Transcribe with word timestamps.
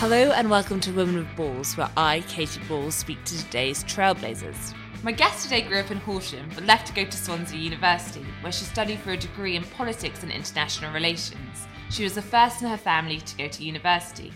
Hello 0.00 0.30
and 0.30 0.48
welcome 0.48 0.78
to 0.78 0.92
Women 0.92 1.16
with 1.16 1.36
Balls, 1.36 1.76
where 1.76 1.90
I, 1.96 2.20
Katy 2.28 2.60
Balls, 2.68 2.94
speak 2.94 3.24
to 3.24 3.36
today's 3.36 3.82
trailblazers. 3.82 4.72
My 5.02 5.10
guest 5.10 5.42
today 5.42 5.62
grew 5.62 5.80
up 5.80 5.90
in 5.90 5.96
Horsham, 5.96 6.48
but 6.54 6.66
left 6.66 6.86
to 6.86 6.92
go 6.92 7.04
to 7.04 7.16
Swansea 7.16 7.58
University, 7.58 8.24
where 8.40 8.52
she 8.52 8.64
studied 8.64 9.00
for 9.00 9.10
a 9.10 9.16
degree 9.16 9.56
in 9.56 9.64
politics 9.64 10.22
and 10.22 10.30
international 10.30 10.92
relations. 10.92 11.66
She 11.90 12.04
was 12.04 12.14
the 12.14 12.22
first 12.22 12.62
in 12.62 12.68
her 12.68 12.76
family 12.76 13.18
to 13.18 13.36
go 13.36 13.48
to 13.48 13.64
university. 13.64 14.32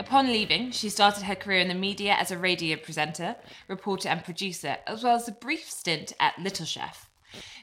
Upon 0.00 0.26
leaving, 0.26 0.72
she 0.72 0.88
started 0.88 1.22
her 1.22 1.36
career 1.36 1.60
in 1.60 1.68
the 1.68 1.74
media 1.74 2.14
as 2.14 2.32
a 2.32 2.36
radio 2.38 2.76
presenter, 2.76 3.36
reporter, 3.68 4.08
and 4.08 4.24
producer, 4.24 4.78
as 4.88 5.04
well 5.04 5.14
as 5.14 5.28
a 5.28 5.32
brief 5.32 5.70
stint 5.70 6.12
at 6.18 6.36
Little 6.40 6.66
Chef. 6.66 7.07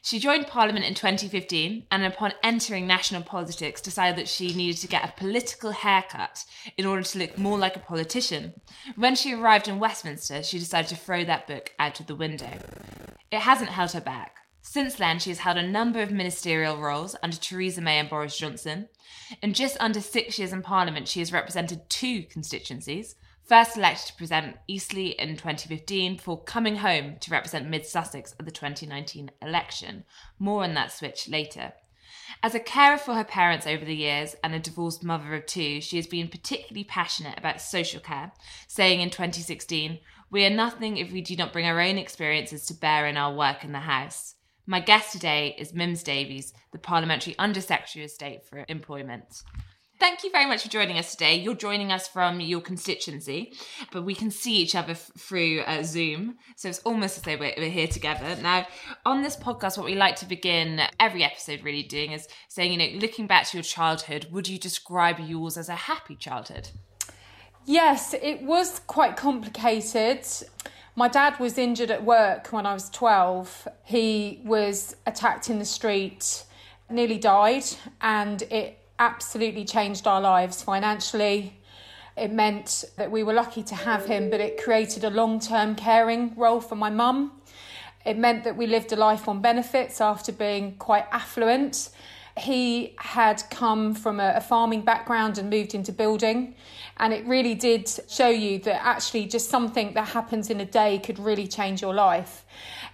She 0.02 0.20
joined 0.20 0.48
Parliament 0.48 0.86
in 0.86 0.94
2015 0.94 1.88
and, 1.90 2.04
upon 2.04 2.34
entering 2.44 2.86
national 2.86 3.24
politics, 3.24 3.82
decided 3.82 4.18
that 4.18 4.28
she 4.28 4.54
needed 4.54 4.78
to 4.82 4.88
get 4.88 5.08
a 5.08 5.20
political 5.20 5.72
haircut 5.72 6.46
in 6.78 6.86
order 6.86 7.02
to 7.02 7.18
look 7.18 7.38
more 7.38 7.58
like 7.58 7.76
a 7.76 7.80
politician. 7.80 8.54
When 8.96 9.16
she 9.16 9.34
arrived 9.34 9.68
in 9.68 9.80
Westminster, 9.80 10.44
she 10.44 10.60
decided 10.60 10.90
to 10.90 10.96
throw 10.96 11.24
that 11.24 11.48
book 11.48 11.74
out 11.80 12.00
of 12.00 12.08
the 12.08 12.16
window. 12.16 12.60
It 13.32 13.40
hasn't 13.40 13.72
held 13.72 13.94
her 13.94 14.02
back. 14.02 14.36
Since 14.62 14.96
then, 14.96 15.20
she 15.20 15.30
has 15.30 15.40
held 15.40 15.58
a 15.58 15.68
number 15.68 16.02
of 16.02 16.12
ministerial 16.12 16.78
roles 16.78 17.16
under 17.22 17.38
Theresa 17.38 17.82
May 17.82 18.00
and 18.00 18.10
Boris 18.10 18.38
Johnson. 18.38 18.90
In 19.42 19.54
just 19.54 19.78
under 19.80 20.02
six 20.02 20.38
years 20.38 20.54
in 20.54 20.62
Parliament, 20.62 21.08
she 21.08 21.20
has 21.20 21.32
represented 21.32 21.90
two 21.90 22.24
constituencies 22.24 23.16
First 23.46 23.78
elected 23.78 24.08
to 24.08 24.16
present 24.16 24.58
Eastleigh 24.68 25.14
in 25.20 25.38
2015 25.38 26.16
before 26.16 26.44
coming 26.44 26.78
home 26.78 27.18
to 27.20 27.30
represent 27.30 27.70
Mid 27.70 27.86
Sussex 27.86 28.34
at 28.40 28.46
the 28.46 28.52
2019 28.52 29.30
election. 29.40 30.04
More 30.40 30.64
on 30.64 30.74
that 30.74 30.92
switch 30.92 31.30
later. 31.30 31.74
As 32.42 32.56
a 32.56 32.60
carer 32.60 32.98
for 32.98 33.14
her 33.14 33.24
parents 33.24 33.68
over 33.68 33.86
the 33.86 33.96
years 33.96 34.36
and 34.44 34.56
a 34.56 34.60
divorced 34.60 35.04
mother 35.04 35.36
of 35.36 35.46
two, 35.46 35.80
she 35.80 35.98
has 35.98 36.08
been 36.08 36.28
particularly 36.28 36.84
passionate 36.84 37.38
about 37.38 37.62
social 37.62 38.00
care, 38.00 38.32
saying 38.68 39.00
in 39.00 39.12
2016, 39.12 40.00
We 40.32 40.44
are 40.44 40.50
nothing 40.50 40.98
if 40.98 41.12
we 41.12 41.22
do 41.22 41.36
not 41.36 41.54
bring 41.54 41.68
our 41.68 41.80
own 41.80 42.00
experiences 42.00 42.66
to 42.66 42.74
bear 42.74 43.06
in 43.06 43.16
our 43.16 43.34
work 43.34 43.64
in 43.64 43.74
the 43.74 43.80
House. 43.80 44.36
My 44.66 44.80
guest 44.80 45.12
today 45.12 45.56
is 45.60 45.72
Mims 45.72 46.02
Davies, 46.02 46.52
the 46.72 46.80
Parliamentary 46.80 47.36
Under 47.38 47.62
Secretary 47.62 48.06
of 48.06 48.10
State 48.10 48.44
for 48.44 48.66
Employment. 48.68 49.44
Thank 49.98 50.26
you 50.26 50.32
very 50.32 50.46
much 50.46 50.64
for 50.64 50.70
joining 50.70 50.98
us 50.98 51.12
today. 51.12 51.36
You're 51.36 51.56
joining 51.56 51.92
us 51.92 52.06
from 52.06 52.42
your 52.42 52.60
constituency, 52.60 53.54
but 53.94 54.04
we 54.04 54.14
can 54.14 54.30
see 54.30 54.58
each 54.58 54.76
other 54.76 54.92
f- 54.92 55.12
through 55.18 55.62
uh, 55.62 55.84
Zoom. 55.84 56.36
So 56.58 56.68
it's 56.68 56.80
almost 56.80 57.18
as 57.18 57.24
though 57.24 57.38
we're, 57.38 57.54
we're, 57.58 57.70
here 57.70 57.88
together. 57.88 58.36
Now, 58.42 58.68
on 59.06 59.24
this 59.24 59.38
podcast, 59.38 59.78
what 59.78 59.86
we 59.86 59.96
like 59.96 60.18
to 60.18 60.26
begin 60.26 60.82
every 61.00 61.24
episode 61.24 61.64
really 61.64 61.84
doing 61.84 62.12
is 62.12 62.28
saying, 62.50 62.74
you 62.74 62.78
know, 62.78 63.00
looking 63.00 63.26
back 63.26 63.48
to 63.48 63.58
your 63.58 63.64
childhood, 63.64 64.28
would 64.32 64.50
you 64.50 64.60
describe 64.60 65.18
yours 65.20 65.58
as 65.58 65.70
a 65.70 65.76
happy 65.76 66.18
childhood? 66.18 66.70
Yes, 67.66 68.14
it 68.14 68.42
was 68.42 68.82
quite 68.88 69.16
complicated. 69.16 70.26
My 70.98 71.08
dad 71.08 71.40
was 71.40 71.58
injured 71.58 71.90
at 71.90 72.04
work 72.04 72.52
when 72.52 72.66
I 72.66 72.74
was 72.74 72.90
12. 72.90 73.68
He 73.86 74.42
was 74.44 74.98
attacked 75.08 75.50
in 75.50 75.58
the 75.58 75.66
street, 75.66 76.44
nearly 76.90 77.18
died, 77.18 77.66
and 78.02 78.42
it 78.44 78.80
absolutely 79.00 79.66
changed 79.66 80.08
our 80.08 80.22
lives 80.22 80.62
financially. 80.62 81.58
It 82.18 82.32
meant 82.32 82.86
that 82.96 83.12
we 83.12 83.24
were 83.24 83.34
lucky 83.34 83.64
to 83.64 83.76
have 83.76 84.06
him, 84.06 84.30
but 84.30 84.40
it 84.40 84.62
created 84.64 85.04
a 85.04 85.10
long 85.10 85.40
term 85.40 85.76
caring 85.76 86.34
role 86.36 86.62
for 86.62 86.76
my 86.76 86.90
mum. 86.90 87.32
It 88.06 88.18
meant 88.18 88.44
that 88.44 88.56
we 88.56 88.68
lived 88.68 88.94
a 88.94 88.96
life 88.96 89.28
on 89.28 89.42
benefits 89.42 90.00
after 90.00 90.32
being 90.32 90.76
quite 90.76 91.06
affluent. 91.12 91.90
He 92.38 92.94
had 92.98 93.44
come 93.50 93.96
from 93.96 94.20
a, 94.20 94.40
farming 94.42 94.82
background 94.82 95.38
and 95.38 95.50
moved 95.50 95.74
into 95.74 95.92
building. 95.92 96.56
And 96.98 97.14
it 97.14 97.26
really 97.26 97.56
did 97.56 97.90
show 98.08 98.30
you 98.30 98.60
that 98.60 98.86
actually 98.86 99.26
just 99.26 99.50
something 99.50 99.94
that 99.94 100.10
happens 100.10 100.50
in 100.50 100.62
a 100.62 100.66
day 100.66 101.00
could 101.00 101.18
really 101.18 101.48
change 101.48 101.82
your 101.82 101.94
life. 101.94 102.46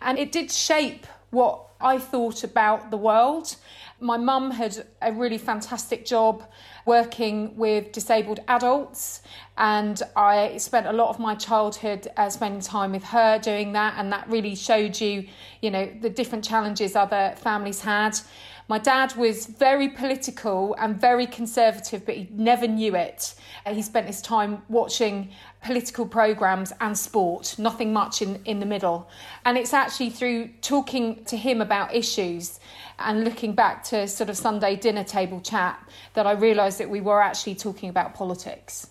And 0.02 0.18
it 0.18 0.31
did 0.31 0.52
shape 0.52 1.06
what 1.31 1.68
I 1.80 1.97
thought 1.97 2.44
about 2.44 2.92
the 2.92 2.97
world 2.97 3.56
my 4.02 4.18
mum 4.18 4.52
had 4.52 4.86
a 5.02 5.12
really 5.12 5.38
fantastic 5.38 6.06
job 6.06 6.44
working 6.86 7.56
with 7.56 7.92
disabled 7.92 8.40
adults, 8.48 9.22
and 9.58 10.02
I 10.16 10.58
spent 10.58 10.88
a 10.88 10.94
lot 10.94 11.10
of 11.10 11.20
my 11.20 11.36
childhood 11.36 12.08
uh, 12.18 12.30
spending 12.30 12.62
time 12.62 12.92
with 12.94 13.04
her 13.04 13.38
doing 13.38 13.74
that, 13.74 13.94
and 13.98 14.12
that 14.12 14.28
really 14.28 14.56
showed 14.56 15.00
you, 15.00 15.28
you 15.62 15.70
know, 15.70 15.90
the 16.02 16.10
different 16.10 16.44
challenges 16.44 16.96
other 16.96 17.36
families 17.38 17.82
had. 17.82 18.18
My 18.68 18.80
dad 18.80 19.16
was 19.18 19.48
very 19.48 19.90
political 19.90 20.76
and 20.80 21.00
very 21.00 21.28
conservative, 21.28 22.06
but 22.06 22.16
he 22.16 22.30
never 22.32 22.68
knew 22.68 22.96
it. 22.96 23.34
He 23.68 23.82
spent 23.82 24.08
his 24.08 24.22
time 24.22 24.62
watching 24.70 25.32
political 25.62 26.08
programmes 26.08 26.72
and 26.80 26.98
sport, 26.98 27.56
nothing 27.58 27.92
much 27.92 28.22
in, 28.22 28.42
in 28.46 28.62
the 28.62 28.66
middle. 28.66 29.10
And 29.44 29.58
it's 29.58 29.74
actually 29.74 30.10
through 30.10 30.52
talking 30.62 31.26
to 31.26 31.36
him 31.36 31.60
about 31.60 31.94
issues 31.94 32.62
and 33.06 33.24
looking 33.24 33.54
back 33.54 33.84
to 33.86 34.08
sort 34.08 34.30
of 34.30 34.38
Sunday 34.38 34.76
dinner 34.76 35.04
table 35.04 35.42
chat 35.42 35.80
that 36.14 36.26
I 36.26 36.34
realised 36.34 36.80
that 36.80 36.90
we 36.90 37.02
were 37.02 37.22
actually 37.22 37.56
talking 37.56 37.90
about 37.90 38.14
politics. 38.14 38.88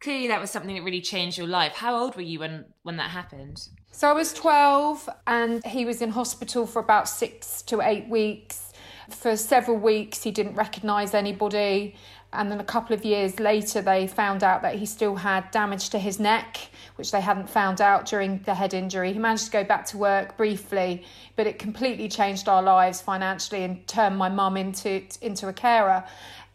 Clearly, 0.00 0.28
that 0.28 0.40
was 0.40 0.50
something 0.50 0.74
that 0.74 0.82
really 0.82 1.00
changed 1.00 1.36
your 1.36 1.46
life. 1.46 1.72
How 1.72 1.96
old 1.96 2.16
were 2.16 2.22
you 2.22 2.38
when, 2.38 2.64
when 2.82 2.96
that 2.96 3.10
happened? 3.10 3.68
So 3.92 4.08
I 4.08 4.12
was 4.12 4.32
12 4.32 5.08
and 5.26 5.64
he 5.66 5.84
was 5.84 6.00
in 6.00 6.10
hospital 6.10 6.66
for 6.66 6.80
about 6.80 7.08
six 7.08 7.62
to 7.62 7.82
eight 7.82 8.08
weeks. 8.08 8.72
For 9.10 9.36
several 9.36 9.76
weeks, 9.76 10.22
he 10.22 10.30
didn't 10.30 10.54
recognise 10.54 11.14
anybody. 11.14 11.96
And 12.32 12.50
then 12.50 12.60
a 12.60 12.64
couple 12.64 12.94
of 12.94 13.04
years 13.04 13.40
later, 13.40 13.82
they 13.82 14.06
found 14.06 14.44
out 14.44 14.62
that 14.62 14.76
he 14.76 14.86
still 14.86 15.16
had 15.16 15.50
damage 15.50 15.90
to 15.90 15.98
his 15.98 16.20
neck, 16.20 16.70
which 16.94 17.10
they 17.10 17.20
hadn't 17.20 17.50
found 17.50 17.80
out 17.80 18.06
during 18.06 18.38
the 18.44 18.54
head 18.54 18.72
injury. 18.72 19.12
He 19.12 19.18
managed 19.18 19.46
to 19.46 19.50
go 19.50 19.64
back 19.64 19.84
to 19.86 19.98
work 19.98 20.36
briefly, 20.36 21.04
but 21.34 21.48
it 21.48 21.58
completely 21.58 22.08
changed 22.08 22.48
our 22.48 22.62
lives 22.62 23.00
financially 23.00 23.64
and 23.64 23.84
turned 23.88 24.16
my 24.16 24.28
mum 24.28 24.56
into, 24.56 25.02
into 25.20 25.48
a 25.48 25.52
carer. 25.52 26.04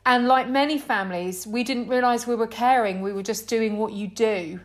And 0.05 0.27
like 0.27 0.47
many 0.47 0.77
families, 0.77 1.45
we 1.45 1.63
didn't 1.63 1.89
realise 1.89 2.25
we 2.25 2.35
were 2.35 2.47
caring, 2.47 3.01
we 3.01 3.11
were 3.11 3.23
just 3.23 3.47
doing 3.47 3.77
what 3.77 3.91
you 3.91 4.07
do 4.07 4.61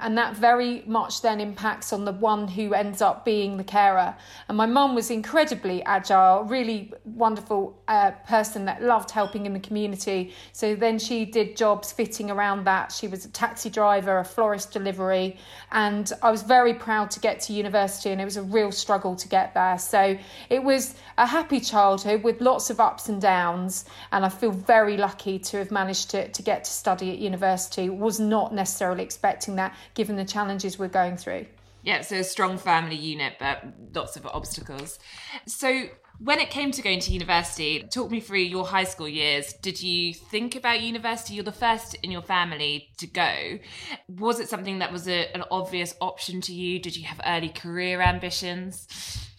and 0.00 0.16
that 0.18 0.36
very 0.36 0.82
much 0.86 1.22
then 1.22 1.40
impacts 1.40 1.92
on 1.92 2.04
the 2.04 2.12
one 2.12 2.48
who 2.48 2.74
ends 2.74 3.00
up 3.02 3.24
being 3.24 3.56
the 3.56 3.64
carer. 3.64 4.14
And 4.48 4.56
my 4.56 4.66
mum 4.66 4.94
was 4.94 5.10
incredibly 5.10 5.82
agile, 5.84 6.44
really 6.44 6.92
wonderful 7.04 7.82
uh, 7.88 8.12
person 8.28 8.64
that 8.66 8.82
loved 8.82 9.10
helping 9.10 9.46
in 9.46 9.52
the 9.52 9.60
community. 9.60 10.34
So 10.52 10.74
then 10.74 10.98
she 10.98 11.24
did 11.24 11.56
jobs 11.56 11.92
fitting 11.92 12.30
around 12.30 12.64
that. 12.64 12.92
She 12.92 13.08
was 13.08 13.24
a 13.24 13.28
taxi 13.28 13.70
driver, 13.70 14.18
a 14.18 14.24
florist 14.24 14.72
delivery, 14.72 15.36
and 15.70 16.10
I 16.22 16.30
was 16.30 16.42
very 16.42 16.74
proud 16.74 17.10
to 17.12 17.20
get 17.20 17.40
to 17.42 17.52
university, 17.52 18.10
and 18.10 18.20
it 18.20 18.24
was 18.24 18.36
a 18.36 18.42
real 18.42 18.72
struggle 18.72 19.16
to 19.16 19.28
get 19.28 19.54
there. 19.54 19.78
So 19.78 20.18
it 20.50 20.62
was 20.62 20.94
a 21.18 21.26
happy 21.26 21.60
childhood 21.60 22.22
with 22.22 22.40
lots 22.40 22.70
of 22.70 22.80
ups 22.80 23.08
and 23.08 23.20
downs, 23.20 23.84
and 24.10 24.24
I 24.24 24.28
feel 24.28 24.50
very 24.50 24.96
lucky 24.96 25.38
to 25.38 25.58
have 25.58 25.70
managed 25.70 26.10
to, 26.10 26.28
to 26.28 26.42
get 26.42 26.64
to 26.64 26.70
study 26.70 27.10
at 27.10 27.18
university. 27.18 27.88
Was 27.88 28.18
not 28.20 28.54
necessarily 28.54 29.02
expecting 29.02 29.56
that 29.56 29.74
given 29.94 30.16
the 30.16 30.24
challenges 30.24 30.78
we're 30.78 30.88
going 30.88 31.16
through. 31.16 31.46
Yeah, 31.82 32.02
so 32.02 32.16
a 32.16 32.24
strong 32.24 32.58
family 32.58 32.96
unit, 32.96 33.34
but 33.40 33.64
lots 33.92 34.16
of 34.16 34.26
obstacles. 34.26 35.00
So, 35.46 35.86
when 36.20 36.38
it 36.38 36.50
came 36.50 36.70
to 36.70 36.82
going 36.82 37.00
to 37.00 37.10
university, 37.10 37.82
talk 37.82 38.08
me 38.08 38.20
through 38.20 38.40
your 38.40 38.64
high 38.64 38.84
school 38.84 39.08
years. 39.08 39.52
Did 39.54 39.82
you 39.82 40.14
think 40.14 40.54
about 40.54 40.80
university? 40.80 41.34
You're 41.34 41.42
the 41.42 41.50
first 41.50 41.96
in 41.96 42.12
your 42.12 42.22
family 42.22 42.90
to 42.98 43.08
go. 43.08 43.58
Was 44.08 44.38
it 44.38 44.48
something 44.48 44.78
that 44.78 44.92
was 44.92 45.08
a, 45.08 45.34
an 45.34 45.42
obvious 45.50 45.96
option 46.00 46.40
to 46.42 46.52
you? 46.52 46.78
Did 46.78 46.96
you 46.96 47.04
have 47.04 47.20
early 47.26 47.48
career 47.48 48.00
ambitions? 48.00 48.86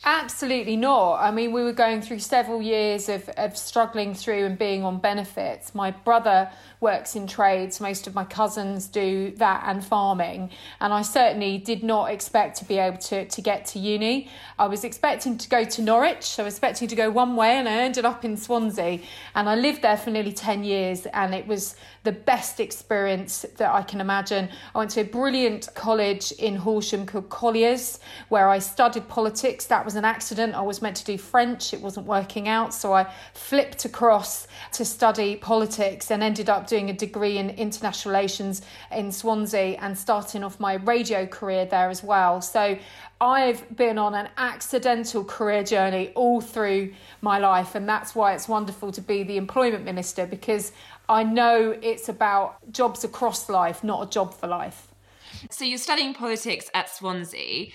Absolutely 0.05 0.75
not. 0.75 1.21
I 1.21 1.31
mean, 1.31 1.53
we 1.53 1.63
were 1.63 1.71
going 1.71 2.01
through 2.01 2.19
several 2.19 2.61
years 2.61 3.07
of, 3.07 3.29
of 3.37 3.55
struggling 3.55 4.13
through 4.13 4.45
and 4.45 4.59
being 4.59 4.83
on 4.83 4.99
benefits. 4.99 5.73
My 5.73 5.91
brother 5.91 6.51
works 6.81 7.15
in 7.15 7.25
trades, 7.25 7.79
most 7.79 8.05
of 8.05 8.13
my 8.13 8.25
cousins 8.25 8.87
do 8.87 9.31
that 9.37 9.63
and 9.65 9.81
farming. 9.81 10.49
And 10.81 10.91
I 10.91 11.03
certainly 11.03 11.57
did 11.57 11.83
not 11.83 12.11
expect 12.11 12.57
to 12.57 12.65
be 12.65 12.79
able 12.79 12.97
to, 12.97 13.23
to 13.23 13.41
get 13.41 13.65
to 13.67 13.79
uni. 13.79 14.29
I 14.59 14.67
was 14.67 14.83
expecting 14.83 15.37
to 15.37 15.47
go 15.47 15.63
to 15.63 15.81
Norwich, 15.81 16.37
I 16.37 16.43
was 16.43 16.55
expecting 16.55 16.89
to 16.89 16.95
go 16.97 17.09
one 17.09 17.37
way, 17.37 17.51
and 17.55 17.69
I 17.69 17.83
ended 17.83 18.03
up 18.03 18.25
in 18.25 18.35
Swansea. 18.35 18.99
And 19.35 19.47
I 19.47 19.55
lived 19.55 19.83
there 19.83 19.95
for 19.95 20.09
nearly 20.09 20.33
10 20.33 20.65
years, 20.65 21.05
and 21.13 21.33
it 21.33 21.47
was 21.47 21.77
the 22.03 22.11
best 22.11 22.59
experience 22.59 23.45
that 23.57 23.71
I 23.73 23.81
can 23.81 24.01
imagine. 24.01 24.49
I 24.75 24.77
went 24.77 24.91
to 24.91 25.01
a 25.01 25.05
brilliant 25.05 25.69
college 25.73 26.31
in 26.33 26.55
Horsham 26.55 27.05
called 27.05 27.29
Collyer's, 27.29 27.99
where 28.29 28.49
I 28.49 28.59
studied 28.59 29.07
politics. 29.07 29.65
That 29.67 29.85
was 29.85 29.95
an 29.95 30.03
accident. 30.03 30.53
I 30.53 30.61
was 30.61 30.81
meant 30.81 30.97
to 30.97 31.05
do 31.05 31.17
French, 31.17 31.73
it 31.73 31.81
wasn't 31.81 32.05
working 32.05 32.47
out. 32.47 32.73
So 32.73 32.93
I 32.93 33.11
flipped 33.33 33.85
across 33.85 34.47
to 34.73 34.83
study 34.83 35.37
politics 35.37 36.11
and 36.11 36.21
ended 36.21 36.49
up 36.49 36.67
doing 36.67 36.89
a 36.89 36.93
degree 36.93 37.37
in 37.37 37.49
international 37.51 38.13
relations 38.13 38.61
in 38.91 39.11
Swansea 39.11 39.77
and 39.79 39.97
starting 39.97 40.43
off 40.43 40.59
my 40.59 40.75
radio 40.75 41.25
career 41.25 41.65
there 41.65 41.89
as 41.89 42.03
well. 42.03 42.41
So 42.41 42.77
I've 43.23 43.73
been 43.73 43.97
on 43.97 44.15
an 44.15 44.27
accidental 44.37 45.23
career 45.23 45.63
journey 45.63 46.11
all 46.13 46.41
through 46.41 46.93
my 47.21 47.39
life, 47.39 47.73
and 47.73 47.87
that's 47.87 48.13
why 48.13 48.33
it's 48.33 48.49
wonderful 48.49 48.91
to 48.91 49.01
be 49.01 49.23
the 49.23 49.37
employment 49.37 49.85
minister 49.85 50.25
because 50.25 50.73
I 51.09 51.23
know 51.23 51.77
it's 51.81 52.09
about 52.09 52.71
jobs 52.71 53.03
across 53.03 53.49
life, 53.49 53.83
not 53.83 54.07
a 54.07 54.09
job 54.09 54.33
for 54.33 54.47
life. 54.47 54.93
So 55.49 55.65
you're 55.65 55.77
studying 55.77 56.13
politics 56.13 56.69
at 56.73 56.89
Swansea. 56.89 57.67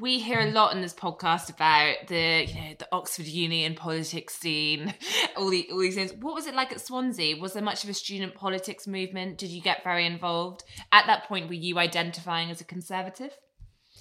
We 0.00 0.18
hear 0.20 0.40
a 0.40 0.50
lot 0.50 0.74
in 0.74 0.80
this 0.80 0.94
podcast 0.94 1.50
about 1.50 2.06
the 2.08 2.46
you 2.46 2.54
know 2.54 2.74
the 2.78 2.88
Oxford 2.92 3.26
Uni 3.26 3.64
and 3.64 3.76
politics 3.76 4.34
scene, 4.34 4.94
all 5.36 5.50
the 5.50 5.68
all 5.72 5.80
these 5.80 5.94
things. 5.94 6.12
What 6.12 6.34
was 6.34 6.46
it 6.46 6.54
like 6.54 6.72
at 6.72 6.80
Swansea? 6.80 7.36
Was 7.36 7.54
there 7.54 7.62
much 7.62 7.84
of 7.84 7.90
a 7.90 7.94
student 7.94 8.34
politics 8.34 8.86
movement? 8.86 9.38
Did 9.38 9.50
you 9.50 9.60
get 9.60 9.82
very 9.82 10.06
involved? 10.06 10.62
At 10.92 11.06
that 11.06 11.24
point, 11.24 11.48
were 11.48 11.54
you 11.54 11.78
identifying 11.78 12.50
as 12.50 12.60
a 12.60 12.64
conservative? 12.64 13.36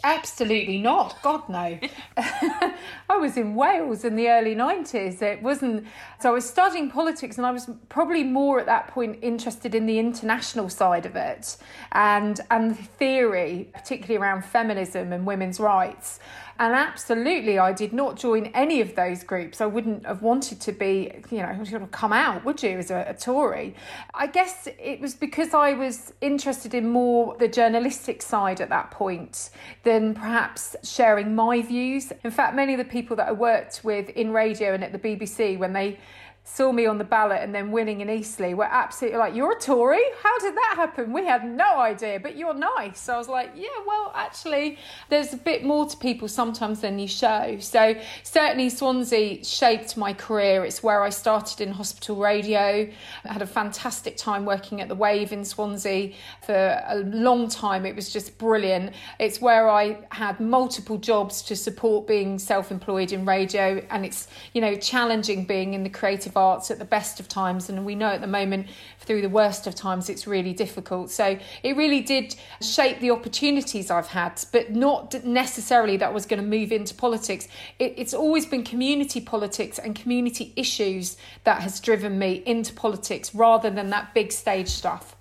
Absolutely 0.04 0.78
not. 0.78 1.22
God, 1.22 1.48
no. 1.50 1.80
I 3.10 3.18
was 3.18 3.38
in 3.38 3.56
Wales 3.56 4.04
in 4.04 4.16
the 4.16 4.30
early 4.30 4.56
90s. 4.56 5.22
It 5.22 5.42
wasn't. 5.42 5.86
So 6.20 6.30
I 6.30 6.34
was 6.34 6.48
studying 6.48 6.90
politics 6.90 7.38
and 7.38 7.46
I 7.46 7.52
was 7.52 7.70
probably 7.90 8.24
more 8.24 8.60
at 8.60 8.66
that 8.66 8.88
point 8.88 9.20
interested 9.22 9.76
in 9.76 9.86
the 9.86 10.00
international 10.00 10.70
side 10.70 11.06
of 11.06 11.16
it 11.16 11.58
and, 11.92 12.40
and 12.52 12.72
the 12.72 12.84
theory, 12.84 13.70
particularly 13.74 14.18
around 14.18 14.46
feminism 14.46 15.14
and 15.14 15.26
women's 15.26 15.60
rights. 15.60 16.20
And 16.58 16.74
absolutely, 16.74 17.60
I 17.60 17.74
did 17.74 17.92
not 17.92 18.16
join 18.16 18.46
any 18.48 18.80
of 18.80 18.96
those 18.96 19.24
groups. 19.24 19.60
I 19.60 19.66
wouldn't 19.66 20.06
have 20.06 20.22
wanted 20.22 20.62
to 20.62 20.72
be, 20.72 21.12
you 21.30 21.40
know, 21.40 21.88
come 21.92 22.14
out, 22.14 22.46
would 22.46 22.64
you, 22.64 22.78
as 22.78 22.92
a, 22.92 23.06
a 23.10 23.14
Tory? 23.14 23.76
I 24.14 24.28
guess 24.28 24.70
it 24.80 25.02
was 25.02 25.16
because 25.16 25.54
I 25.54 25.74
was 25.74 26.14
interested 26.22 26.74
in 26.74 26.90
more 26.90 27.36
the 27.38 27.50
journalistic 27.50 28.22
side 28.22 28.62
at 28.62 28.70
that 28.70 28.90
point 28.92 29.50
than 29.84 30.14
perhaps 30.14 30.78
sharing 30.82 31.36
my 31.36 31.62
views. 31.62 32.14
In 32.24 32.32
fact, 32.32 32.56
many 32.56 32.75
of 32.80 32.86
the 32.86 32.92
people 32.92 33.16
that 33.18 33.28
I 33.28 33.32
worked 33.32 33.82
with 33.84 34.10
in 34.10 34.32
radio 34.32 34.74
and 34.74 34.84
at 34.84 34.92
the 34.92 35.00
BBC, 35.00 35.58
when 35.58 35.74
they 35.74 35.98
saw 36.48 36.72
me 36.72 36.86
on 36.86 37.00
the 37.00 37.04
ballot 37.04 37.40
and 37.42 37.56
then 37.56 37.72
winning 37.72 38.02
in 38.02 38.10
Eastleigh 38.10 38.54
were 38.54 38.66
absolutely 38.66 39.18
like, 39.18 39.34
You're 39.34 39.54
a 39.54 39.60
Tory? 39.60 40.04
How 40.22 40.38
did 40.38 40.54
that 40.54 40.74
happen? 40.76 41.12
We 41.12 41.26
had 41.26 41.44
no 41.44 41.80
idea, 41.80 42.20
but 42.20 42.38
you're 42.38 42.54
nice. 42.54 43.00
So 43.00 43.16
I 43.16 43.18
was 43.18 43.28
like, 43.28 43.52
Yeah, 43.56 43.68
well, 43.86 44.12
actually, 44.14 44.78
there's 45.10 45.34
a 45.34 45.38
bit 45.38 45.64
more 45.64 45.88
to 45.88 45.98
people 45.98 46.28
sometimes 46.28 46.82
than 46.82 47.00
you 47.00 47.08
show. 47.08 47.58
So 47.60 47.96
certainly 48.22 48.70
Swansea 48.70 49.44
shaped 49.44 49.98
my 49.98 50.14
career. 50.14 50.64
It's 50.64 50.84
where 50.84 51.02
I 51.02 51.10
started 51.10 51.62
in 51.62 51.72
hospital 51.72 52.18
radio. 52.18 52.88
I 53.24 53.34
had 53.34 53.42
a 53.42 53.48
fantastic 53.48 54.16
time 54.16 54.46
working 54.46 54.82
at 54.82 54.88
the 54.88 54.96
Wave 54.96 55.34
in 55.34 55.44
Swansea 55.44 56.14
for 56.46 56.54
a 56.88 56.98
long 56.98 57.50
time. 57.50 57.88
It 57.88 57.96
was 57.96 58.14
just 58.14 58.38
brilliant. 58.38 58.94
It's 59.20 59.42
where 59.42 59.68
I 59.68 59.98
had 60.10 60.40
multiple 60.40 61.00
jobs 61.00 61.42
to 61.44 61.56
support 61.56 62.06
being 62.06 62.38
self 62.38 62.72
employed 62.72 63.12
in 63.12 63.26
radio, 63.26 63.84
and 63.90 64.06
it's, 64.06 64.28
you 64.54 64.62
know, 64.62 64.76
challenging 64.76 65.46
being 65.46 65.74
in 65.74 65.82
the 65.82 65.90
creative 65.90 66.35
arts 66.38 66.72
at 66.72 66.80
the 66.80 66.86
best 66.86 67.20
of 67.20 67.28
times, 67.28 67.70
and 67.70 67.86
we 67.86 67.96
know 67.96 68.10
at 68.10 68.22
the 68.22 68.28
moment 68.28 68.68
through 69.00 69.22
the 69.22 69.30
worst 69.30 69.68
of 69.68 69.76
times 69.76 70.10
it's 70.10 70.28
really 70.28 70.54
difficult. 70.54 71.12
So 71.12 71.38
it 71.64 71.76
really 71.76 72.02
did 72.02 72.36
shape 72.62 73.00
the 73.00 73.12
opportunities 73.12 73.92
I've 73.92 74.08
had, 74.08 74.44
but 74.52 74.72
not 74.72 75.24
necessarily 75.24 75.98
that 75.98 76.10
I 76.10 76.12
was 76.12 76.26
going 76.26 76.42
to 76.42 76.48
move 76.48 76.72
into 76.72 76.94
politics. 76.94 77.48
It, 77.80 77.94
it's 77.98 78.14
always 78.14 78.46
been 78.46 78.64
community 78.64 79.22
politics 79.22 79.80
and 79.80 79.96
community 79.96 80.54
issues 80.56 81.18
that 81.44 81.62
has 81.62 81.80
driven 81.80 82.18
me 82.20 82.44
into 82.46 82.74
politics 82.74 83.34
rather 83.34 83.70
than 83.70 83.90
that 83.90 84.14
big 84.14 84.32
stage 84.32 84.68
stuff. 84.68 85.15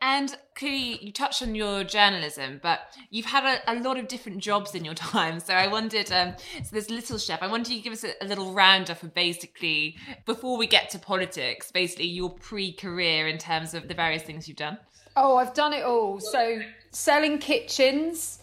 And 0.00 0.36
clearly, 0.54 1.04
you 1.04 1.12
touched 1.12 1.42
on 1.42 1.54
your 1.54 1.84
journalism, 1.84 2.60
but 2.62 2.80
you've 3.10 3.26
had 3.26 3.44
a, 3.44 3.72
a 3.72 3.76
lot 3.80 3.98
of 3.98 4.08
different 4.08 4.38
jobs 4.38 4.74
in 4.74 4.84
your 4.84 4.94
time. 5.12 5.40
So 5.40 5.54
I 5.54 5.66
wondered, 5.66 6.10
um, 6.12 6.34
so 6.62 6.68
there's 6.72 6.90
Little 6.90 7.18
Chef. 7.18 7.42
I 7.42 7.46
wanted 7.46 7.74
you 7.74 7.82
give 7.82 7.92
us 7.92 8.04
a, 8.04 8.12
a 8.22 8.26
little 8.26 8.52
roundup 8.52 9.02
of 9.02 9.14
basically, 9.14 9.96
before 10.24 10.56
we 10.58 10.66
get 10.66 10.90
to 10.90 10.98
politics, 10.98 11.70
basically 11.70 12.06
your 12.06 12.30
pre 12.30 12.72
career 12.72 13.28
in 13.28 13.38
terms 13.38 13.74
of 13.74 13.88
the 13.88 13.94
various 13.94 14.22
things 14.22 14.48
you've 14.48 14.56
done. 14.56 14.78
Oh, 15.16 15.36
I've 15.36 15.54
done 15.54 15.72
it 15.72 15.82
all. 15.82 16.20
So 16.20 16.60
selling 16.90 17.38
kitchens 17.38 18.38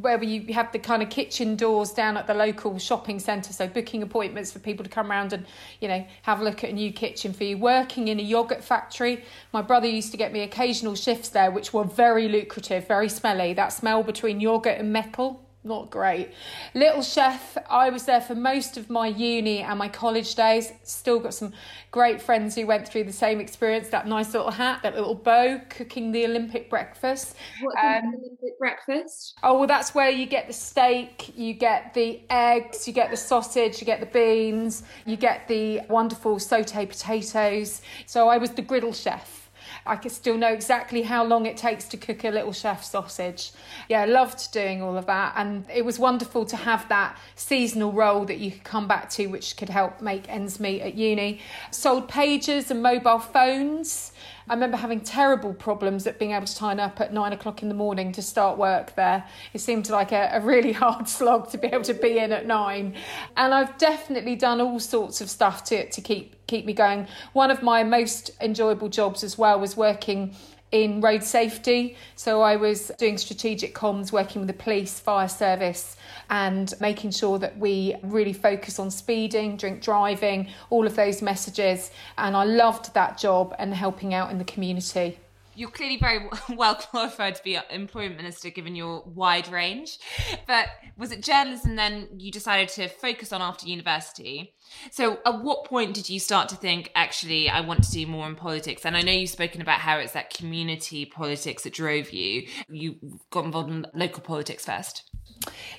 where 0.00 0.22
you 0.22 0.52
have 0.54 0.72
the 0.72 0.78
kind 0.78 1.02
of 1.02 1.10
kitchen 1.10 1.56
doors 1.56 1.92
down 1.92 2.16
at 2.16 2.26
the 2.26 2.34
local 2.34 2.78
shopping 2.78 3.18
centre, 3.18 3.52
so 3.52 3.66
booking 3.68 4.02
appointments 4.02 4.52
for 4.52 4.58
people 4.58 4.84
to 4.84 4.90
come 4.90 5.10
around 5.10 5.32
and 5.32 5.46
you 5.80 5.88
know 5.88 6.04
have 6.22 6.40
a 6.40 6.44
look 6.44 6.64
at 6.64 6.70
a 6.70 6.72
new 6.72 6.92
kitchen 6.92 7.32
for 7.32 7.44
you. 7.44 7.58
Working 7.58 8.08
in 8.08 8.18
a 8.18 8.22
yogurt 8.22 8.64
factory, 8.64 9.24
my 9.52 9.62
brother 9.62 9.86
used 9.86 10.10
to 10.12 10.16
get 10.16 10.32
me 10.32 10.40
occasional 10.40 10.94
shifts 10.94 11.28
there, 11.28 11.50
which 11.50 11.72
were 11.72 11.84
very 11.84 12.28
lucrative, 12.28 12.86
very 12.88 13.08
smelly. 13.08 13.54
That 13.54 13.72
smell 13.72 14.02
between 14.02 14.40
yogurt 14.40 14.78
and 14.78 14.92
metal 14.92 15.43
not 15.64 15.90
great. 15.90 16.32
Little 16.74 17.02
Chef, 17.02 17.56
I 17.70 17.90
was 17.90 18.04
there 18.04 18.20
for 18.20 18.34
most 18.34 18.76
of 18.76 18.90
my 18.90 19.06
uni 19.06 19.60
and 19.60 19.78
my 19.78 19.88
college 19.88 20.34
days. 20.34 20.72
Still 20.82 21.18
got 21.18 21.34
some 21.34 21.52
great 21.90 22.20
friends 22.20 22.54
who 22.54 22.66
went 22.66 22.86
through 22.86 23.04
the 23.04 23.12
same 23.12 23.40
experience. 23.40 23.88
That 23.88 24.06
nice 24.06 24.34
little 24.34 24.50
hat, 24.50 24.82
that 24.82 24.94
little 24.94 25.14
bow, 25.14 25.60
cooking 25.70 26.12
the 26.12 26.26
Olympic 26.26 26.68
breakfast. 26.68 27.36
What's 27.62 27.76
um, 27.82 28.14
Olympic 28.14 28.58
breakfast? 28.58 29.38
Oh, 29.42 29.58
well, 29.58 29.66
that's 29.66 29.94
where 29.94 30.10
you 30.10 30.26
get 30.26 30.46
the 30.46 30.52
steak, 30.52 31.32
you 31.36 31.54
get 31.54 31.94
the 31.94 32.20
eggs, 32.28 32.86
you 32.86 32.92
get 32.92 33.10
the 33.10 33.16
sausage, 33.16 33.80
you 33.80 33.86
get 33.86 34.00
the 34.00 34.06
beans, 34.06 34.82
you 35.06 35.16
get 35.16 35.48
the 35.48 35.80
wonderful 35.88 36.38
saute 36.38 36.84
potatoes. 36.84 37.80
So 38.06 38.28
I 38.28 38.38
was 38.38 38.50
the 38.50 38.62
griddle 38.62 38.92
chef. 38.92 39.43
I 39.86 39.96
can 39.96 40.10
still 40.10 40.36
know 40.36 40.52
exactly 40.52 41.02
how 41.02 41.24
long 41.24 41.46
it 41.46 41.56
takes 41.56 41.84
to 41.86 41.96
cook 41.96 42.24
a 42.24 42.30
little 42.30 42.52
chef 42.52 42.82
sausage. 42.84 43.52
Yeah, 43.88 44.02
I 44.02 44.06
loved 44.06 44.50
doing 44.52 44.82
all 44.82 44.96
of 44.96 45.06
that. 45.06 45.34
And 45.36 45.66
it 45.72 45.84
was 45.84 45.98
wonderful 45.98 46.46
to 46.46 46.56
have 46.56 46.88
that 46.88 47.18
seasonal 47.34 47.92
role 47.92 48.24
that 48.24 48.38
you 48.38 48.50
could 48.50 48.64
come 48.64 48.88
back 48.88 49.10
to, 49.10 49.26
which 49.26 49.56
could 49.56 49.68
help 49.68 50.00
make 50.00 50.28
ends 50.28 50.58
meet 50.58 50.80
at 50.80 50.94
uni. 50.94 51.40
Sold 51.70 52.08
pages 52.08 52.70
and 52.70 52.82
mobile 52.82 53.18
phones. 53.18 54.12
I 54.48 54.54
remember 54.54 54.76
having 54.76 55.00
terrible 55.00 55.54
problems 55.54 56.06
at 56.06 56.18
being 56.18 56.32
able 56.32 56.46
to 56.46 56.56
turn 56.56 56.78
up 56.78 57.00
at 57.00 57.12
nine 57.12 57.32
o'clock 57.32 57.62
in 57.62 57.68
the 57.68 57.74
morning 57.74 58.12
to 58.12 58.22
start 58.22 58.58
work 58.58 58.94
there. 58.94 59.24
It 59.54 59.60
seemed 59.60 59.88
like 59.88 60.12
a, 60.12 60.30
a, 60.32 60.40
really 60.40 60.72
hard 60.84 61.08
slog 61.08 61.50
to 61.50 61.58
be 61.58 61.68
able 61.68 61.84
to 61.84 61.94
be 61.94 62.18
in 62.18 62.32
at 62.32 62.46
nine. 62.46 62.94
And 63.36 63.54
I've 63.54 63.78
definitely 63.78 64.36
done 64.36 64.60
all 64.60 64.80
sorts 64.80 65.20
of 65.22 65.30
stuff 65.30 65.64
to, 65.64 65.88
to 65.88 66.00
keep 66.00 66.33
keep 66.46 66.64
me 66.64 66.72
going. 66.72 67.06
One 67.32 67.50
of 67.50 67.62
my 67.62 67.82
most 67.84 68.30
enjoyable 68.40 68.88
jobs 68.88 69.24
as 69.24 69.38
well 69.38 69.58
was 69.58 69.76
working 69.76 70.34
in 70.72 71.00
road 71.00 71.22
safety. 71.22 71.96
So 72.16 72.42
I 72.42 72.56
was 72.56 72.90
doing 72.98 73.16
strategic 73.16 73.74
comms, 73.74 74.10
working 74.10 74.40
with 74.40 74.48
the 74.48 74.62
police, 74.62 74.98
fire 74.98 75.28
service, 75.28 75.96
and 76.30 76.74
making 76.80 77.12
sure 77.12 77.38
that 77.38 77.56
we 77.56 77.94
really 78.02 78.32
focus 78.32 78.80
on 78.80 78.90
speeding, 78.90 79.56
drink 79.56 79.82
driving, 79.82 80.48
all 80.70 80.84
of 80.84 80.96
those 80.96 81.22
messages. 81.22 81.92
And 82.18 82.36
I 82.36 82.44
loved 82.44 82.92
that 82.94 83.18
job 83.18 83.54
and 83.58 83.72
helping 83.72 84.14
out 84.14 84.32
in 84.32 84.38
the 84.38 84.44
community 84.44 85.18
you're 85.54 85.70
clearly 85.70 85.98
very 85.98 86.28
well 86.50 86.74
qualified 86.74 87.34
to 87.36 87.42
be 87.42 87.58
employment 87.70 88.16
minister 88.16 88.50
given 88.50 88.74
your 88.74 89.02
wide 89.06 89.48
range. 89.48 89.98
But 90.46 90.68
was 90.96 91.12
it 91.12 91.22
journalism 91.22 91.76
then 91.76 92.08
you 92.18 92.30
decided 92.30 92.68
to 92.70 92.88
focus 92.88 93.32
on 93.32 93.42
after 93.42 93.66
university? 93.66 94.54
So, 94.90 95.18
at 95.24 95.42
what 95.42 95.64
point 95.64 95.94
did 95.94 96.08
you 96.08 96.18
start 96.18 96.48
to 96.48 96.56
think, 96.56 96.90
actually, 96.94 97.48
I 97.48 97.60
want 97.60 97.84
to 97.84 97.90
do 97.90 98.06
more 98.06 98.26
in 98.26 98.34
politics? 98.34 98.84
And 98.84 98.96
I 98.96 99.02
know 99.02 99.12
you've 99.12 99.30
spoken 99.30 99.60
about 99.60 99.80
how 99.80 99.98
it's 99.98 100.12
that 100.12 100.32
community 100.32 101.04
politics 101.04 101.64
that 101.64 101.74
drove 101.74 102.12
you. 102.12 102.46
You 102.68 102.96
got 103.30 103.44
involved 103.44 103.70
in 103.70 103.86
local 103.94 104.22
politics 104.22 104.64
first. 104.64 105.10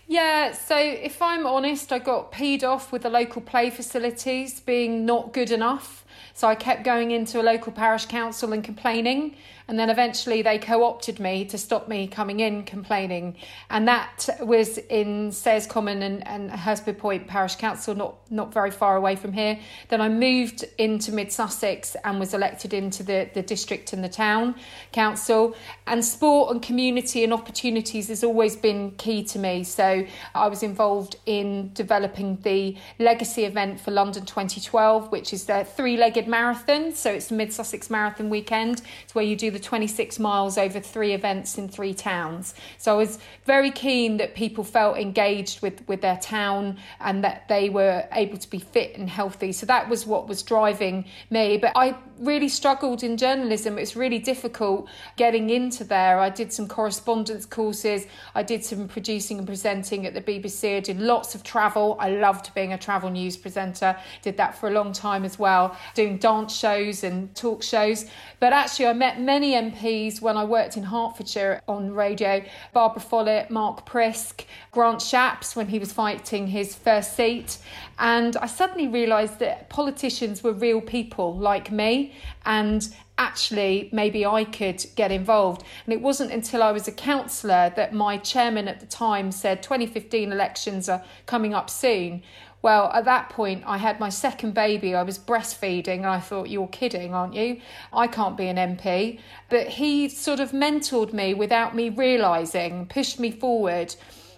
Yeah, 0.07 0.51
so 0.51 0.77
if 0.77 1.21
I'm 1.21 1.45
honest, 1.45 1.91
I 1.91 1.99
got 1.99 2.31
peed 2.31 2.63
off 2.63 2.91
with 2.91 3.01
the 3.01 3.09
local 3.09 3.41
play 3.41 3.69
facilities 3.69 4.59
being 4.59 5.05
not 5.05 5.33
good 5.33 5.51
enough. 5.51 6.05
So 6.33 6.47
I 6.47 6.55
kept 6.55 6.83
going 6.83 7.11
into 7.11 7.41
a 7.41 7.43
local 7.43 7.71
parish 7.71 8.05
council 8.05 8.53
and 8.53 8.63
complaining 8.63 9.35
And 9.67 9.79
then 9.79 9.89
eventually 9.89 10.41
they 10.43 10.59
co 10.59 10.83
opted 10.83 11.19
me 11.19 11.45
to 11.45 11.57
stop 11.57 11.87
me 11.87 12.07
coming 12.07 12.39
in 12.39 12.63
complaining. 12.63 13.35
And 13.69 13.87
that 13.87 14.29
was 14.39 14.77
in 14.77 15.31
Sayers 15.31 15.65
Common 15.65 16.03
and, 16.03 16.27
and 16.27 16.51
Hurstpierpoint 16.51 17.27
Parish 17.27 17.55
Council, 17.55 17.95
not, 17.95 18.31
not 18.31 18.53
very 18.53 18.69
far 18.69 18.95
away 18.95 19.15
from 19.15 19.33
here. 19.33 19.59
Then 19.89 20.01
I 20.01 20.09
moved 20.09 20.65
into 20.77 21.11
Mid 21.11 21.31
Sussex 21.31 21.95
and 22.03 22.19
was 22.19 22.33
elected 22.33 22.73
into 22.73 23.01
the, 23.01 23.29
the 23.33 23.41
district 23.41 23.93
and 23.93 24.03
the 24.03 24.09
town 24.09 24.55
council. 24.91 25.55
And 25.87 26.05
sport 26.05 26.51
and 26.51 26.61
community 26.61 27.23
and 27.23 27.33
opportunities 27.33 28.09
has 28.09 28.23
always 28.23 28.55
been 28.55 28.91
key 28.91 29.23
to 29.25 29.39
me. 29.39 29.63
So 29.63 30.05
I 30.35 30.47
was 30.47 30.61
involved 30.61 31.15
in 31.25 31.71
developing 31.73 32.37
the 32.43 32.77
legacy 32.99 33.45
event 33.45 33.79
for 33.79 33.89
London 33.89 34.25
2012, 34.25 35.11
which 35.11 35.33
is 35.33 35.45
the 35.45 35.63
three 35.63 35.97
legged 35.97 36.27
marathon. 36.27 36.93
So 36.93 37.11
it's 37.11 37.27
the 37.27 37.35
Mid 37.35 37.51
Sussex 37.51 37.89
Marathon 37.89 38.29
weekend. 38.29 38.83
It's 39.03 39.15
where 39.15 39.25
you 39.25 39.35
do 39.35 39.54
the 39.55 39.59
26 39.59 40.19
miles 40.19 40.57
over 40.57 40.79
three 40.79 41.13
events 41.13 41.57
in 41.57 41.67
three 41.67 41.93
towns. 41.93 42.53
So 42.77 42.93
I 42.93 42.97
was 42.97 43.17
very 43.45 43.71
keen 43.71 44.17
that 44.17 44.35
people 44.35 44.63
felt 44.63 44.97
engaged 44.97 45.61
with, 45.61 45.87
with 45.87 46.01
their 46.01 46.17
town 46.17 46.77
and 46.99 47.23
that 47.23 47.47
they 47.47 47.69
were 47.69 48.07
able 48.11 48.37
to 48.37 48.49
be 48.49 48.59
fit 48.59 48.95
and 48.97 49.09
healthy. 49.09 49.51
So 49.51 49.65
that 49.65 49.89
was 49.89 50.05
what 50.05 50.27
was 50.27 50.43
driving 50.43 51.05
me. 51.29 51.57
But 51.57 51.71
I 51.75 51.95
really 52.19 52.49
struggled 52.49 53.03
in 53.03 53.17
journalism. 53.17 53.77
It's 53.77 53.95
really 53.95 54.19
difficult 54.19 54.87
getting 55.17 55.49
into 55.49 55.83
there. 55.83 56.19
I 56.19 56.29
did 56.29 56.51
some 56.51 56.67
correspondence 56.67 57.45
courses, 57.45 58.07
I 58.33 58.43
did 58.43 58.63
some 58.63 58.87
producing 58.87 59.37
and 59.39 59.47
presenting 59.47 60.05
at 60.05 60.13
the 60.13 60.21
BBC, 60.21 60.77
I 60.77 60.79
did 60.79 60.99
lots 60.99 61.35
of 61.35 61.43
travel. 61.43 61.97
I 61.99 62.09
loved 62.09 62.53
being 62.53 62.73
a 62.73 62.77
travel 62.77 63.09
news 63.09 63.37
presenter, 63.37 63.95
did 64.21 64.37
that 64.37 64.57
for 64.57 64.69
a 64.69 64.71
long 64.71 64.93
time 64.93 65.25
as 65.25 65.37
well, 65.37 65.75
doing 65.93 66.17
dance 66.17 66.55
shows 66.55 67.03
and 67.03 67.33
talk 67.35 67.63
shows. 67.63 68.05
But 68.39 68.53
actually, 68.53 68.87
I 68.87 68.93
met 68.93 69.19
many 69.19 69.53
MPs 69.53 70.21
when 70.21 70.37
I 70.37 70.43
worked 70.45 70.77
in 70.77 70.83
Hertfordshire 70.83 71.61
on 71.67 71.91
radio 71.91 72.43
Barbara 72.73 73.01
Follett, 73.01 73.49
Mark 73.49 73.85
Prisk, 73.87 74.45
Grant 74.71 74.99
Shapps 74.99 75.55
when 75.55 75.67
he 75.67 75.79
was 75.79 75.91
fighting 75.91 76.47
his 76.47 76.75
first 76.75 77.15
seat. 77.15 77.57
And 77.97 78.35
I 78.37 78.47
suddenly 78.47 78.87
realised 78.87 79.39
that 79.39 79.69
politicians 79.69 80.43
were 80.43 80.53
real 80.53 80.81
people 80.81 81.35
like 81.35 81.71
me 81.71 82.13
and 82.45 82.87
actually 83.17 83.89
maybe 83.93 84.25
I 84.25 84.43
could 84.43 84.85
get 84.95 85.11
involved. 85.11 85.63
And 85.85 85.93
it 85.93 86.01
wasn't 86.01 86.31
until 86.31 86.61
I 86.61 86.71
was 86.71 86.87
a 86.87 86.91
councillor 86.91 87.71
that 87.75 87.93
my 87.93 88.17
chairman 88.17 88.67
at 88.67 88.79
the 88.79 88.85
time 88.85 89.31
said 89.31 89.63
2015 89.63 90.31
elections 90.31 90.89
are 90.89 91.03
coming 91.25 91.53
up 91.53 91.69
soon. 91.69 92.23
Well, 92.61 92.89
at 92.95 93.05
that 93.05 93.29
point, 93.29 93.63
I 93.67 93.77
had 93.77 93.99
my 93.99 94.09
second 94.09 94.55
baby. 94.55 94.95
I 94.95 95.03
was 95.03 95.19
breastfeeding, 95.19 95.97
and 95.97 96.07
I 96.07 96.19
thought, 96.19 96.49
You're 96.49 96.67
kidding, 96.67 97.13
aren't 97.13 97.35
you? 97.35 97.61
I 97.93 98.07
can't 98.07 98.35
be 98.35 98.47
an 98.47 98.57
MP. 98.57 99.19
But 99.49 99.67
he 99.67 100.09
sort 100.09 100.39
of 100.39 100.49
mentored 100.49 101.13
me 101.13 101.35
without 101.35 101.75
me 101.75 101.89
realising, 101.89 102.87
pushed 102.87 103.19
me 103.19 103.29
forward 103.29 103.95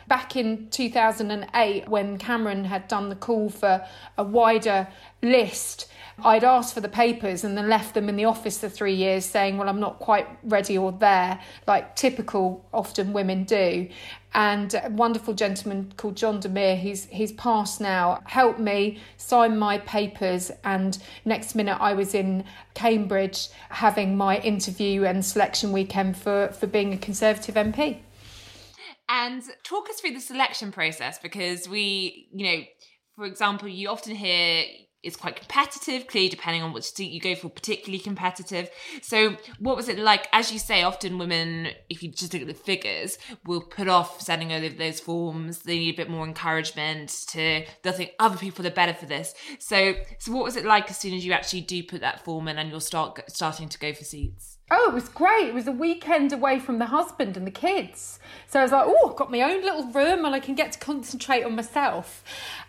back 0.07 0.35
in 0.35 0.69
2008 0.69 1.87
when 1.87 2.17
Cameron 2.17 2.65
had 2.65 2.87
done 2.87 3.09
the 3.09 3.15
call 3.15 3.49
for 3.49 3.85
a 4.17 4.23
wider 4.23 4.87
list. 5.21 5.89
I'd 6.23 6.43
asked 6.43 6.73
for 6.73 6.81
the 6.81 6.89
papers 6.89 7.43
and 7.43 7.55
then 7.55 7.69
left 7.69 7.93
them 7.93 8.09
in 8.09 8.15
the 8.15 8.25
office 8.25 8.57
for 8.57 8.69
three 8.69 8.95
years 8.95 9.23
saying, 9.23 9.57
Well, 9.57 9.69
I'm 9.69 9.79
not 9.79 9.99
quite 9.99 10.27
ready 10.43 10.77
or 10.77 10.91
there, 10.91 11.39
like 11.67 11.95
typical 11.95 12.65
often 12.73 13.13
women 13.13 13.43
do. 13.43 13.87
And 14.33 14.73
a 14.73 14.89
wonderful 14.89 15.33
gentleman 15.33 15.93
called 15.97 16.15
John 16.15 16.39
Demere, 16.39 16.77
he's, 16.77 17.05
he's 17.05 17.31
passed 17.31 17.81
now, 17.81 18.21
helped 18.25 18.59
me 18.59 18.99
sign 19.17 19.57
my 19.57 19.79
papers. 19.79 20.51
And 20.63 20.97
next 21.25 21.55
minute, 21.55 21.77
I 21.79 21.93
was 21.93 22.13
in 22.13 22.43
Cambridge 22.73 23.49
having 23.69 24.15
my 24.15 24.37
interview 24.39 25.05
and 25.05 25.25
selection 25.25 25.71
weekend 25.71 26.17
for, 26.17 26.49
for 26.49 26.67
being 26.67 26.93
a 26.93 26.97
Conservative 26.97 27.55
MP. 27.55 27.99
And 29.09 29.43
talk 29.63 29.89
us 29.89 29.99
through 29.99 30.11
the 30.11 30.19
selection 30.19 30.71
process 30.71 31.17
because 31.17 31.67
we, 31.67 32.27
you 32.33 32.45
know, 32.45 32.63
for 33.15 33.25
example, 33.25 33.67
you 33.67 33.89
often 33.89 34.15
hear 34.15 34.65
it's 35.03 35.15
quite 35.15 35.35
competitive, 35.35 36.07
clearly 36.07 36.27
depending 36.27 36.63
on 36.63 36.73
which 36.73 36.91
seat 36.91 37.11
you 37.11 37.21
go 37.21 37.35
for, 37.35 37.49
particularly 37.49 37.99
competitive. 37.99 38.69
So, 39.01 39.37
what 39.59 39.77
was 39.77 39.87
it 39.87 39.99
like? 39.99 40.27
As 40.33 40.51
you 40.51 40.59
say, 40.59 40.83
often 40.83 41.17
women, 41.17 41.69
if 41.89 42.01
you 42.03 42.11
just 42.11 42.33
look 42.33 42.41
at 42.41 42.47
the 42.47 42.53
figures, 42.53 43.17
will 43.45 43.61
put 43.61 43.87
off 43.87 44.21
sending 44.21 44.51
over 44.51 44.67
those 44.69 44.99
forms. 44.99 45.59
They 45.59 45.77
need 45.77 45.93
a 45.93 45.97
bit 45.97 46.09
more 46.09 46.25
encouragement 46.25 47.09
to. 47.29 47.65
They'll 47.83 47.93
think 47.93 48.13
other 48.19 48.37
people 48.37 48.67
are 48.67 48.71
better 48.71 48.93
for 48.93 49.05
this. 49.05 49.33
So, 49.59 49.93
so 50.19 50.31
what 50.31 50.43
was 50.43 50.55
it 50.55 50.65
like 50.65 50.89
as 50.89 50.97
soon 50.97 51.13
as 51.13 51.25
you 51.25 51.31
actually 51.31 51.61
do 51.61 51.83
put 51.83 52.01
that 52.01 52.25
form 52.25 52.47
in 52.47 52.57
and 52.57 52.69
you'll 52.69 52.79
start 52.79 53.19
starting 53.29 53.69
to 53.69 53.79
go 53.79 53.93
for 53.93 54.03
seats? 54.03 54.56
Oh, 54.69 54.89
it 54.89 54.93
was 54.93 55.07
great. 55.07 55.47
It 55.47 55.53
was 55.53 55.67
a 55.67 55.71
weekend 55.71 56.33
away 56.33 56.59
from 56.59 56.77
the 56.77 56.88
husband 56.88 57.38
and 57.38 57.47
the 57.47 57.51
kids. 57.51 58.19
So 58.50 58.59
I 58.59 58.63
was 58.63 58.74
like, 58.74 58.83
oh, 58.86 59.09
I've 59.09 59.15
got 59.15 59.31
my 59.31 59.41
own 59.41 59.62
little 59.62 59.86
room 59.91 60.25
and 60.25 60.36
I 60.36 60.41
can 60.41 60.55
get 60.55 60.74
to 60.74 60.79
concentrate 60.79 61.43
on 61.43 61.55
myself. 61.55 62.21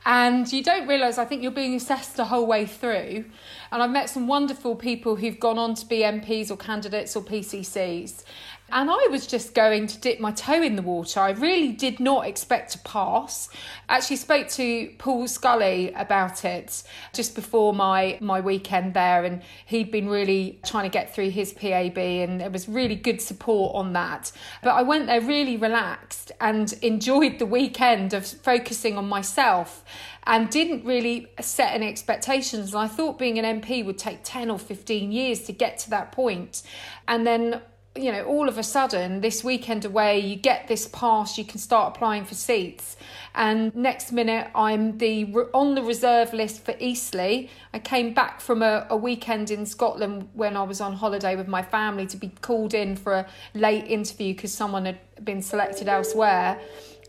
And 0.06 0.50
you 0.52 0.62
don't 0.62 0.86
realise, 0.86 1.18
I 1.18 1.24
think 1.24 1.42
you're 1.42 1.50
being 1.50 1.74
assessed 1.74 2.16
the 2.16 2.26
whole 2.26 2.46
way 2.46 2.66
through. 2.66 3.24
And 3.72 3.82
I've 3.82 3.90
met 3.90 4.10
some 4.10 4.28
wonderful 4.28 4.76
people 4.76 5.16
who've 5.16 5.40
gone 5.40 5.58
on 5.58 5.74
to 5.74 5.86
be 5.86 5.98
MPs 5.98 6.52
or 6.52 6.56
candidates 6.56 7.16
or 7.16 7.22
PCCs. 7.22 8.22
And 8.70 8.90
I 8.90 9.08
was 9.10 9.26
just 9.26 9.54
going 9.54 9.86
to 9.86 9.98
dip 9.98 10.20
my 10.20 10.30
toe 10.32 10.62
in 10.62 10.76
the 10.76 10.82
water. 10.82 11.20
I 11.20 11.30
really 11.30 11.72
did 11.72 12.00
not 12.00 12.26
expect 12.26 12.72
to 12.72 12.78
pass. 12.80 13.48
Actually 13.88 14.16
spoke 14.16 14.48
to 14.48 14.92
Paul 14.98 15.26
Scully 15.26 15.92
about 15.92 16.44
it 16.44 16.82
just 17.14 17.34
before 17.34 17.72
my, 17.72 18.18
my 18.20 18.40
weekend 18.40 18.92
there 18.92 19.24
and 19.24 19.42
he'd 19.64 19.90
been 19.90 20.08
really 20.08 20.60
trying 20.66 20.84
to 20.84 20.90
get 20.90 21.14
through 21.14 21.30
his 21.30 21.54
PAB 21.54 21.96
and 21.96 22.40
there 22.40 22.50
was 22.50 22.68
really 22.68 22.94
good 22.94 23.22
support 23.22 23.74
on 23.74 23.94
that. 23.94 24.32
But 24.62 24.70
I 24.70 24.82
went 24.82 25.06
there 25.06 25.22
really 25.22 25.56
relaxed 25.56 26.30
and 26.40 26.70
enjoyed 26.82 27.38
the 27.38 27.46
weekend 27.46 28.12
of 28.12 28.26
focusing 28.26 28.98
on 28.98 29.08
myself 29.08 29.82
and 30.26 30.50
didn't 30.50 30.84
really 30.84 31.26
set 31.40 31.72
any 31.72 31.88
expectations. 31.88 32.74
And 32.74 32.82
I 32.82 32.86
thought 32.86 33.18
being 33.18 33.38
an 33.38 33.62
MP 33.62 33.82
would 33.82 33.96
take 33.96 34.20
10 34.24 34.50
or 34.50 34.58
15 34.58 35.10
years 35.10 35.44
to 35.44 35.52
get 35.52 35.78
to 35.78 35.90
that 35.90 36.12
point. 36.12 36.62
And 37.06 37.26
then 37.26 37.62
you 37.98 38.12
know, 38.12 38.24
all 38.24 38.48
of 38.48 38.58
a 38.58 38.62
sudden, 38.62 39.20
this 39.20 39.42
weekend 39.42 39.84
away, 39.84 40.18
you 40.18 40.36
get 40.36 40.68
this 40.68 40.86
pass, 40.86 41.36
you 41.36 41.44
can 41.44 41.58
start 41.58 41.96
applying 41.96 42.24
for 42.24 42.34
seats. 42.34 42.96
And 43.34 43.74
next 43.74 44.12
minute, 44.12 44.50
I'm 44.54 44.98
the 44.98 45.24
on 45.52 45.74
the 45.74 45.82
reserve 45.82 46.32
list 46.32 46.64
for 46.64 46.74
Eastleigh. 46.78 47.48
I 47.72 47.78
came 47.78 48.14
back 48.14 48.40
from 48.40 48.62
a, 48.62 48.86
a 48.88 48.96
weekend 48.96 49.50
in 49.50 49.66
Scotland 49.66 50.28
when 50.34 50.56
I 50.56 50.62
was 50.62 50.80
on 50.80 50.94
holiday 50.94 51.36
with 51.36 51.48
my 51.48 51.62
family 51.62 52.06
to 52.06 52.16
be 52.16 52.28
called 52.40 52.74
in 52.74 52.96
for 52.96 53.14
a 53.14 53.26
late 53.54 53.86
interview 53.86 54.34
because 54.34 54.54
someone 54.54 54.86
had 54.86 54.98
been 55.24 55.42
selected 55.42 55.88
elsewhere. 55.88 56.60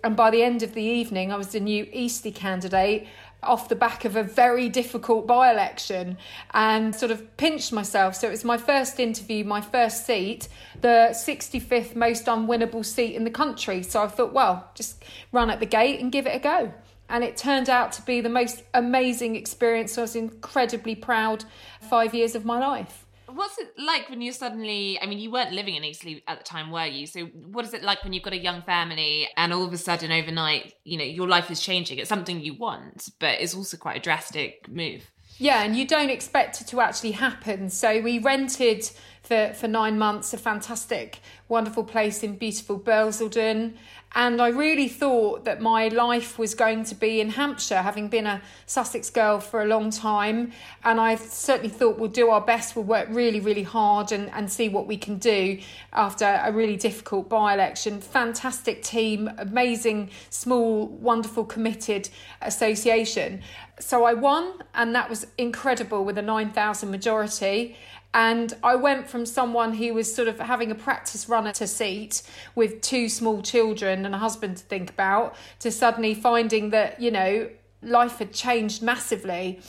And 0.03 0.15
by 0.15 0.31
the 0.31 0.43
end 0.43 0.63
of 0.63 0.73
the 0.73 0.83
evening, 0.83 1.31
I 1.31 1.35
was 1.35 1.49
the 1.49 1.59
new 1.59 1.87
Eastleigh 1.91 2.31
candidate 2.31 3.07
off 3.41 3.69
the 3.69 3.75
back 3.75 4.05
of 4.05 4.15
a 4.15 4.23
very 4.23 4.69
difficult 4.69 5.25
by 5.25 5.51
election 5.51 6.17
and 6.53 6.93
sort 6.95 7.11
of 7.11 7.37
pinched 7.37 7.71
myself. 7.71 8.15
So 8.15 8.27
it 8.27 8.31
was 8.31 8.43
my 8.43 8.57
first 8.57 8.99
interview, 8.99 9.43
my 9.43 9.61
first 9.61 10.05
seat, 10.05 10.47
the 10.81 11.09
65th 11.11 11.95
most 11.95 12.25
unwinnable 12.25 12.85
seat 12.85 13.15
in 13.15 13.23
the 13.23 13.31
country. 13.31 13.83
So 13.83 14.03
I 14.03 14.07
thought, 14.07 14.33
well, 14.33 14.69
just 14.75 15.03
run 15.31 15.49
at 15.49 15.59
the 15.59 15.65
gate 15.65 15.99
and 15.99 16.11
give 16.11 16.27
it 16.27 16.35
a 16.35 16.39
go. 16.39 16.73
And 17.07 17.23
it 17.23 17.37
turned 17.37 17.69
out 17.69 17.91
to 17.93 18.01
be 18.03 18.21
the 18.21 18.29
most 18.29 18.63
amazing 18.73 19.35
experience. 19.35 19.97
I 19.97 20.01
was 20.01 20.15
incredibly 20.15 20.95
proud 20.95 21.45
five 21.81 22.13
years 22.13 22.35
of 22.35 22.45
my 22.45 22.59
life. 22.59 23.05
What's 23.33 23.57
it 23.57 23.73
like 23.77 24.09
when 24.09 24.21
you 24.21 24.31
suddenly, 24.31 24.99
I 25.01 25.05
mean, 25.05 25.19
you 25.19 25.31
weren't 25.31 25.51
living 25.51 25.75
in 25.75 25.83
Eastleigh 25.83 26.21
at 26.27 26.39
the 26.39 26.43
time, 26.43 26.71
were 26.71 26.85
you? 26.85 27.07
So 27.07 27.21
what 27.25 27.65
is 27.65 27.73
it 27.73 27.83
like 27.83 28.03
when 28.03 28.13
you've 28.13 28.23
got 28.23 28.33
a 28.33 28.37
young 28.37 28.61
family 28.61 29.29
and 29.37 29.53
all 29.53 29.63
of 29.63 29.73
a 29.73 29.77
sudden 29.77 30.11
overnight, 30.11 30.73
you 30.83 30.97
know, 30.97 31.03
your 31.03 31.27
life 31.27 31.51
is 31.51 31.59
changing? 31.59 31.99
It's 31.99 32.09
something 32.09 32.41
you 32.41 32.55
want, 32.55 33.09
but 33.19 33.39
it's 33.39 33.55
also 33.55 33.77
quite 33.77 33.97
a 33.97 34.01
drastic 34.01 34.67
move. 34.67 35.09
Yeah, 35.37 35.63
and 35.63 35.75
you 35.75 35.87
don't 35.87 36.09
expect 36.09 36.59
it 36.59 36.67
to 36.67 36.81
actually 36.81 37.11
happen. 37.11 37.69
So 37.69 38.01
we 38.01 38.19
rented 38.19 38.89
for, 39.23 39.53
for 39.53 39.67
nine 39.67 39.97
months 39.97 40.33
a 40.33 40.37
fantastic, 40.37 41.19
wonderful 41.47 41.85
place 41.85 42.23
in 42.23 42.35
beautiful 42.35 42.77
Bursledon. 42.77 43.75
And 44.15 44.41
I 44.41 44.47
really 44.47 44.87
thought 44.87 45.45
that 45.45 45.61
my 45.61 45.87
life 45.89 46.39
was 46.39 46.55
going 46.55 46.83
to 46.85 46.95
be 46.95 47.21
in 47.21 47.29
Hampshire, 47.29 47.83
having 47.83 48.07
been 48.07 48.25
a 48.25 48.41
Sussex 48.65 49.09
girl 49.11 49.39
for 49.39 49.61
a 49.61 49.65
long 49.65 49.91
time. 49.91 50.51
And 50.83 50.99
I 50.99 51.15
certainly 51.15 51.69
thought 51.69 51.99
we'll 51.99 52.09
do 52.09 52.29
our 52.29 52.41
best, 52.41 52.75
we'll 52.75 52.85
work 52.85 53.07
really, 53.11 53.39
really 53.39 53.63
hard 53.63 54.11
and, 54.11 54.31
and 54.31 54.51
see 54.51 54.67
what 54.67 54.87
we 54.87 54.97
can 54.97 55.17
do 55.19 55.59
after 55.93 56.25
a 56.43 56.51
really 56.51 56.75
difficult 56.75 57.29
by 57.29 57.53
election. 57.53 58.01
Fantastic 58.01 58.81
team, 58.81 59.29
amazing, 59.37 60.09
small, 60.31 60.87
wonderful, 60.87 61.45
committed 61.45 62.09
association. 62.41 63.41
So 63.79 64.05
I 64.05 64.13
won, 64.13 64.63
and 64.73 64.93
that 64.95 65.09
was 65.09 65.27
incredible 65.37 66.03
with 66.03 66.17
a 66.17 66.23
9,000 66.23 66.89
majority. 66.89 67.77
And 68.13 68.55
I 68.63 68.75
went 68.75 69.07
from 69.07 69.25
someone 69.25 69.73
who 69.73 69.93
was 69.93 70.13
sort 70.13 70.27
of 70.27 70.39
having 70.39 70.71
a 70.71 70.75
practice 70.75 71.29
run 71.29 71.45
at 71.45 71.61
a 71.61 71.67
seat 71.67 72.23
with 72.55 72.81
two 72.81 73.07
small 73.07 73.41
children 73.43 74.05
and 74.05 74.15
a 74.15 74.17
husband 74.17 74.57
to 74.57 74.63
think 74.63 74.89
about 74.89 75.35
to 75.59 75.71
suddenly 75.71 76.15
finding 76.15 76.71
that, 76.71 76.99
you 76.99 77.11
know, 77.11 77.49
life 77.83 78.17
had 78.17 78.33
changed 78.33 78.81
massively. 78.81 79.59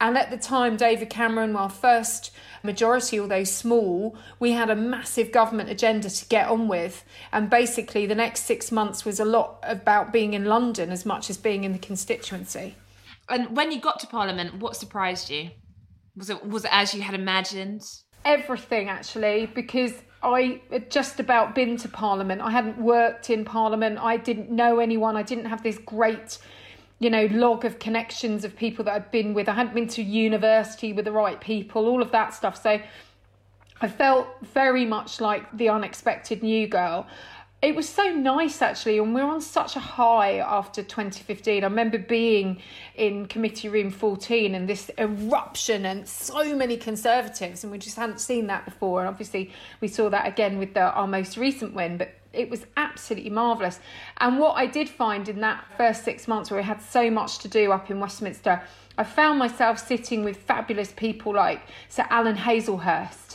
And 0.00 0.16
at 0.16 0.30
the 0.30 0.36
time, 0.36 0.76
David 0.76 1.10
Cameron, 1.10 1.56
our 1.56 1.68
first 1.68 2.30
majority, 2.62 3.18
although 3.18 3.42
small, 3.42 4.16
we 4.38 4.52
had 4.52 4.70
a 4.70 4.76
massive 4.76 5.32
government 5.32 5.68
agenda 5.68 6.08
to 6.08 6.24
get 6.26 6.48
on 6.48 6.68
with. 6.68 7.04
And 7.32 7.50
basically, 7.50 8.06
the 8.06 8.14
next 8.14 8.44
six 8.44 8.70
months 8.70 9.04
was 9.04 9.18
a 9.18 9.24
lot 9.24 9.58
about 9.64 10.12
being 10.12 10.34
in 10.34 10.44
London 10.44 10.90
as 10.90 11.04
much 11.04 11.30
as 11.30 11.36
being 11.36 11.64
in 11.64 11.72
the 11.72 11.78
constituency. 11.80 12.76
And 13.28 13.56
when 13.56 13.72
you 13.72 13.80
got 13.80 13.98
to 14.00 14.06
Parliament, 14.06 14.60
what 14.60 14.76
surprised 14.76 15.30
you? 15.30 15.50
Was 16.18 16.30
it 16.30 16.44
was 16.44 16.64
it 16.64 16.70
as 16.72 16.92
you 16.94 17.02
had 17.02 17.14
imagined? 17.14 17.82
Everything 18.24 18.88
actually, 18.88 19.46
because 19.46 19.94
I 20.22 20.60
had 20.70 20.90
just 20.90 21.20
about 21.20 21.54
been 21.54 21.76
to 21.78 21.88
Parliament. 21.88 22.42
I 22.42 22.50
hadn't 22.50 22.78
worked 22.78 23.30
in 23.30 23.44
Parliament. 23.44 23.98
I 24.00 24.16
didn't 24.16 24.50
know 24.50 24.80
anyone. 24.80 25.16
I 25.16 25.22
didn't 25.22 25.44
have 25.44 25.62
this 25.62 25.78
great, 25.78 26.38
you 26.98 27.08
know, 27.08 27.26
log 27.26 27.64
of 27.64 27.78
connections 27.78 28.44
of 28.44 28.56
people 28.56 28.84
that 28.86 28.94
I'd 28.94 29.10
been 29.12 29.32
with. 29.32 29.48
I 29.48 29.54
hadn't 29.54 29.74
been 29.74 29.86
to 29.88 30.02
university 30.02 30.92
with 30.92 31.04
the 31.04 31.12
right 31.12 31.40
people, 31.40 31.86
all 31.86 32.02
of 32.02 32.10
that 32.10 32.34
stuff. 32.34 32.60
So 32.60 32.80
I 33.80 33.88
felt 33.88 34.26
very 34.42 34.84
much 34.84 35.20
like 35.20 35.56
the 35.56 35.68
unexpected 35.68 36.42
new 36.42 36.66
girl 36.66 37.06
it 37.60 37.74
was 37.74 37.88
so 37.88 38.04
nice 38.12 38.62
actually 38.62 38.98
and 38.98 39.14
we 39.14 39.20
were 39.20 39.28
on 39.28 39.40
such 39.40 39.74
a 39.74 39.80
high 39.80 40.38
after 40.38 40.82
2015 40.82 41.64
i 41.64 41.66
remember 41.66 41.98
being 41.98 42.60
in 42.94 43.26
committee 43.26 43.68
room 43.68 43.90
14 43.90 44.54
and 44.54 44.68
this 44.68 44.90
eruption 44.98 45.86
and 45.86 46.06
so 46.06 46.54
many 46.54 46.76
conservatives 46.76 47.62
and 47.62 47.70
we 47.70 47.78
just 47.78 47.96
hadn't 47.96 48.20
seen 48.20 48.48
that 48.48 48.64
before. 48.64 49.00
And 49.00 49.08
obviously 49.08 49.52
we 49.80 49.88
saw 49.88 50.08
that 50.10 50.26
again 50.26 50.58
with 50.58 50.74
the, 50.74 50.80
our 50.80 51.06
most 51.06 51.36
recent 51.36 51.74
win 51.74 51.96
but 51.96 52.10
it 52.32 52.50
was 52.50 52.66
absolutely 52.76 53.30
marvellous. 53.30 53.80
And 54.18 54.38
what 54.38 54.54
i 54.54 54.66
did 54.66 54.88
find 54.88 55.28
in 55.28 55.40
that 55.40 55.64
first 55.76 56.04
six 56.04 56.28
months 56.28 56.50
where 56.50 56.60
we 56.60 56.64
had 56.64 56.82
so 56.82 57.10
much 57.10 57.38
to 57.38 57.48
do 57.48 57.72
up 57.72 57.90
in 57.90 58.00
westminster 58.00 58.62
i 58.96 59.04
found 59.04 59.38
myself 59.38 59.78
sitting 59.78 60.24
with 60.24 60.36
fabulous 60.36 60.92
people 60.92 61.34
like 61.34 61.62
sir 61.88 62.06
alan 62.10 62.36
haselhurst 62.36 63.27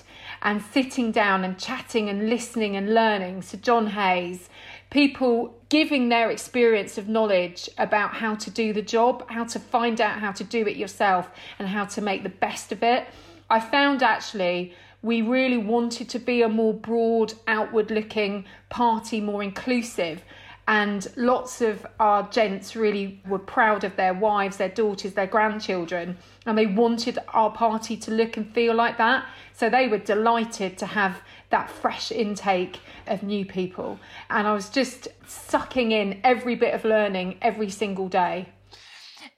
and 0.44 0.62
sitting 0.62 1.12
down 1.12 1.44
and 1.44 1.58
chatting 1.58 2.10
and 2.10 2.30
listening 2.30 2.76
and 2.76 2.94
learning. 2.94 3.42
So, 3.42 3.58
John 3.58 3.88
Hayes, 3.88 4.50
people 4.90 5.56
giving 5.70 6.10
their 6.10 6.30
experience 6.30 6.98
of 6.98 7.08
knowledge 7.08 7.70
about 7.78 8.14
how 8.16 8.36
to 8.36 8.52
do 8.52 8.74
the 8.74 8.82
job, 8.82 9.28
how 9.30 9.46
to 9.46 9.60
find 9.60 10.00
out 10.02 10.20
how 10.20 10.34
to 10.34 10.44
do 10.44 10.68
it 10.68 10.76
yourself, 10.76 11.32
and 11.58 11.68
how 11.68 11.86
to 11.86 12.02
make 12.02 12.24
the 12.24 12.30
best 12.30 12.72
of 12.72 12.84
it. 12.84 13.08
I 13.50 13.60
found 13.60 14.04
actually 14.04 14.74
we 15.02 15.22
really 15.22 15.58
wanted 15.58 16.10
to 16.10 16.20
be 16.20 16.42
a 16.42 16.50
more 16.50 16.74
broad, 16.74 17.34
outward 17.48 17.92
looking 17.92 18.46
party, 18.70 19.20
more 19.20 19.44
inclusive 19.44 20.24
and 20.68 21.08
lots 21.18 21.62
of 21.62 21.86
our 22.00 22.24
gents 22.30 22.76
really 22.76 23.22
were 23.28 23.40
proud 23.40 23.84
of 23.84 23.96
their 23.98 24.14
wives, 24.14 24.58
their 24.58 24.70
daughters, 24.70 25.14
their 25.14 25.28
grandchildren, 25.28 26.18
and 26.46 26.58
they 26.58 26.68
wanted 26.68 27.20
our 27.34 27.52
party 27.52 27.98
to 27.98 28.12
look 28.12 28.38
and 28.38 28.54
feel 28.54 28.74
like 28.74 28.98
that. 28.98 29.26
So 29.54 29.70
they 29.70 29.88
were 29.88 29.98
delighted 29.98 30.78
to 30.78 30.86
have 30.86 31.22
that 31.50 31.70
fresh 31.70 32.12
intake 32.12 32.80
of 33.08 33.24
new 33.24 33.46
people. 33.46 34.00
And 34.30 34.48
I 34.48 34.54
was 34.54 34.70
just 34.70 35.10
sucking 35.28 35.92
in 35.92 36.22
every 36.24 36.56
bit 36.56 36.74
of 36.74 36.86
learning 36.86 37.40
every 37.42 37.70
single 37.70 38.08
day. 38.08 38.50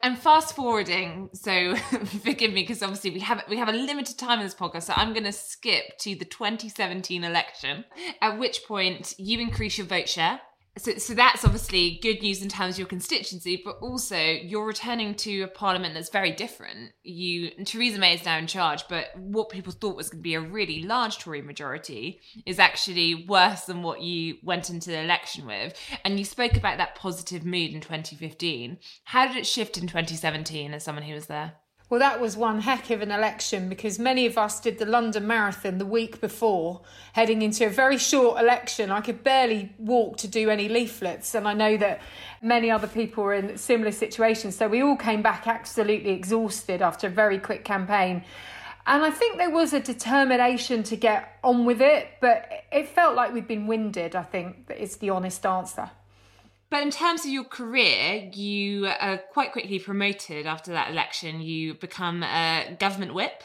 And 0.01 0.17
fast 0.19 0.55
forwarding, 0.55 1.29
so 1.33 1.75
forgive 2.23 2.53
me 2.53 2.61
because 2.61 2.83
obviously 2.83 3.09
we 3.11 3.19
have 3.21 3.43
we 3.49 3.57
have 3.57 3.69
a 3.69 3.71
limited 3.71 4.19
time 4.19 4.39
in 4.39 4.45
this 4.45 4.53
podcast, 4.53 4.83
so 4.83 4.93
I'm 4.95 5.13
going 5.13 5.23
to 5.23 5.31
skip 5.31 5.97
to 5.99 6.15
the 6.15 6.25
2017 6.25 7.23
election, 7.23 7.85
at 8.21 8.37
which 8.37 8.65
point 8.67 9.15
you 9.17 9.39
increase 9.39 9.79
your 9.79 9.87
vote 9.87 10.07
share 10.07 10.39
so, 10.77 10.97
so 10.97 11.13
that's 11.13 11.45
obviously 11.45 11.99
good 12.01 12.21
news 12.21 12.41
in 12.41 12.49
terms 12.49 12.75
of 12.75 12.79
your 12.79 12.87
constituency, 12.87 13.61
but 13.63 13.77
also 13.81 14.17
you're 14.17 14.65
returning 14.65 15.15
to 15.15 15.41
a 15.43 15.47
parliament 15.47 15.93
that's 15.93 16.09
very 16.09 16.31
different. 16.31 16.91
You 17.03 17.51
Theresa 17.63 17.97
May 17.97 18.15
is 18.15 18.25
now 18.25 18.37
in 18.37 18.47
charge, 18.47 18.87
but 18.89 19.07
what 19.17 19.49
people 19.49 19.71
thought 19.71 19.95
was 19.95 20.09
going 20.09 20.19
to 20.19 20.23
be 20.23 20.33
a 20.33 20.41
really 20.41 20.83
large 20.83 21.17
Tory 21.17 21.41
majority 21.41 22.19
is 22.45 22.59
actually 22.59 23.25
worse 23.25 23.61
than 23.61 23.83
what 23.83 24.01
you 24.01 24.37
went 24.43 24.69
into 24.69 24.89
the 24.89 24.99
election 24.99 25.45
with. 25.45 25.73
And 26.03 26.19
you 26.19 26.25
spoke 26.25 26.55
about 26.55 26.77
that 26.77 26.95
positive 26.95 27.45
mood 27.45 27.71
in 27.71 27.79
2015. 27.79 28.77
How 29.05 29.27
did 29.27 29.37
it 29.37 29.47
shift 29.47 29.77
in 29.77 29.87
2017 29.87 30.73
as 30.73 30.83
someone 30.83 31.05
who 31.05 31.13
was 31.13 31.27
there? 31.27 31.53
Well, 31.87 31.99
that 31.99 32.19
was 32.19 32.35
one 32.35 32.61
heck 32.61 32.89
of 32.89 33.03
an 33.03 33.11
election 33.11 33.69
because 33.69 33.99
many 33.99 34.25
of 34.25 34.39
us 34.39 34.59
did 34.59 34.79
the 34.79 34.87
London 34.87 35.27
Marathon 35.27 35.77
the 35.77 35.85
week 35.85 36.19
before, 36.19 36.81
heading 37.13 37.43
into 37.43 37.67
a 37.67 37.69
very 37.69 37.99
short 37.99 38.39
election. 38.39 38.89
I 38.89 39.01
could 39.01 39.23
barely 39.23 39.71
walk 39.77 40.17
to 40.17 40.27
do 40.27 40.49
any 40.49 40.67
leaflets, 40.67 41.35
and 41.35 41.47
I 41.47 41.53
know 41.53 41.77
that 41.77 42.01
many 42.41 42.71
other 42.71 42.87
people 42.87 43.23
were 43.23 43.35
in 43.35 43.55
similar 43.59 43.91
situations. 43.91 44.55
So 44.55 44.67
we 44.67 44.81
all 44.81 44.97
came 44.97 45.21
back 45.21 45.45
absolutely 45.45 46.09
exhausted 46.09 46.81
after 46.81 47.05
a 47.05 47.11
very 47.11 47.37
quick 47.37 47.63
campaign. 47.63 48.23
And 48.87 49.03
I 49.03 49.11
think 49.11 49.37
there 49.37 49.51
was 49.51 49.71
a 49.73 49.79
determination 49.79 50.81
to 50.83 50.95
get 50.95 51.37
on 51.43 51.65
with 51.65 51.81
it, 51.81 52.07
but 52.19 52.49
it 52.71 52.89
felt 52.89 53.15
like 53.15 53.31
we'd 53.31 53.47
been 53.47 53.67
winded, 53.67 54.15
I 54.15 54.23
think, 54.23 54.71
is 54.75 54.97
the 54.97 55.11
honest 55.11 55.45
answer. 55.45 55.91
But 56.75 56.83
in 56.83 56.91
terms 56.91 57.23
of 57.23 57.31
your 57.31 57.45
career, 57.45 58.29
you 58.33 58.87
are 58.87 59.17
quite 59.31 59.53
quickly 59.53 59.79
promoted 59.79 60.45
after 60.45 60.73
that 60.73 60.91
election. 60.91 61.39
You 61.39 61.75
become 61.75 62.21
a 62.21 62.75
government 62.77 63.13
whip 63.13 63.43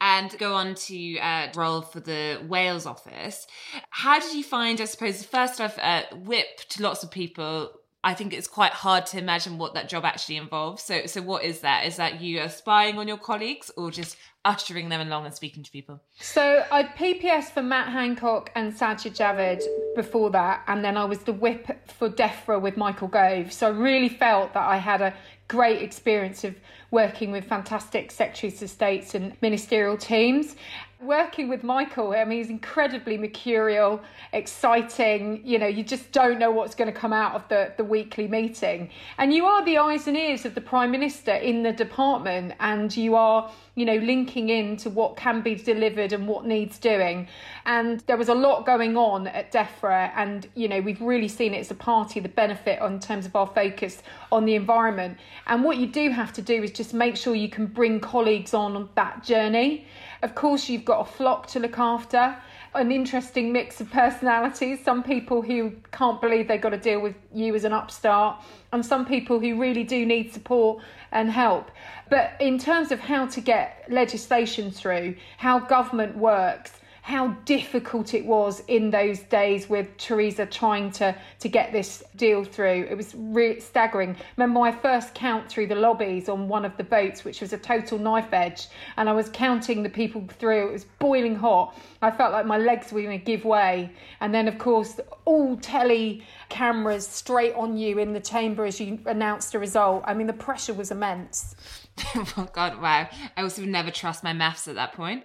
and 0.00 0.30
go 0.38 0.54
on 0.54 0.76
to 0.76 1.18
uh, 1.18 1.48
role 1.56 1.82
for 1.82 1.98
the 1.98 2.40
Wales 2.46 2.86
office. 2.86 3.48
How 3.90 4.20
did 4.20 4.32
you 4.32 4.44
find, 4.44 4.80
I 4.80 4.84
suppose, 4.84 5.18
the 5.18 5.26
first 5.26 5.60
off, 5.60 5.76
uh, 5.82 6.02
whip 6.14 6.60
to 6.68 6.84
lots 6.84 7.02
of 7.02 7.10
people 7.10 7.72
I 8.06 8.14
think 8.14 8.32
it's 8.32 8.46
quite 8.46 8.70
hard 8.70 9.04
to 9.06 9.18
imagine 9.18 9.58
what 9.58 9.74
that 9.74 9.88
job 9.88 10.04
actually 10.04 10.36
involves. 10.36 10.80
So, 10.84 11.06
so 11.06 11.20
what 11.22 11.42
is 11.42 11.58
that? 11.60 11.86
Is 11.86 11.96
that 11.96 12.20
you 12.20 12.38
are 12.38 12.48
spying 12.48 13.00
on 13.00 13.08
your 13.08 13.18
colleagues 13.18 13.68
or 13.76 13.90
just 13.90 14.16
ushering 14.44 14.90
them 14.90 15.00
along 15.00 15.26
and 15.26 15.34
speaking 15.34 15.64
to 15.64 15.70
people? 15.72 16.00
So, 16.20 16.64
I'd 16.70 16.94
PPS 16.94 17.46
for 17.46 17.64
Matt 17.64 17.88
Hancock 17.88 18.52
and 18.54 18.72
Sajid 18.72 19.16
Javid 19.16 19.60
before 19.96 20.30
that, 20.30 20.62
and 20.68 20.84
then 20.84 20.96
I 20.96 21.04
was 21.04 21.18
the 21.24 21.32
whip 21.32 21.90
for 21.98 22.08
DEFRA 22.08 22.62
with 22.62 22.76
Michael 22.76 23.08
Gove. 23.08 23.52
So, 23.52 23.66
I 23.66 23.70
really 23.70 24.08
felt 24.08 24.54
that 24.54 24.68
I 24.68 24.76
had 24.76 25.02
a 25.02 25.12
great 25.48 25.82
experience 25.82 26.44
of 26.44 26.54
working 26.92 27.32
with 27.32 27.44
fantastic 27.44 28.12
secretaries 28.12 28.62
of 28.62 28.70
states 28.70 29.16
and 29.16 29.36
ministerial 29.42 29.96
teams 29.96 30.54
working 31.00 31.48
with 31.48 31.62
Michael, 31.62 32.12
I 32.12 32.24
mean, 32.24 32.38
he's 32.38 32.50
incredibly 32.50 33.18
mercurial, 33.18 34.00
exciting. 34.32 35.42
You 35.44 35.58
know, 35.58 35.66
you 35.66 35.84
just 35.84 36.10
don't 36.10 36.38
know 36.38 36.50
what's 36.50 36.74
going 36.74 36.92
to 36.92 36.98
come 36.98 37.12
out 37.12 37.34
of 37.34 37.46
the, 37.48 37.72
the 37.76 37.84
weekly 37.84 38.26
meeting. 38.26 38.90
And 39.18 39.32
you 39.32 39.44
are 39.44 39.64
the 39.64 39.78
eyes 39.78 40.06
and 40.06 40.16
ears 40.16 40.46
of 40.46 40.54
the 40.54 40.60
Prime 40.60 40.90
Minister 40.90 41.34
in 41.34 41.62
the 41.62 41.72
department, 41.72 42.54
and 42.60 42.96
you 42.96 43.14
are, 43.14 43.50
you 43.74 43.84
know, 43.84 43.96
linking 43.96 44.48
in 44.48 44.76
to 44.78 44.90
what 44.90 45.16
can 45.16 45.42
be 45.42 45.54
delivered 45.54 46.12
and 46.12 46.26
what 46.26 46.46
needs 46.46 46.78
doing. 46.78 47.28
And 47.66 48.00
there 48.06 48.16
was 48.16 48.28
a 48.28 48.34
lot 48.34 48.64
going 48.64 48.96
on 48.96 49.26
at 49.26 49.52
DEFRA, 49.52 50.12
and, 50.16 50.48
you 50.54 50.66
know, 50.66 50.80
we've 50.80 51.00
really 51.00 51.28
seen 51.28 51.52
it 51.52 51.58
as 51.58 51.70
a 51.70 51.74
party, 51.74 52.20
the 52.20 52.28
benefit 52.28 52.80
in 52.82 53.00
terms 53.00 53.26
of 53.26 53.36
our 53.36 53.46
focus 53.46 54.02
on 54.32 54.46
the 54.46 54.54
environment. 54.54 55.18
And 55.46 55.62
what 55.62 55.76
you 55.76 55.86
do 55.86 56.10
have 56.10 56.32
to 56.34 56.42
do 56.42 56.62
is 56.62 56.70
just 56.70 56.94
make 56.94 57.16
sure 57.16 57.34
you 57.34 57.50
can 57.50 57.66
bring 57.66 58.00
colleagues 58.00 58.54
on 58.54 58.88
that 58.94 59.22
journey. 59.22 59.86
Of 60.22 60.34
course, 60.34 60.68
you've 60.68 60.84
got 60.84 61.00
a 61.00 61.04
flock 61.04 61.46
to 61.48 61.60
look 61.60 61.78
after, 61.78 62.36
an 62.74 62.92
interesting 62.92 63.52
mix 63.52 63.80
of 63.80 63.90
personalities. 63.90 64.82
Some 64.84 65.02
people 65.02 65.42
who 65.42 65.72
can't 65.92 66.20
believe 66.20 66.48
they've 66.48 66.60
got 66.60 66.70
to 66.70 66.78
deal 66.78 67.00
with 67.00 67.14
you 67.32 67.54
as 67.54 67.64
an 67.64 67.72
upstart, 67.72 68.42
and 68.72 68.84
some 68.84 69.06
people 69.06 69.40
who 69.40 69.60
really 69.60 69.84
do 69.84 70.04
need 70.06 70.32
support 70.32 70.82
and 71.12 71.30
help. 71.30 71.70
But 72.10 72.32
in 72.40 72.58
terms 72.58 72.92
of 72.92 73.00
how 73.00 73.26
to 73.26 73.40
get 73.40 73.84
legislation 73.88 74.70
through, 74.70 75.16
how 75.38 75.58
government 75.60 76.16
works, 76.16 76.72
how 77.06 77.28
difficult 77.44 78.14
it 78.14 78.26
was 78.26 78.64
in 78.66 78.90
those 78.90 79.20
days 79.20 79.68
with 79.68 79.96
Theresa 79.96 80.44
trying 80.44 80.90
to, 80.90 81.14
to 81.38 81.48
get 81.48 81.70
this 81.70 82.02
deal 82.16 82.42
through. 82.42 82.88
It 82.90 82.96
was 82.96 83.14
really 83.14 83.60
staggering. 83.60 84.16
Remember 84.36 84.58
my 84.58 84.72
first 84.72 85.14
count 85.14 85.48
through 85.48 85.68
the 85.68 85.76
lobbies 85.76 86.28
on 86.28 86.48
one 86.48 86.64
of 86.64 86.76
the 86.76 86.82
boats, 86.82 87.24
which 87.24 87.40
was 87.40 87.52
a 87.52 87.58
total 87.58 88.00
knife 88.00 88.32
edge, 88.32 88.66
and 88.96 89.08
I 89.08 89.12
was 89.12 89.28
counting 89.28 89.84
the 89.84 89.88
people 89.88 90.26
through. 90.40 90.70
It 90.70 90.72
was 90.72 90.84
boiling 90.98 91.36
hot. 91.36 91.78
I 92.02 92.10
felt 92.10 92.32
like 92.32 92.44
my 92.44 92.58
legs 92.58 92.90
were 92.90 93.02
going 93.02 93.20
to 93.20 93.24
give 93.24 93.44
way. 93.44 93.92
And 94.20 94.34
then, 94.34 94.48
of 94.48 94.58
course, 94.58 94.98
all 95.26 95.56
telly 95.58 96.24
cameras 96.48 97.06
straight 97.06 97.54
on 97.54 97.76
you 97.76 98.00
in 98.00 98.14
the 98.14 98.20
chamber 98.20 98.64
as 98.64 98.80
you 98.80 98.98
announced 99.06 99.52
the 99.52 99.60
result. 99.60 100.02
I 100.08 100.14
mean, 100.14 100.26
the 100.26 100.32
pressure 100.32 100.74
was 100.74 100.90
immense. 100.90 101.54
oh, 102.16 102.48
God, 102.52 102.82
wow. 102.82 103.08
I 103.36 103.42
also 103.42 103.62
would 103.62 103.70
never 103.70 103.92
trust 103.92 104.24
my 104.24 104.32
maths 104.32 104.66
at 104.66 104.74
that 104.74 104.92
point. 104.94 105.22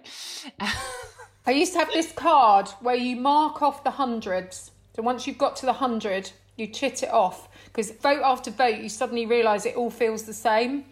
I 1.44 1.50
used 1.50 1.72
to 1.72 1.80
have 1.80 1.90
this 1.92 2.12
card 2.12 2.68
where 2.82 2.94
you 2.94 3.16
mark 3.16 3.62
off 3.62 3.82
the 3.82 3.90
hundreds. 3.90 4.70
So 4.94 5.02
once 5.02 5.26
you've 5.26 5.38
got 5.38 5.56
to 5.56 5.66
the 5.66 5.72
hundred, 5.72 6.30
you 6.56 6.68
chit 6.68 7.02
it 7.02 7.10
off 7.10 7.48
because 7.64 7.90
vote 7.90 8.20
after 8.22 8.52
vote, 8.52 8.78
you 8.78 8.88
suddenly 8.88 9.26
realise 9.26 9.66
it 9.66 9.74
all 9.74 9.90
feels 9.90 10.22
the 10.22 10.34
same, 10.34 10.84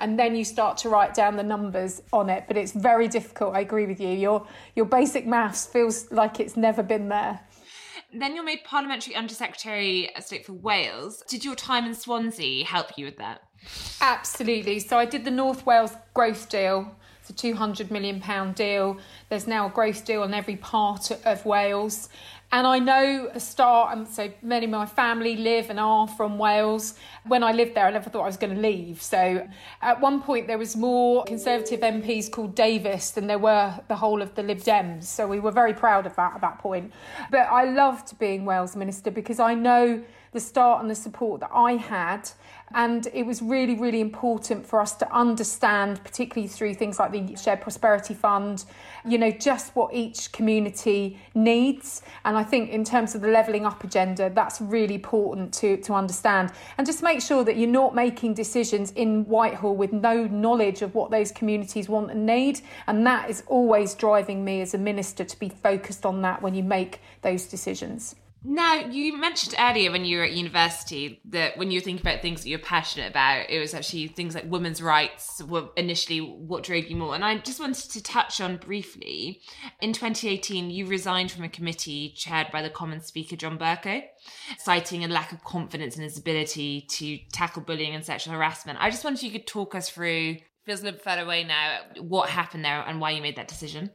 and 0.00 0.18
then 0.18 0.36
you 0.36 0.44
start 0.44 0.76
to 0.78 0.90
write 0.90 1.14
down 1.14 1.36
the 1.36 1.42
numbers 1.42 2.02
on 2.12 2.28
it. 2.28 2.44
But 2.46 2.58
it's 2.58 2.72
very 2.72 3.08
difficult. 3.08 3.54
I 3.54 3.60
agree 3.60 3.86
with 3.86 3.98
you. 3.98 4.08
Your 4.08 4.46
your 4.76 4.84
basic 4.84 5.26
maths 5.26 5.66
feels 5.66 6.10
like 6.10 6.38
it's 6.38 6.56
never 6.56 6.82
been 6.82 7.08
there. 7.08 7.40
then 8.12 8.34
you're 8.34 8.44
made 8.44 8.62
Parliamentary 8.64 9.16
Under 9.16 9.32
Secretary 9.34 10.10
State 10.20 10.44
for 10.44 10.52
Wales. 10.52 11.22
Did 11.28 11.46
your 11.46 11.54
time 11.54 11.86
in 11.86 11.94
Swansea 11.94 12.66
help 12.66 12.98
you 12.98 13.06
with 13.06 13.16
that? 13.16 13.40
Absolutely. 14.00 14.78
So 14.80 14.98
I 14.98 15.04
did 15.04 15.24
the 15.24 15.30
North 15.30 15.64
Wales 15.66 15.92
growth 16.12 16.48
deal. 16.48 16.94
It's 17.20 17.30
a 17.30 17.32
£200 17.32 17.90
million 17.90 18.52
deal. 18.52 18.98
There's 19.30 19.46
now 19.46 19.66
a 19.66 19.70
growth 19.70 20.04
deal 20.04 20.24
in 20.24 20.34
every 20.34 20.56
part 20.56 21.10
of 21.10 21.46
Wales. 21.46 22.10
And 22.52 22.66
I 22.68 22.78
know 22.78 23.30
the 23.32 23.40
start, 23.40 23.96
and 23.96 24.06
so 24.06 24.30
many 24.40 24.66
of 24.66 24.70
my 24.70 24.86
family 24.86 25.34
live 25.34 25.70
and 25.70 25.80
are 25.80 26.06
from 26.06 26.38
Wales. 26.38 26.94
When 27.26 27.42
I 27.42 27.50
lived 27.50 27.74
there, 27.74 27.86
I 27.86 27.90
never 27.90 28.08
thought 28.10 28.22
I 28.22 28.26
was 28.26 28.36
going 28.36 28.54
to 28.54 28.60
leave. 28.60 29.02
So 29.02 29.48
at 29.82 30.00
one 30.00 30.22
point, 30.22 30.46
there 30.46 30.58
was 30.58 30.76
more 30.76 31.24
Conservative 31.24 31.80
MPs 31.80 32.30
called 32.30 32.54
Davis 32.54 33.10
than 33.10 33.26
there 33.26 33.40
were 33.40 33.80
the 33.88 33.96
whole 33.96 34.22
of 34.22 34.36
the 34.36 34.44
Lib 34.44 34.58
Dems. 34.58 35.04
So 35.04 35.26
we 35.26 35.40
were 35.40 35.50
very 35.50 35.74
proud 35.74 36.06
of 36.06 36.14
that 36.14 36.34
at 36.34 36.40
that 36.42 36.58
point. 36.58 36.92
But 37.30 37.48
I 37.50 37.64
loved 37.64 38.16
being 38.18 38.44
Wales 38.44 38.76
Minister 38.76 39.10
because 39.10 39.40
I 39.40 39.54
know 39.54 40.04
the 40.34 40.40
start 40.40 40.82
and 40.82 40.90
the 40.90 40.94
support 40.94 41.40
that 41.40 41.50
I 41.54 41.76
had. 41.76 42.28
And 42.74 43.06
it 43.14 43.24
was 43.24 43.40
really, 43.40 43.76
really 43.76 44.00
important 44.00 44.66
for 44.66 44.80
us 44.80 44.96
to 44.96 45.14
understand, 45.14 46.02
particularly 46.02 46.48
through 46.48 46.74
things 46.74 46.98
like 46.98 47.12
the 47.12 47.36
Shared 47.36 47.60
Prosperity 47.60 48.14
Fund, 48.14 48.64
you 49.06 49.16
know, 49.16 49.30
just 49.30 49.76
what 49.76 49.94
each 49.94 50.32
community 50.32 51.20
needs. 51.34 52.02
And 52.24 52.36
I 52.36 52.42
think 52.42 52.70
in 52.70 52.82
terms 52.82 53.14
of 53.14 53.20
the 53.20 53.28
levelling 53.28 53.64
up 53.64 53.84
agenda, 53.84 54.28
that's 54.28 54.60
really 54.60 54.96
important 54.96 55.54
to, 55.54 55.76
to 55.82 55.94
understand. 55.94 56.50
And 56.76 56.84
just 56.84 57.00
make 57.00 57.22
sure 57.22 57.44
that 57.44 57.56
you're 57.56 57.68
not 57.68 57.94
making 57.94 58.34
decisions 58.34 58.90
in 58.92 59.24
Whitehall 59.26 59.76
with 59.76 59.92
no 59.92 60.26
knowledge 60.26 60.82
of 60.82 60.96
what 60.96 61.12
those 61.12 61.30
communities 61.30 61.88
want 61.88 62.10
and 62.10 62.26
need. 62.26 62.60
And 62.88 63.06
that 63.06 63.30
is 63.30 63.44
always 63.46 63.94
driving 63.94 64.44
me 64.44 64.62
as 64.62 64.74
a 64.74 64.78
minister 64.78 65.22
to 65.22 65.38
be 65.38 65.48
focused 65.48 66.04
on 66.04 66.22
that 66.22 66.42
when 66.42 66.54
you 66.56 66.64
make 66.64 67.00
those 67.22 67.46
decisions. 67.46 68.16
Now, 68.46 68.74
you 68.74 69.16
mentioned 69.16 69.54
earlier 69.58 69.90
when 69.90 70.04
you 70.04 70.18
were 70.18 70.24
at 70.24 70.32
university 70.32 71.22
that 71.30 71.56
when 71.56 71.70
you 71.70 71.80
thinking 71.80 72.06
about 72.06 72.20
things 72.20 72.42
that 72.42 72.50
you're 72.50 72.58
passionate 72.58 73.10
about, 73.10 73.48
it 73.48 73.58
was 73.58 73.72
actually 73.72 74.08
things 74.08 74.34
like 74.34 74.44
women's 74.50 74.82
rights 74.82 75.42
were 75.42 75.70
initially 75.78 76.18
what 76.18 76.62
drove 76.62 76.86
you 76.86 76.96
more. 76.96 77.14
And 77.14 77.24
I 77.24 77.38
just 77.38 77.58
wanted 77.58 77.90
to 77.90 78.02
touch 78.02 78.42
on 78.42 78.58
briefly 78.58 79.40
in 79.80 79.94
2018, 79.94 80.70
you 80.70 80.86
resigned 80.86 81.32
from 81.32 81.44
a 81.44 81.48
committee 81.48 82.12
chaired 82.14 82.48
by 82.52 82.60
the 82.60 82.68
Commons 82.68 83.06
Speaker, 83.06 83.34
John 83.34 83.58
Bercow, 83.58 84.02
citing 84.58 85.04
a 85.04 85.08
lack 85.08 85.32
of 85.32 85.42
confidence 85.42 85.96
in 85.96 86.02
his 86.02 86.18
ability 86.18 86.82
to 86.82 87.16
tackle 87.32 87.62
bullying 87.62 87.94
and 87.94 88.04
sexual 88.04 88.34
harassment. 88.34 88.78
I 88.78 88.90
just 88.90 89.04
wondered 89.04 89.20
if 89.20 89.24
you 89.24 89.30
could 89.30 89.46
talk 89.46 89.74
us 89.74 89.88
through, 89.88 90.36
feels 90.66 90.82
a 90.82 90.84
little 90.84 91.00
further 91.00 91.22
away 91.22 91.44
now, 91.44 91.78
what 92.00 92.28
happened 92.28 92.64
there 92.64 92.82
and 92.82 93.00
why 93.00 93.12
you 93.12 93.22
made 93.22 93.36
that 93.36 93.48
decision. 93.48 93.90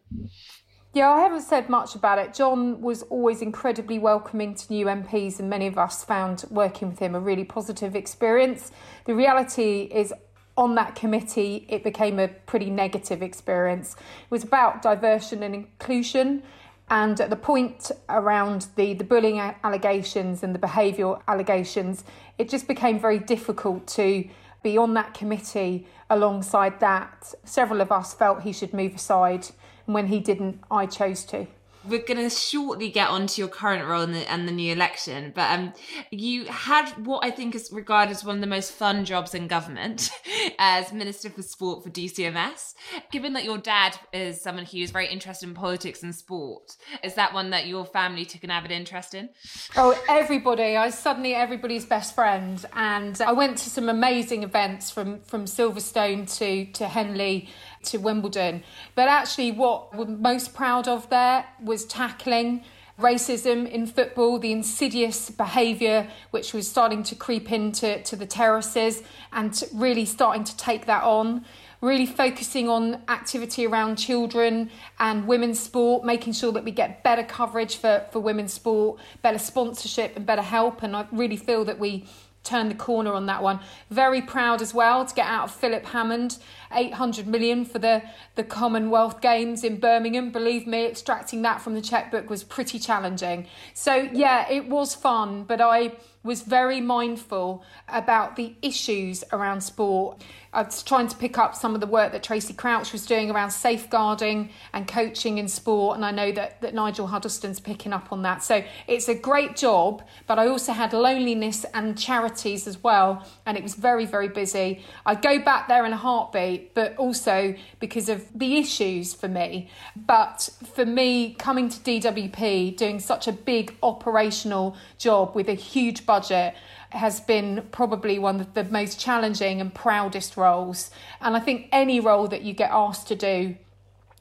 Yeah, 0.91 1.11
I 1.11 1.21
haven't 1.21 1.41
said 1.43 1.69
much 1.69 1.93
about 1.93 2.17
it. 2.17 2.33
John 2.33 2.81
was 2.81 3.03
always 3.03 3.43
incredibly 3.43 3.99
welcoming 3.99 4.55
to 4.55 4.73
new 4.73 4.87
MPs, 4.87 5.39
and 5.39 5.47
many 5.47 5.67
of 5.67 5.77
us 5.77 6.03
found 6.03 6.45
working 6.49 6.89
with 6.89 6.97
him 6.97 7.13
a 7.13 7.19
really 7.19 7.43
positive 7.43 7.95
experience. 7.95 8.71
The 9.05 9.13
reality 9.13 9.81
is, 9.93 10.11
on 10.57 10.73
that 10.75 10.95
committee, 10.95 11.67
it 11.69 11.83
became 11.83 12.17
a 12.17 12.27
pretty 12.27 12.71
negative 12.71 13.21
experience. 13.21 13.95
It 13.99 14.31
was 14.31 14.43
about 14.43 14.81
diversion 14.81 15.43
and 15.43 15.53
inclusion. 15.53 16.41
And 16.89 17.21
at 17.21 17.29
the 17.29 17.35
point 17.35 17.91
around 18.09 18.65
the, 18.75 18.95
the 18.95 19.03
bullying 19.03 19.39
allegations 19.63 20.41
and 20.41 20.55
the 20.55 20.59
behavioural 20.59 21.21
allegations, 21.27 22.03
it 22.39 22.49
just 22.49 22.67
became 22.67 22.99
very 22.99 23.19
difficult 23.19 23.85
to 23.89 24.27
be 24.63 24.75
on 24.75 24.95
that 24.95 25.13
committee 25.13 25.87
alongside 26.09 26.79
that. 26.79 27.35
Several 27.45 27.79
of 27.79 27.91
us 27.91 28.15
felt 28.15 28.41
he 28.41 28.51
should 28.51 28.73
move 28.73 28.95
aside 28.95 29.49
when 29.93 30.07
he 30.07 30.19
didn't, 30.19 30.61
I 30.69 30.85
chose 30.85 31.23
to. 31.25 31.47
We're 31.87 32.03
going 32.03 32.17
to 32.17 32.29
shortly 32.29 32.89
get 32.89 33.09
onto 33.09 33.41
your 33.41 33.47
current 33.47 33.87
role 33.87 34.05
the, 34.05 34.29
and 34.29 34.47
the 34.47 34.51
new 34.51 34.73
election, 34.73 35.31
but 35.33 35.57
um, 35.57 35.73
you 36.11 36.45
had 36.45 36.89
what 37.05 37.23
I 37.23 37.31
think 37.31 37.55
is 37.55 37.69
regarded 37.71 38.11
as 38.11 38.23
one 38.23 38.35
of 38.35 38.41
the 38.41 38.47
most 38.47 38.73
fun 38.73 39.05
jobs 39.05 39.33
in 39.33 39.47
government 39.47 40.09
as 40.59 40.91
Minister 40.91 41.29
for 41.29 41.41
Sport 41.41 41.83
for 41.83 41.89
DCMS. 41.89 42.73
Given 43.11 43.33
that 43.33 43.45
your 43.45 43.57
dad 43.57 43.97
is 44.11 44.41
someone 44.41 44.65
who 44.65 44.79
is 44.79 44.91
very 44.91 45.07
interested 45.07 45.47
in 45.47 45.55
politics 45.55 46.03
and 46.03 46.13
sport, 46.13 46.75
is 47.03 47.13
that 47.15 47.33
one 47.33 47.51
that 47.51 47.67
your 47.67 47.85
family 47.85 48.25
took 48.25 48.43
an 48.43 48.51
avid 48.51 48.71
interest 48.71 49.13
in? 49.13 49.29
Oh, 49.77 50.01
everybody! 50.09 50.75
I 50.75 50.89
suddenly 50.89 51.33
everybody's 51.33 51.85
best 51.85 52.13
friend, 52.13 52.63
and 52.73 53.19
I 53.21 53.31
went 53.31 53.57
to 53.59 53.69
some 53.69 53.89
amazing 53.89 54.43
events 54.43 54.91
from 54.91 55.21
from 55.21 55.45
Silverstone 55.45 56.29
to 56.37 56.65
to 56.73 56.87
Henley 56.87 57.49
to 57.83 57.97
Wimbledon. 57.97 58.63
But 58.95 59.07
actually, 59.07 59.51
what 59.51 59.95
we're 59.95 60.05
most 60.05 60.53
proud 60.53 60.87
of 60.87 61.09
there 61.09 61.45
was 61.69 61.85
tackling 61.85 62.63
racism 62.99 63.69
in 63.69 63.87
football, 63.87 64.39
the 64.39 64.51
insidious 64.51 65.29
behaviour 65.29 66.09
which 66.31 66.53
was 66.53 66.67
starting 66.67 67.01
to 67.03 67.15
creep 67.15 67.49
into 67.49 68.01
to 68.03 68.17
the 68.17 68.25
terraces, 68.25 69.01
and 69.31 69.63
really 69.73 70.03
starting 70.03 70.43
to 70.43 70.57
take 70.57 70.85
that 70.85 71.03
on. 71.03 71.45
Really 71.81 72.05
focusing 72.05 72.67
on 72.67 73.03
activity 73.07 73.65
around 73.65 73.95
children 73.95 74.69
and 74.99 75.25
women's 75.25 75.61
sport, 75.61 76.03
making 76.03 76.33
sure 76.33 76.51
that 76.51 76.65
we 76.65 76.71
get 76.71 77.03
better 77.03 77.23
coverage 77.23 77.77
for, 77.77 78.05
for 78.11 78.19
women's 78.19 78.51
sport, 78.51 78.99
better 79.21 79.39
sponsorship, 79.39 80.17
and 80.17 80.25
better 80.25 80.41
help. 80.41 80.83
And 80.83 80.93
I 80.93 81.07
really 81.13 81.37
feel 81.37 81.63
that 81.63 81.79
we 81.79 82.05
turned 82.43 82.69
the 82.69 82.75
corner 82.75 83.13
on 83.13 83.27
that 83.27 83.41
one. 83.41 83.59
Very 83.89 84.21
proud 84.21 84.61
as 84.61 84.73
well 84.73 85.05
to 85.05 85.15
get 85.15 85.27
out 85.27 85.45
of 85.45 85.51
Philip 85.51 85.85
Hammond 85.85 86.37
800 86.71 87.27
million 87.27 87.65
for 87.65 87.79
the, 87.79 88.03
the 88.35 88.43
Commonwealth 88.43 89.21
Games 89.21 89.63
in 89.63 89.79
Birmingham. 89.79 90.31
Believe 90.31 90.67
me, 90.67 90.85
extracting 90.85 91.41
that 91.43 91.61
from 91.61 91.73
the 91.73 91.81
checkbook 91.81 92.29
was 92.29 92.43
pretty 92.43 92.79
challenging. 92.79 93.47
So, 93.73 93.95
yeah, 93.95 94.49
it 94.49 94.67
was 94.69 94.95
fun, 94.95 95.43
but 95.43 95.61
I 95.61 95.93
was 96.23 96.41
very 96.41 96.81
mindful 96.81 97.63
about 97.87 98.35
the 98.35 98.53
issues 98.61 99.23
around 99.31 99.61
sport. 99.61 100.21
I 100.51 100.63
was 100.63 100.83
trying 100.83 101.07
to 101.07 101.15
pick 101.15 101.37
up 101.37 101.55
some 101.55 101.75
of 101.75 101.81
the 101.81 101.87
work 101.87 102.11
that 102.11 102.23
Tracey 102.23 102.53
Crouch 102.53 102.91
was 102.91 103.05
doing 103.05 103.31
around 103.31 103.51
safeguarding 103.51 104.49
and 104.73 104.87
coaching 104.87 105.37
in 105.37 105.47
sport, 105.47 105.95
and 105.95 106.03
I 106.03 106.11
know 106.11 106.31
that, 106.31 106.59
that 106.61 106.73
Nigel 106.73 107.07
Huddleston's 107.07 107.59
picking 107.59 107.93
up 107.93 108.11
on 108.11 108.23
that. 108.23 108.43
So 108.43 108.63
it's 108.87 109.07
a 109.07 109.15
great 109.15 109.55
job, 109.55 110.03
but 110.27 110.39
I 110.39 110.47
also 110.47 110.73
had 110.73 110.91
loneliness 110.91 111.65
and 111.73 111.97
charities 111.97 112.67
as 112.67 112.83
well, 112.83 113.25
and 113.45 113.55
it 113.57 113.63
was 113.63 113.75
very, 113.75 114.05
very 114.05 114.27
busy. 114.27 114.83
I'd 115.05 115.21
go 115.21 115.39
back 115.39 115.67
there 115.67 115.85
in 115.85 115.93
a 115.93 115.97
heartbeat, 115.97 116.58
but 116.73 116.95
also 116.97 117.55
because 117.79 118.09
of 118.09 118.25
the 118.33 118.57
issues 118.57 119.13
for 119.13 119.27
me. 119.27 119.69
But 119.95 120.49
for 120.73 120.85
me, 120.85 121.33
coming 121.33 121.69
to 121.69 121.79
DWP, 121.79 122.77
doing 122.77 122.99
such 122.99 123.27
a 123.27 123.31
big 123.31 123.75
operational 123.81 124.75
job 124.97 125.35
with 125.35 125.49
a 125.49 125.53
huge 125.53 126.05
budget 126.05 126.55
has 126.91 127.19
been 127.19 127.67
probably 127.71 128.17
one 128.17 128.39
of 128.39 128.53
the 128.53 128.63
most 128.63 128.99
challenging 128.99 129.61
and 129.61 129.73
proudest 129.73 130.35
roles. 130.37 130.89
And 131.21 131.35
I 131.35 131.39
think 131.39 131.69
any 131.71 131.99
role 131.99 132.27
that 132.27 132.41
you 132.41 132.53
get 132.53 132.71
asked 132.71 133.07
to 133.09 133.15
do, 133.15 133.55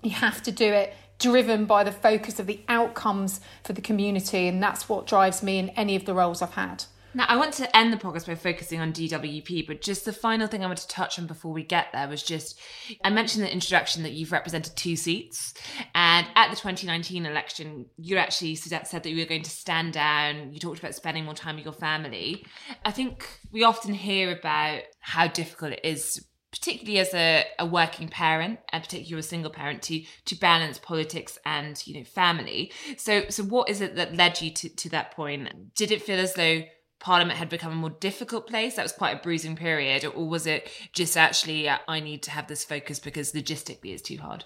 you 0.02 0.10
have 0.10 0.42
to 0.42 0.52
do 0.52 0.72
it 0.72 0.94
driven 1.18 1.64
by 1.64 1.82
the 1.82 1.92
focus 1.92 2.38
of 2.38 2.46
the 2.46 2.60
outcomes 2.68 3.40
for 3.64 3.72
the 3.72 3.80
community. 3.80 4.46
And 4.46 4.62
that's 4.62 4.88
what 4.88 5.06
drives 5.06 5.42
me 5.42 5.58
in 5.58 5.70
any 5.70 5.96
of 5.96 6.04
the 6.04 6.14
roles 6.14 6.42
I've 6.42 6.54
had. 6.54 6.84
Now, 7.14 7.24
I 7.26 7.36
want 7.36 7.54
to 7.54 7.76
end 7.76 7.92
the 7.92 7.96
podcast 7.96 8.26
by 8.26 8.34
focusing 8.34 8.80
on 8.80 8.92
DWP, 8.92 9.66
but 9.66 9.80
just 9.80 10.04
the 10.04 10.12
final 10.12 10.46
thing 10.46 10.62
I 10.62 10.66
want 10.66 10.78
to 10.80 10.88
touch 10.88 11.18
on 11.18 11.26
before 11.26 11.52
we 11.52 11.62
get 11.62 11.86
there 11.92 12.06
was 12.06 12.22
just 12.22 12.60
I 13.02 13.10
mentioned 13.10 13.42
in 13.42 13.48
the 13.48 13.52
introduction 13.52 14.02
that 14.02 14.12
you've 14.12 14.32
represented 14.32 14.76
two 14.76 14.94
seats. 14.94 15.54
And 15.94 16.26
at 16.36 16.50
the 16.50 16.56
2019 16.56 17.24
election, 17.24 17.86
you 17.96 18.18
actually 18.18 18.56
said 18.56 18.84
that 18.90 19.06
you 19.06 19.16
were 19.16 19.28
going 19.28 19.42
to 19.42 19.50
stand 19.50 19.94
down. 19.94 20.52
You 20.52 20.60
talked 20.60 20.80
about 20.80 20.94
spending 20.94 21.24
more 21.24 21.34
time 21.34 21.56
with 21.56 21.64
your 21.64 21.72
family. 21.72 22.44
I 22.84 22.90
think 22.90 23.26
we 23.50 23.64
often 23.64 23.94
hear 23.94 24.36
about 24.36 24.82
how 25.00 25.28
difficult 25.28 25.72
it 25.72 25.80
is 25.84 26.24
particularly 26.50 26.98
as 26.98 27.12
a, 27.12 27.44
a 27.58 27.66
working 27.66 28.08
parent 28.08 28.58
and 28.72 28.82
particularly 28.82 29.20
a 29.20 29.22
single 29.22 29.50
parent 29.50 29.82
to 29.82 30.02
to 30.24 30.34
balance 30.34 30.78
politics 30.78 31.38
and 31.44 31.86
you 31.86 31.98
know 31.98 32.04
family 32.04 32.72
so 32.96 33.28
so 33.28 33.42
what 33.42 33.68
is 33.68 33.82
it 33.82 33.96
that 33.96 34.16
led 34.16 34.40
you 34.40 34.50
to, 34.50 34.68
to 34.70 34.88
that 34.88 35.10
point 35.10 35.46
did 35.74 35.90
it 35.90 36.02
feel 36.02 36.18
as 36.18 36.32
though 36.34 36.62
Parliament 37.00 37.38
had 37.38 37.48
become 37.48 37.72
a 37.72 37.76
more 37.76 37.90
difficult 37.90 38.46
place? 38.46 38.74
That 38.74 38.82
was 38.82 38.92
quite 38.92 39.16
a 39.16 39.22
bruising 39.22 39.56
period, 39.56 40.04
or 40.04 40.28
was 40.28 40.46
it 40.46 40.68
just 40.92 41.16
actually 41.16 41.68
uh, 41.68 41.78
I 41.86 42.00
need 42.00 42.22
to 42.24 42.30
have 42.32 42.48
this 42.48 42.64
focus 42.64 42.98
because 42.98 43.32
logistically 43.32 43.92
it's 43.92 44.02
too 44.02 44.18
hard? 44.18 44.44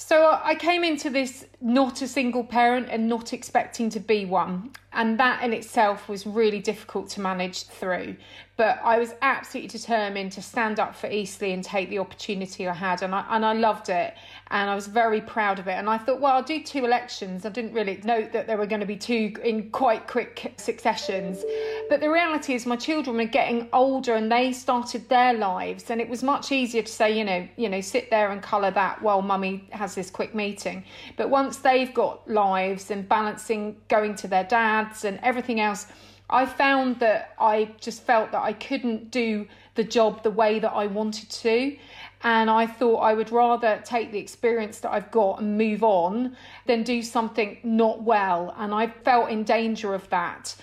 So 0.00 0.38
I 0.44 0.54
came 0.54 0.84
into 0.84 1.10
this 1.10 1.44
not 1.60 2.02
a 2.02 2.06
single 2.06 2.44
parent 2.44 2.86
and 2.88 3.08
not 3.08 3.32
expecting 3.32 3.90
to 3.90 3.98
be 3.98 4.24
one. 4.24 4.70
And 4.92 5.18
that 5.18 5.42
in 5.42 5.52
itself 5.52 6.08
was 6.08 6.24
really 6.24 6.60
difficult 6.60 7.08
to 7.10 7.20
manage 7.20 7.64
through. 7.64 8.14
But 8.58 8.80
I 8.82 8.98
was 8.98 9.14
absolutely 9.22 9.68
determined 9.68 10.32
to 10.32 10.42
stand 10.42 10.80
up 10.80 10.96
for 10.96 11.08
Eastleigh 11.08 11.52
and 11.52 11.62
take 11.62 11.90
the 11.90 12.00
opportunity 12.00 12.66
I 12.66 12.74
had, 12.74 13.02
and 13.02 13.14
I 13.14 13.24
and 13.30 13.46
I 13.46 13.52
loved 13.52 13.88
it, 13.88 14.16
and 14.50 14.68
I 14.68 14.74
was 14.74 14.88
very 14.88 15.20
proud 15.20 15.60
of 15.60 15.68
it. 15.68 15.74
And 15.74 15.88
I 15.88 15.96
thought, 15.96 16.20
well, 16.20 16.34
I'll 16.34 16.42
do 16.42 16.60
two 16.60 16.84
elections. 16.84 17.46
I 17.46 17.50
didn't 17.50 17.72
really 17.72 18.00
note 18.02 18.32
that 18.32 18.48
there 18.48 18.56
were 18.56 18.66
going 18.66 18.80
to 18.80 18.86
be 18.86 18.96
two 18.96 19.32
in 19.44 19.70
quite 19.70 20.08
quick 20.08 20.54
successions, 20.56 21.44
but 21.88 22.00
the 22.00 22.10
reality 22.10 22.52
is, 22.52 22.66
my 22.66 22.74
children 22.74 23.16
were 23.16 23.26
getting 23.26 23.68
older 23.72 24.16
and 24.16 24.30
they 24.30 24.52
started 24.52 25.08
their 25.08 25.34
lives, 25.34 25.88
and 25.88 26.00
it 26.00 26.08
was 26.08 26.24
much 26.24 26.50
easier 26.50 26.82
to 26.82 26.92
say, 26.92 27.16
you 27.16 27.24
know, 27.24 27.46
you 27.56 27.68
know, 27.68 27.80
sit 27.80 28.10
there 28.10 28.32
and 28.32 28.42
colour 28.42 28.72
that 28.72 29.00
while 29.00 29.22
mummy 29.22 29.68
has 29.70 29.94
this 29.94 30.10
quick 30.10 30.34
meeting. 30.34 30.82
But 31.16 31.30
once 31.30 31.58
they've 31.58 31.94
got 31.94 32.28
lives 32.28 32.90
and 32.90 33.08
balancing 33.08 33.76
going 33.86 34.16
to 34.16 34.26
their 34.26 34.44
dads 34.44 35.04
and 35.04 35.20
everything 35.22 35.60
else 35.60 35.86
I 36.30 36.44
found 36.46 37.00
that 37.00 37.34
I 37.38 37.74
just 37.80 38.02
felt 38.02 38.32
that 38.32 38.42
I 38.42 38.52
couldn't 38.52 39.10
do 39.10 39.46
the 39.76 39.84
job 39.84 40.22
the 40.22 40.30
way 40.30 40.58
that 40.58 40.72
I 40.72 40.86
wanted 40.86 41.30
to. 41.30 41.76
And 42.24 42.50
I 42.50 42.66
thought 42.66 42.96
I 42.96 43.14
would 43.14 43.30
rather 43.30 43.80
take 43.84 44.10
the 44.10 44.18
experience 44.18 44.80
that 44.80 44.90
I've 44.90 45.10
got 45.12 45.40
and 45.40 45.56
move 45.56 45.84
on 45.84 46.36
than 46.66 46.82
do 46.82 47.00
something 47.00 47.58
not 47.62 48.02
well. 48.02 48.54
And 48.58 48.74
I 48.74 48.88
felt 48.88 49.30
in 49.30 49.44
danger 49.44 49.94
of 49.94 50.08
that. 50.10 50.56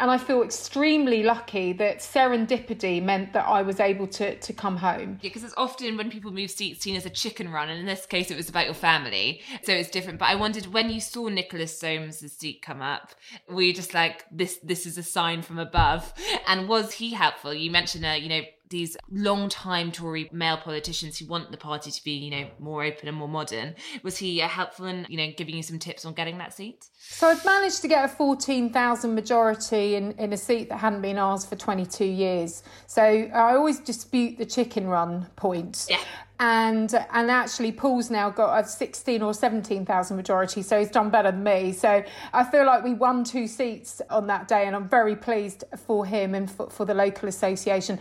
And 0.00 0.10
I 0.10 0.16
feel 0.16 0.42
extremely 0.42 1.22
lucky 1.22 1.74
that 1.74 1.98
serendipity 1.98 3.02
meant 3.02 3.34
that 3.34 3.46
I 3.46 3.60
was 3.60 3.80
able 3.80 4.06
to, 4.06 4.34
to 4.34 4.52
come 4.54 4.78
home. 4.78 5.18
Yeah, 5.20 5.28
because 5.28 5.44
it's 5.44 5.54
often 5.58 5.98
when 5.98 6.10
people 6.10 6.32
move 6.32 6.50
seats 6.50 6.80
seen 6.80 6.96
as 6.96 7.04
a 7.04 7.10
chicken 7.10 7.52
run, 7.52 7.68
and 7.68 7.78
in 7.78 7.84
this 7.84 8.06
case 8.06 8.30
it 8.30 8.36
was 8.36 8.48
about 8.48 8.64
your 8.64 8.74
family, 8.74 9.42
so 9.62 9.72
it's 9.72 9.90
different. 9.90 10.18
But 10.18 10.30
I 10.30 10.36
wondered 10.36 10.66
when 10.72 10.88
you 10.88 11.00
saw 11.00 11.28
Nicholas 11.28 11.78
Soames's 11.78 12.32
seat 12.32 12.62
come 12.62 12.80
up, 12.80 13.10
were 13.46 13.60
you 13.60 13.74
just 13.74 13.92
like 13.92 14.24
this? 14.32 14.58
This 14.62 14.86
is 14.86 14.96
a 14.96 15.02
sign 15.02 15.42
from 15.42 15.58
above, 15.58 16.14
and 16.46 16.66
was 16.66 16.92
he 16.92 17.12
helpful? 17.12 17.52
You 17.52 17.70
mentioned, 17.70 18.06
a 18.06 18.16
you 18.16 18.30
know, 18.30 18.42
these 18.70 18.96
long-time 19.10 19.92
Tory 19.92 20.28
male 20.32 20.56
politicians 20.56 21.18
who 21.18 21.26
want 21.26 21.50
the 21.50 21.56
party 21.56 21.90
to 21.90 22.04
be, 22.04 22.12
you 22.12 22.30
know, 22.30 22.48
more 22.58 22.84
open 22.84 23.08
and 23.08 23.16
more 23.16 23.28
modern. 23.28 23.74
Was 24.02 24.16
he 24.16 24.40
uh, 24.40 24.48
helpful 24.48 24.86
in, 24.86 25.06
you 25.08 25.16
know, 25.16 25.32
giving 25.36 25.56
you 25.56 25.62
some 25.62 25.78
tips 25.78 26.04
on 26.04 26.14
getting 26.14 26.38
that 26.38 26.54
seat? 26.54 26.86
So 26.98 27.28
I've 27.28 27.44
managed 27.44 27.82
to 27.82 27.88
get 27.88 28.04
a 28.04 28.08
14,000 28.08 29.14
majority 29.14 29.96
in, 29.96 30.12
in 30.12 30.32
a 30.32 30.36
seat 30.36 30.68
that 30.68 30.78
hadn't 30.78 31.02
been 31.02 31.18
ours 31.18 31.44
for 31.44 31.56
22 31.56 32.04
years. 32.04 32.62
So 32.86 33.02
I 33.02 33.54
always 33.54 33.80
dispute 33.80 34.38
the 34.38 34.46
chicken 34.46 34.86
run 34.86 35.26
point. 35.36 35.86
Yeah 35.90 35.98
and 36.40 36.94
and 37.12 37.30
actually 37.30 37.70
Paul's 37.70 38.10
now 38.10 38.30
got 38.30 38.64
a 38.64 38.66
16 38.66 39.20
or 39.20 39.34
17,000 39.34 40.16
majority 40.16 40.62
so 40.62 40.78
he's 40.78 40.90
done 40.90 41.10
better 41.10 41.30
than 41.30 41.44
me 41.44 41.70
so 41.70 42.02
I 42.32 42.44
feel 42.44 42.64
like 42.64 42.82
we 42.82 42.94
won 42.94 43.24
two 43.24 43.46
seats 43.46 44.00
on 44.08 44.26
that 44.28 44.48
day 44.48 44.66
and 44.66 44.74
I'm 44.74 44.88
very 44.88 45.14
pleased 45.14 45.64
for 45.86 46.06
him 46.06 46.34
and 46.34 46.50
for, 46.50 46.70
for 46.70 46.86
the 46.86 46.94
local 46.94 47.28
association 47.28 47.98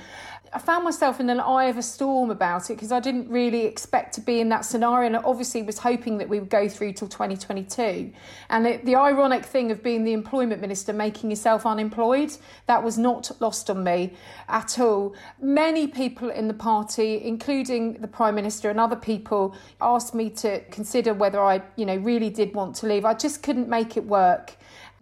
I 0.51 0.57
found 0.57 0.83
myself 0.83 1.19
in 1.19 1.29
an 1.29 1.39
eye 1.39 1.65
of 1.65 1.77
a 1.77 1.83
storm 1.83 2.31
about 2.31 2.69
it 2.69 2.73
because 2.73 2.91
I 2.91 2.99
didn't 2.99 3.29
really 3.29 3.65
expect 3.65 4.15
to 4.15 4.21
be 4.21 4.39
in 4.39 4.49
that 4.49 4.65
scenario 4.65 5.05
and 5.05 5.25
obviously 5.25 5.62
was 5.62 5.77
hoping 5.77 6.17
that 6.17 6.29
we 6.29 6.39
would 6.39 6.49
go 6.49 6.67
through 6.67 6.93
till 6.93 7.07
2022 7.07 8.12
and 8.49 8.67
it, 8.67 8.85
the 8.85 8.95
ironic 8.95 9.45
thing 9.45 9.71
of 9.71 9.83
being 9.83 10.03
the 10.03 10.13
employment 10.13 10.62
minister 10.62 10.91
making 10.91 11.29
yourself 11.29 11.65
unemployed 11.65 12.31
that 12.65 12.83
was 12.83 12.97
not 12.97 13.29
lost 13.39 13.69
on 13.69 13.83
me 13.83 14.13
at 14.47 14.79
all. 14.79 15.15
Many 15.39 15.88
people 15.88 16.29
in 16.29 16.47
the 16.47 16.53
party 16.53 17.21
including 17.23 17.93
the 17.93 18.07
prime 18.07 18.33
minister 18.33 18.69
and 18.69 18.79
other 18.79 18.95
people 18.95 19.55
asked 19.81 20.15
me 20.15 20.29
to 20.31 20.62
consider 20.71 21.13
whether 21.13 21.41
I 21.41 21.62
you 21.75 21.85
know 21.85 21.97
really 21.97 22.29
did 22.29 22.55
want 22.55 22.75
to 22.77 22.88
leave. 22.88 23.05
I 23.05 23.13
just 23.13 23.43
couldn't 23.43 23.69
make 23.69 23.97
it 23.97 24.05
work 24.05 24.55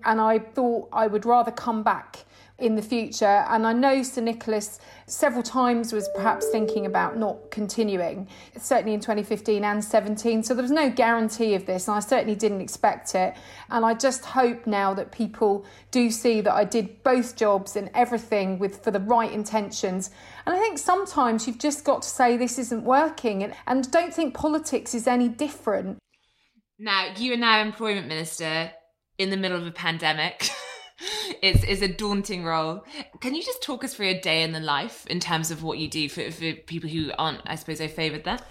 and 0.04 0.20
I 0.20 0.40
thought 0.40 0.90
I 0.92 1.08
would 1.08 1.26
rather 1.26 1.52
come 1.52 1.84
back 1.84 2.26
in 2.60 2.76
the 2.76 2.82
future. 2.82 3.46
And 3.50 3.68
I 3.68 3.74
know 3.74 4.02
Sir 4.02 4.22
Nicholas 4.22 4.80
several 5.06 5.44
times 5.44 5.94
was 5.94 6.10
perhaps 6.16 6.48
thinking 6.50 6.86
about 6.86 7.18
not 7.18 7.52
continuing, 7.52 8.28
certainly 8.58 8.94
in 8.94 9.00
2015 9.00 9.64
and 9.64 9.84
17. 9.84 10.44
So 10.44 10.54
there 10.54 10.64
was 10.64 10.72
no 10.72 10.90
guarantee 10.90 11.54
of 11.54 11.66
this, 11.66 11.88
and 11.88 11.96
I 11.96 12.00
certainly 12.00 12.36
didn't 12.36 12.62
expect 12.62 13.14
it. 13.14 13.36
And 13.70 13.86
I 13.86 13.94
just 13.94 14.26
hope 14.26 14.66
now 14.66 14.94
that 14.96 15.12
people 15.12 15.66
do 15.92 16.10
see 16.10 16.42
that 16.42 16.54
I 16.54 16.64
did 16.64 17.04
both 17.04 17.36
jobs 17.36 17.76
and 17.76 17.92
everything 17.94 18.58
with 18.58 18.84
for 18.84 18.92
the 18.92 19.00
right 19.00 19.32
intentions. 19.32 20.10
And 20.46 20.56
I 20.56 20.60
think 20.60 20.80
sometimes 20.80 21.46
you've 21.46 21.60
just 21.60 21.84
got 21.84 22.02
to 22.02 22.10
say 22.10 22.38
this 22.38 22.58
isn't 22.58 22.84
working, 22.84 23.44
and, 23.44 23.54
and 23.68 23.90
don't 23.92 24.14
think 24.14 24.34
politics 24.34 24.96
is 24.96 25.06
any 25.06 25.30
different. 25.30 26.00
Now, 26.80 27.14
you 27.16 27.34
are 27.34 27.38
now 27.38 27.62
employment 27.62 28.08
minister 28.08 28.72
in 29.18 29.30
the 29.30 29.38
middle 29.38 29.58
of 29.58 29.66
a 29.66 29.72
pandemic. 29.72 30.50
it's, 31.42 31.64
it's 31.64 31.82
a 31.82 31.88
daunting 31.88 32.44
role. 32.44 32.86
Can 33.20 33.36
you 33.36 33.44
just 33.44 33.62
talk 33.62 33.84
us 33.84 33.94
through 33.94 34.10
a 34.10 34.20
day 34.20 34.44
in 34.44 34.52
the 34.52 34.60
life 34.60 35.06
in 35.08 35.20
terms 35.20 35.52
of 35.52 35.64
what 35.64 35.78
you 35.78 35.88
do 35.88 36.10
for, 36.10 36.32
for 36.32 36.54
people 36.54 36.90
who 36.90 37.12
aren't, 37.18 37.42
I 37.46 37.56
suppose, 37.56 37.80
fait 37.80 38.12
with 38.12 38.24
that? 38.24 38.48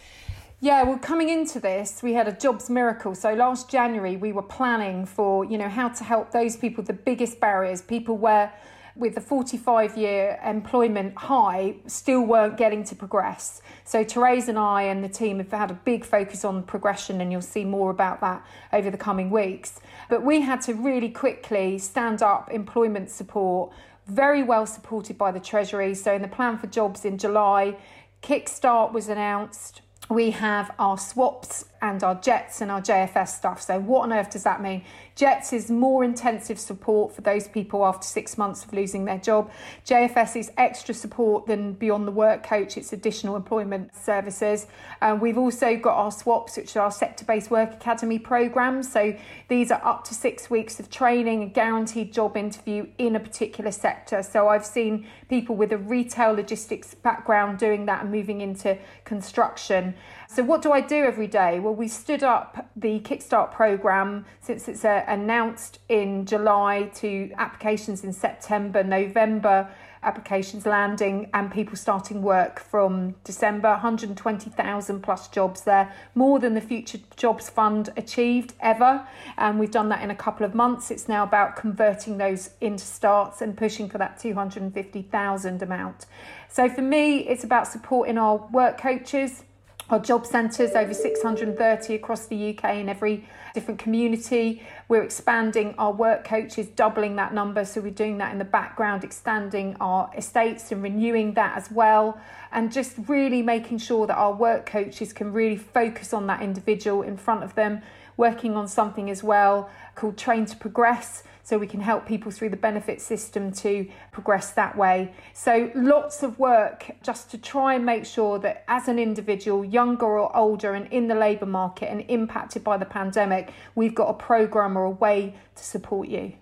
Yeah, 0.61 0.85
well, 0.85 0.99
coming 0.99 1.29
into 1.29 1.61
this, 1.61 2.03
we 2.03 2.15
had 2.15 2.29
a 2.29 2.33
jobs 2.33 2.71
miracle. 2.71 3.15
So 3.15 3.35
last 3.35 3.71
January, 3.71 4.17
we 4.17 4.33
were 4.33 4.43
planning 4.43 5.05
for, 5.05 5.45
you 5.45 5.59
know, 5.59 5.69
how 5.69 5.91
to 5.91 6.05
help 6.05 6.33
those 6.33 6.57
people, 6.57 6.83
the 6.83 6.95
biggest 6.95 7.41
barriers, 7.41 7.83
people 7.83 8.17
where 8.17 8.53
with 8.97 9.15
the 9.15 9.21
45 9.21 9.97
year 9.97 10.41
employment 10.45 11.17
high 11.17 11.77
still 11.87 12.23
weren't 12.23 12.57
getting 12.57 12.83
to 12.85 12.95
progress. 12.95 13.61
So 13.85 14.03
Therese 14.03 14.49
and 14.49 14.59
I 14.59 14.83
and 14.83 15.05
the 15.05 15.09
team 15.09 15.39
have 15.39 15.51
had 15.51 15.71
a 15.71 15.75
big 15.75 16.05
focus 16.05 16.45
on 16.45 16.63
progression 16.63 17.21
and 17.21 17.31
you'll 17.31 17.43
see 17.43 17.65
more 17.65 17.91
about 17.91 18.21
that 18.23 18.45
over 18.73 18.91
the 18.91 18.97
coming 18.97 19.31
weeks. 19.31 19.81
But 20.09 20.23
we 20.25 20.41
had 20.41 20.61
to 20.63 20.75
really 20.75 21.11
quickly 21.11 21.79
stand 21.79 22.23
up 22.23 22.51
employment 22.51 23.11
support, 23.11 23.73
very 24.07 24.43
well 24.43 24.67
supported 24.67 25.19
by 25.19 25.33
the 25.33 25.41
Treasury. 25.41 25.95
So 25.95 26.15
in 26.15 26.23
the 26.23 26.29
plan 26.29 26.59
for 26.59 26.67
jobs 26.67 27.05
in 27.05 27.19
July, 27.19 27.77
Kickstart 28.23 28.93
was 28.93 29.09
announced 29.09 29.83
we 30.09 30.31
have 30.31 30.71
our 30.79 30.97
swaps 30.97 31.65
and 31.83 32.03
our 32.05 32.15
JETS 32.15 32.61
and 32.61 32.71
our 32.71 32.81
JFS 32.81 33.29
stuff. 33.29 33.61
So, 33.61 33.81
what 33.81 34.03
on 34.03 34.13
earth 34.13 34.31
does 34.31 34.45
that 34.45 34.63
mean? 34.63 34.85
JETS 35.17 35.55
is 35.55 35.71
more 35.71 36.05
intensive 36.05 36.59
support 36.61 37.11
for 37.11 37.23
those 37.23 37.49
people 37.49 37.87
after 37.87 38.07
six 38.07 38.37
months 38.37 38.65
of 38.65 38.75
losing 38.75 39.07
their 39.07 39.17
job. 39.17 39.51
JFS 39.87 40.37
is 40.37 40.53
extra 40.59 40.95
support 40.95 41.47
than 41.47 41.73
beyond 41.73 42.07
the 42.07 42.13
work 42.13 42.43
coach, 42.43 42.77
it's 42.77 42.93
additional 42.93 43.35
employment 43.35 43.97
services. 43.97 44.67
Uh, 45.01 45.17
we've 45.19 45.39
also 45.39 45.75
got 45.75 45.97
our 45.97 46.13
swaps, 46.13 46.59
which 46.59 46.77
are 46.77 46.81
our 46.81 46.91
sector 46.91 47.25
based 47.25 47.51
work 47.51 47.73
academy 47.73 48.19
programs. 48.19 48.93
So, 48.93 49.17
these 49.49 49.71
are 49.71 49.81
up 49.83 50.05
to 50.05 50.15
six 50.15 50.51
weeks 50.51 50.79
of 50.79 50.91
training, 50.91 51.43
a 51.43 51.47
guaranteed 51.47 52.13
job 52.13 52.37
interview 52.37 52.87
in 52.99 53.17
a 53.17 53.21
particular 53.21 53.71
sector. 53.71 54.23
So, 54.23 54.49
I've 54.49 54.67
seen 54.67 55.07
people 55.31 55.57
with 55.57 55.73
a 55.73 55.79
retail 55.79 56.33
logistics 56.33 56.95
background 56.95 57.59
doing 57.59 57.87
that 57.87 58.03
and 58.03 58.13
moving 58.13 58.43
into 58.43 58.77
construction. 59.05 59.95
So, 60.29 60.43
what 60.43 60.61
do 60.61 60.73
I 60.73 60.83
do 60.83 60.97
every 60.97 61.27
day? 61.27 61.59
Well, 61.59 61.75
we 61.75 61.89
stood 61.89 62.23
up 62.23 62.69
the 62.77 63.01
Kickstart 63.01 63.53
program 63.53 64.27
since 64.41 64.69
it's 64.69 64.85
uh, 64.85 65.05
announced 65.07 65.79
in 65.89 66.27
July 66.27 66.91
to 66.97 67.31
applications 67.39 68.05
in 68.05 68.13
September, 68.13 68.83
November 68.83 69.69
applications 70.07 70.65
landing 70.65 71.29
and 71.35 71.51
people 71.51 71.77
starting 71.77 72.23
work 72.23 72.61
from 72.61 73.15
December. 73.25 73.71
120,000 73.71 75.03
plus 75.03 75.29
jobs 75.29 75.63
there, 75.63 75.93
more 76.15 76.39
than 76.39 76.55
the 76.55 76.61
Future 76.61 76.99
Jobs 77.17 77.51
Fund 77.51 77.91
achieved 77.97 78.55
ever. 78.61 79.07
And 79.37 79.59
we've 79.59 79.71
done 79.71 79.89
that 79.91 80.03
in 80.03 80.11
a 80.11 80.15
couple 80.15 80.47
of 80.47 80.55
months. 80.55 80.91
It's 80.91 81.09
now 81.09 81.25
about 81.25 81.57
converting 81.57 82.19
those 82.19 82.51
into 82.61 82.85
starts 82.85 83.43
and 83.43 83.57
pushing 83.57 83.89
for 83.89 83.99
that 83.99 84.19
250,000 84.19 85.63
amount. 85.63 86.07
So 86.49 86.69
for 86.69 86.83
me, 86.83 87.19
it's 87.19 87.45
about 87.45 87.67
supporting 87.67 88.17
our 88.17 88.37
work 88.53 88.81
coaches 88.81 89.43
our 89.89 90.01
job 90.01 90.27
centres, 90.27 90.73
over 90.73 90.93
630 90.93 91.95
across 91.95 92.27
the 92.27 92.57
UK 92.57 92.77
in 92.77 92.89
every 92.89 93.29
different 93.55 93.79
community. 93.79 94.63
We're 94.89 95.03
expanding 95.03 95.75
our 95.79 95.93
work 95.93 96.25
coaches, 96.25 96.67
doubling 96.67 97.17
that 97.17 97.33
number. 97.33 97.65
So 97.65 97.81
we're 97.81 97.91
doing 97.91 98.19
that 98.19 98.33
in 98.33 98.39
the 98.39 98.45
background, 98.45 99.05
extending 99.05 99.77
our 99.81 100.11
estates 100.17 100.73
and 100.73 100.83
renewing 100.83 101.35
that 101.35 101.57
as 101.57 101.71
well. 101.71 102.21
And 102.51 102.73
just 102.73 102.97
really 103.07 103.43
making 103.43 103.79
sure 103.79 104.07
that 104.07 104.17
our 104.17 104.33
work 104.33 104.67
coaches 104.67 105.13
can 105.13 105.33
really 105.33 105.57
focus 105.57 106.13
on 106.13 106.27
that 106.27 106.43
individual 106.43 107.03
in 107.03 107.17
front 107.17 107.45
of 107.45 107.55
them, 107.55 107.83
working 108.17 108.57
on 108.57 108.67
something 108.67 109.09
as 109.09 109.23
well 109.23 109.71
called 109.95 110.19
Train 110.19 110.47
to 110.47 110.57
Progress 110.57 111.23
so 111.47 111.57
we 111.59 111.67
can 111.69 111.81
help 111.81 112.07
people 112.07 112.33
through 112.33 112.49
the 112.49 112.57
benefit 112.57 113.01
system 113.01 113.53
to 113.53 113.89
progress 114.11 114.51
that 114.55 114.77
way. 114.77 115.15
So, 115.33 115.71
lots 115.77 116.25
of 116.25 116.41
work 116.41 116.91
just 117.05 117.31
to 117.31 117.39
try 117.39 117.75
and 117.75 117.87
make 117.87 118.05
sure 118.05 118.41
that 118.41 118.65
as 118.67 118.89
an 118.89 118.99
individual, 118.99 119.65
younger 119.65 120.07
or 120.07 120.37
older, 120.37 120.75
and 120.75 120.93
in 120.93 121.07
the 121.07 121.15
labour 121.15 121.47
market 121.47 121.89
and 121.89 122.05
impacted 122.09 122.65
by 122.65 122.79
the 122.79 122.85
pandemic, 122.85 123.53
we've 123.77 123.95
got 123.95 124.09
a 124.09 124.15
programme 124.15 124.77
or 124.77 124.87
a 124.87 124.91
way 124.91 125.37
to 125.55 125.63
support 125.63 126.09
you. 126.09 126.33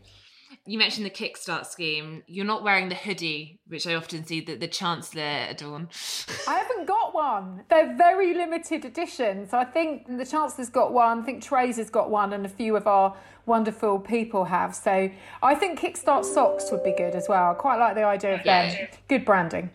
You 0.67 0.79
mentioned 0.79 1.05
the 1.05 1.11
Kickstart 1.11 1.67
scheme. 1.67 2.23
You're 2.27 2.47
not 2.47 2.65
wearing 2.65 2.89
the 2.89 2.95
hoodie, 2.95 3.61
which 3.67 3.87
I 3.87 3.95
often 3.95 4.25
see 4.25 4.41
that 4.43 4.61
the 4.61 4.69
Chancellor 4.69 5.47
adorn. 5.51 5.89
I 6.49 6.55
haven't 6.55 6.87
got 6.87 7.15
one. 7.15 7.65
They're 7.69 7.95
very 7.97 8.33
limited 8.33 8.87
edition. 8.87 9.47
So 9.49 9.59
I 9.59 9.67
think 9.67 10.07
the 10.07 10.25
Chancellor's 10.25 10.71
got 10.71 10.95
one, 10.95 11.21
I 11.21 11.23
think 11.23 11.45
Therese's 11.45 11.91
got 11.91 12.11
one, 12.11 12.33
and 12.33 12.47
a 12.47 12.49
few 12.49 12.77
of 12.77 12.87
our 12.87 13.15
wonderful 13.45 13.99
people 13.99 14.45
have. 14.45 14.75
So 14.75 15.11
I 15.43 15.55
think 15.55 15.81
Kickstart 15.81 16.25
socks 16.25 16.71
would 16.71 16.83
be 16.83 16.95
good 16.97 17.15
as 17.15 17.29
well. 17.29 17.51
I 17.51 17.55
quite 17.55 17.77
like 17.77 17.95
the 17.95 18.05
idea 18.05 18.35
of 18.35 18.41
yeah. 18.47 18.71
them. 18.71 18.89
Good 19.09 19.27
branding. 19.27 19.71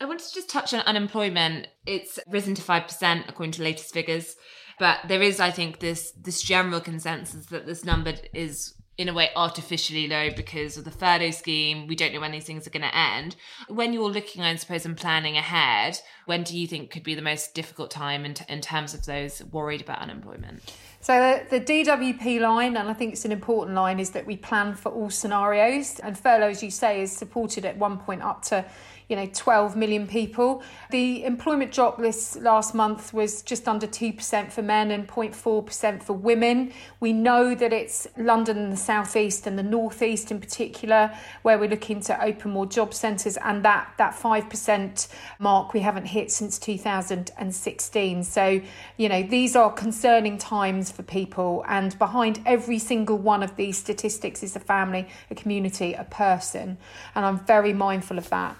I 0.00 0.06
wanted 0.06 0.26
to 0.28 0.34
just 0.34 0.48
touch 0.48 0.72
on 0.72 0.80
unemployment. 0.80 1.68
It's 1.84 2.18
risen 2.26 2.54
to 2.54 2.62
5% 2.62 3.28
according 3.28 3.52
to 3.52 3.62
latest 3.62 3.92
figures. 3.92 4.36
But 4.78 5.00
there 5.08 5.22
is, 5.22 5.40
I 5.40 5.50
think, 5.50 5.80
this 5.80 6.12
this 6.12 6.42
general 6.42 6.80
consensus 6.80 7.46
that 7.46 7.66
this 7.66 7.84
number 7.84 8.14
is 8.34 8.74
in 8.98 9.10
a 9.10 9.12
way 9.12 9.28
artificially 9.36 10.08
low 10.08 10.30
because 10.30 10.78
of 10.78 10.84
the 10.84 10.90
furlough 10.90 11.30
scheme. 11.30 11.86
We 11.86 11.94
don't 11.94 12.14
know 12.14 12.20
when 12.20 12.32
these 12.32 12.44
things 12.44 12.66
are 12.66 12.70
going 12.70 12.82
to 12.82 12.96
end. 12.96 13.36
When 13.68 13.92
you're 13.92 14.10
looking, 14.10 14.42
I 14.42 14.54
suppose, 14.56 14.86
and 14.86 14.96
planning 14.96 15.36
ahead, 15.36 16.00
when 16.24 16.42
do 16.42 16.56
you 16.56 16.66
think 16.66 16.90
could 16.90 17.02
be 17.02 17.14
the 17.14 17.22
most 17.22 17.54
difficult 17.54 17.90
time 17.90 18.24
in, 18.24 18.34
t- 18.34 18.44
in 18.48 18.62
terms 18.62 18.94
of 18.94 19.04
those 19.04 19.44
worried 19.44 19.82
about 19.82 19.98
unemployment? 19.98 20.74
So 21.00 21.44
the, 21.50 21.58
the 21.58 21.64
DWP 21.64 22.40
line, 22.40 22.76
and 22.76 22.88
I 22.88 22.94
think 22.94 23.12
it's 23.12 23.26
an 23.26 23.32
important 23.32 23.76
line, 23.76 24.00
is 24.00 24.10
that 24.10 24.26
we 24.26 24.36
plan 24.36 24.74
for 24.74 24.90
all 24.90 25.10
scenarios. 25.10 26.00
And 26.00 26.18
furlough, 26.18 26.48
as 26.48 26.62
you 26.62 26.70
say, 26.70 27.02
is 27.02 27.12
supported 27.12 27.66
at 27.66 27.76
one 27.76 27.98
point 27.98 28.22
up 28.22 28.42
to 28.46 28.64
you 29.08 29.16
know 29.16 29.28
12 29.32 29.76
million 29.76 30.06
people. 30.06 30.62
The 30.90 31.24
employment 31.24 31.72
drop 31.72 31.98
this 31.98 32.36
last 32.36 32.74
month 32.74 33.12
was 33.12 33.42
just 33.42 33.68
under 33.68 33.86
2% 33.86 34.50
for 34.50 34.62
men 34.62 34.90
and 34.90 35.06
0.4% 35.06 36.02
for 36.02 36.12
women. 36.12 36.72
We 37.00 37.12
know 37.12 37.54
that 37.54 37.72
it's 37.72 38.06
London 38.16 38.58
and 38.58 38.72
the 38.72 38.76
southeast 38.76 39.46
and 39.46 39.58
the 39.58 39.62
northeast 39.62 40.30
in 40.30 40.40
particular 40.40 41.12
where 41.42 41.58
we're 41.58 41.68
looking 41.68 42.00
to 42.00 42.22
open 42.22 42.50
more 42.50 42.66
job 42.66 42.92
centres 42.94 43.36
and 43.38 43.64
that 43.64 43.92
that 43.98 44.14
5% 44.14 45.08
mark 45.38 45.72
we 45.72 45.80
haven't 45.80 46.06
hit 46.06 46.32
since 46.32 46.58
2016. 46.58 48.24
So, 48.24 48.60
you 48.96 49.08
know, 49.08 49.22
these 49.22 49.54
are 49.54 49.72
concerning 49.72 50.38
times 50.38 50.90
for 50.90 51.02
people 51.02 51.64
and 51.68 51.96
behind 51.98 52.40
every 52.44 52.78
single 52.78 53.18
one 53.18 53.42
of 53.42 53.56
these 53.56 53.78
statistics 53.78 54.42
is 54.42 54.56
a 54.56 54.60
family, 54.60 55.08
a 55.30 55.34
community, 55.34 55.94
a 55.94 56.04
person, 56.04 56.78
and 57.14 57.24
I'm 57.24 57.38
very 57.38 57.72
mindful 57.72 58.18
of 58.18 58.28
that. 58.30 58.56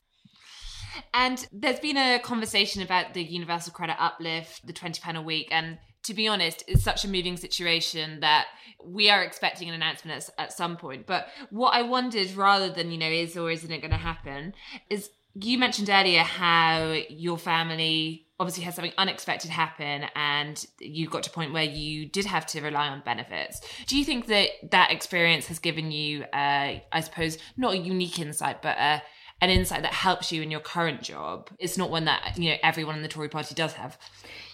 And 1.15 1.47
there's 1.53 1.81
been 1.81 1.97
a 1.97 2.19
conversation 2.19 2.83
about 2.83 3.15
the 3.15 3.23
universal 3.23 3.73
credit 3.73 3.97
uplift, 3.99 4.67
the 4.67 4.73
20 4.73 5.01
pound 5.01 5.17
a 5.17 5.23
week, 5.23 5.49
and 5.51 5.79
to 6.05 6.15
be 6.15 6.29
honest, 6.29 6.63
it's 6.69 6.85
such 6.85 7.05
a 7.05 7.09
moving 7.09 7.37
situation 7.37 8.21
that 8.21 8.47
we 8.85 9.11
are 9.11 9.23
expecting 9.23 9.69
an 9.69 9.75
announcement 9.75 10.23
at, 10.23 10.45
at 10.45 10.53
some 10.53 10.77
point. 10.77 11.07
But 11.07 11.29
what 11.51 11.71
I 11.71 11.83
wondered, 11.83 12.31
rather 12.37 12.71
than 12.71 12.93
you 12.93 12.99
know, 12.99 13.09
is 13.09 13.37
or 13.37 13.51
isn't 13.51 13.71
it 13.71 13.81
going 13.81 13.91
to 13.91 13.97
happen, 13.97 14.55
is 14.89 15.11
you 15.35 15.59
mentioned 15.59 15.91
earlier 15.91 16.23
how 16.23 16.95
your 17.09 17.37
family 17.37 18.27
obviously 18.39 18.65
had 18.65 18.75
something 18.75 18.93
unexpected 18.99 19.51
happen 19.51 20.05
and 20.15 20.67
you 20.79 21.09
got 21.09 21.23
to 21.23 21.31
a 21.31 21.33
point 21.33 21.53
where 21.53 21.65
you 21.65 22.07
did 22.07 22.27
have 22.27 22.47
to 22.47 22.61
rely 22.61 22.89
on 22.89 23.01
benefits 23.01 23.61
do 23.87 23.97
you 23.97 24.05
think 24.05 24.27
that 24.27 24.49
that 24.71 24.91
experience 24.91 25.47
has 25.47 25.59
given 25.59 25.91
you 25.91 26.23
uh, 26.35 26.75
i 26.93 27.01
suppose 27.01 27.39
not 27.57 27.73
a 27.73 27.79
unique 27.79 28.19
insight 28.19 28.61
but 28.61 28.77
a 28.77 29.03
an 29.41 29.51
insight 29.51 29.83
that 29.83 29.93
helps 29.93 30.33
you 30.33 30.43
in 30.43 30.51
your 30.51 30.61
current 30.61 31.03
job. 31.03 31.51
It's 31.59 31.77
not 31.77 31.91
one 31.91 32.07
that 32.07 32.37
you 32.37 32.51
know 32.51 32.57
everyone 32.63 32.97
in 32.97 33.03
the 33.03 33.09
Tory 33.09 33.29
party 33.29 33.55
does 33.55 33.75
have. 33.75 33.99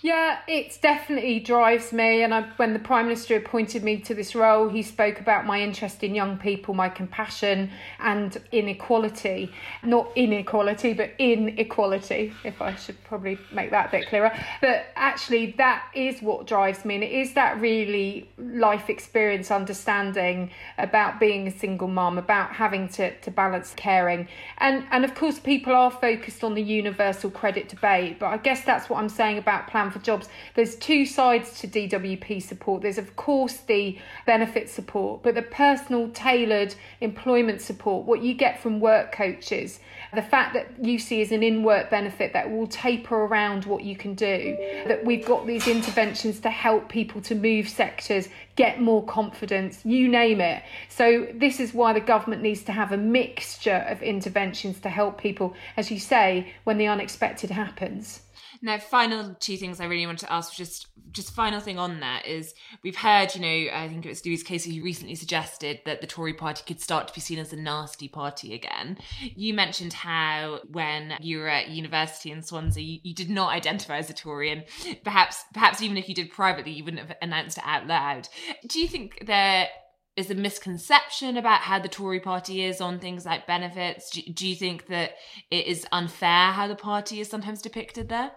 Yeah, 0.02 0.38
it 0.48 0.76
definitely 0.82 1.38
drives 1.38 1.92
me. 1.92 2.24
And 2.24 2.34
I, 2.34 2.42
when 2.56 2.72
the 2.72 2.80
Prime 2.80 3.06
Minister 3.06 3.36
appointed 3.36 3.84
me 3.84 3.98
to 3.98 4.14
this 4.14 4.34
role, 4.34 4.68
he 4.68 4.82
spoke 4.82 5.20
about 5.20 5.46
my 5.46 5.60
interest 5.60 6.02
in 6.02 6.12
young 6.12 6.38
people, 6.38 6.74
my 6.74 6.88
compassion, 6.88 7.70
and 8.00 8.36
inequality. 8.50 9.52
Not 9.84 10.10
inequality, 10.16 10.92
but 10.92 11.12
inequality, 11.20 12.32
if 12.42 12.60
I 12.60 12.74
should 12.74 13.02
probably 13.04 13.38
make 13.52 13.70
that 13.70 13.88
a 13.88 13.90
bit 13.92 14.08
clearer. 14.08 14.36
But 14.60 14.86
actually, 14.96 15.54
that 15.58 15.84
is 15.94 16.20
what 16.20 16.48
drives 16.48 16.84
me. 16.84 16.96
And 16.96 17.04
it 17.04 17.12
is 17.12 17.34
that 17.34 17.60
really 17.60 18.28
life 18.38 18.90
experience 18.90 19.52
understanding 19.52 20.50
about 20.78 21.20
being 21.20 21.46
a 21.46 21.56
single 21.56 21.86
mum, 21.86 22.18
about 22.18 22.50
having 22.50 22.88
to, 22.88 23.16
to 23.20 23.30
balance 23.30 23.72
caring. 23.76 24.26
And, 24.58 24.84
and 24.90 25.04
of 25.04 25.14
course, 25.14 25.38
people 25.38 25.74
are 25.74 25.92
focused 25.92 26.42
on 26.42 26.54
the 26.54 26.62
universal 26.62 27.30
credit 27.30 27.68
debate. 27.68 28.18
But 28.18 28.26
I 28.26 28.38
guess 28.38 28.64
that's 28.64 28.90
what 28.90 28.98
I'm 28.98 29.08
saying 29.08 29.38
about 29.38 29.68
Plan 29.68 29.91
for 29.92 29.98
jobs. 30.00 30.28
There's 30.54 30.76
two 30.76 31.06
sides 31.06 31.60
to 31.60 31.68
DWP 31.68 32.42
support. 32.42 32.82
There's, 32.82 32.98
of 32.98 33.14
course, 33.16 33.58
the 33.58 33.98
benefit 34.26 34.68
support, 34.68 35.22
but 35.22 35.34
the 35.34 35.42
personal, 35.42 36.08
tailored 36.08 36.74
employment 37.00 37.60
support, 37.60 38.06
what 38.06 38.22
you 38.22 38.34
get 38.34 38.60
from 38.60 38.80
work 38.80 39.12
coaches, 39.12 39.80
the 40.14 40.22
fact 40.22 40.54
that 40.54 40.68
you 40.84 40.98
see 40.98 41.22
as 41.22 41.32
an 41.32 41.42
in 41.42 41.62
work 41.62 41.88
benefit 41.88 42.32
that 42.34 42.50
will 42.50 42.66
taper 42.66 43.14
around 43.14 43.64
what 43.64 43.82
you 43.82 43.96
can 43.96 44.14
do, 44.14 44.56
that 44.86 45.04
we've 45.04 45.24
got 45.24 45.46
these 45.46 45.66
interventions 45.66 46.40
to 46.40 46.50
help 46.50 46.88
people 46.88 47.20
to 47.22 47.34
move 47.34 47.68
sectors, 47.68 48.28
get 48.56 48.80
more 48.80 49.04
confidence, 49.04 49.84
you 49.84 50.08
name 50.08 50.40
it. 50.40 50.62
So, 50.88 51.28
this 51.34 51.60
is 51.60 51.72
why 51.72 51.92
the 51.94 52.00
government 52.00 52.42
needs 52.42 52.62
to 52.64 52.72
have 52.72 52.92
a 52.92 52.96
mixture 52.96 53.86
of 53.88 54.02
interventions 54.02 54.80
to 54.80 54.90
help 54.90 55.18
people, 55.18 55.54
as 55.76 55.90
you 55.90 55.98
say, 55.98 56.52
when 56.64 56.76
the 56.76 56.86
unexpected 56.86 57.50
happens. 57.50 58.22
Now, 58.64 58.78
final 58.78 59.34
two 59.40 59.56
things 59.56 59.80
I 59.80 59.86
really 59.86 60.06
want 60.06 60.20
to 60.20 60.32
ask, 60.32 60.54
just 60.54 60.86
just 61.10 61.34
final 61.34 61.60
thing 61.60 61.78
on 61.78 62.00
that 62.00 62.26
is 62.26 62.54
we've 62.82 62.96
heard, 62.96 63.34
you 63.34 63.40
know, 63.40 63.76
I 63.76 63.88
think 63.88 64.06
it 64.06 64.08
was 64.08 64.24
Louise 64.24 64.42
Casey 64.42 64.76
who 64.76 64.84
recently 64.84 65.14
suggested 65.14 65.80
that 65.84 66.00
the 66.00 66.06
Tory 66.06 66.32
party 66.32 66.62
could 66.66 66.80
start 66.80 67.08
to 67.08 67.14
be 67.14 67.20
seen 67.20 67.38
as 67.38 67.52
a 67.52 67.56
nasty 67.56 68.08
party 68.08 68.54
again. 68.54 68.98
You 69.34 69.52
mentioned 69.52 69.92
how 69.92 70.60
when 70.70 71.14
you 71.20 71.40
were 71.40 71.48
at 71.48 71.68
university 71.68 72.30
in 72.30 72.40
Swansea, 72.40 72.82
you, 72.82 73.00
you 73.02 73.14
did 73.14 73.28
not 73.28 73.52
identify 73.52 73.98
as 73.98 74.08
a 74.08 74.14
Tory, 74.14 74.50
and 74.50 74.64
perhaps 75.02 75.44
perhaps 75.52 75.82
even 75.82 75.96
if 75.96 76.08
you 76.08 76.14
did 76.14 76.30
privately, 76.30 76.72
you 76.72 76.84
wouldn't 76.84 77.06
have 77.06 77.16
announced 77.20 77.58
it 77.58 77.64
out 77.66 77.86
loud. 77.86 78.28
Do 78.66 78.80
you 78.80 78.88
think 78.88 79.26
there 79.26 79.68
is 80.16 80.30
a 80.30 80.34
misconception 80.34 81.36
about 81.36 81.60
how 81.60 81.78
the 81.78 81.88
Tory 81.88 82.20
party 82.20 82.64
is 82.64 82.80
on 82.80 82.98
things 82.98 83.24
like 83.24 83.46
benefits? 83.46 84.10
Do, 84.10 84.20
do, 84.22 84.46
you 84.46 84.54
think 84.54 84.88
that 84.88 85.12
it 85.50 85.66
is 85.66 85.86
unfair 85.90 86.52
how 86.52 86.68
the 86.68 86.74
party 86.74 87.20
is 87.20 87.30
sometimes 87.30 87.62
depicted 87.62 88.08
there? 88.08 88.30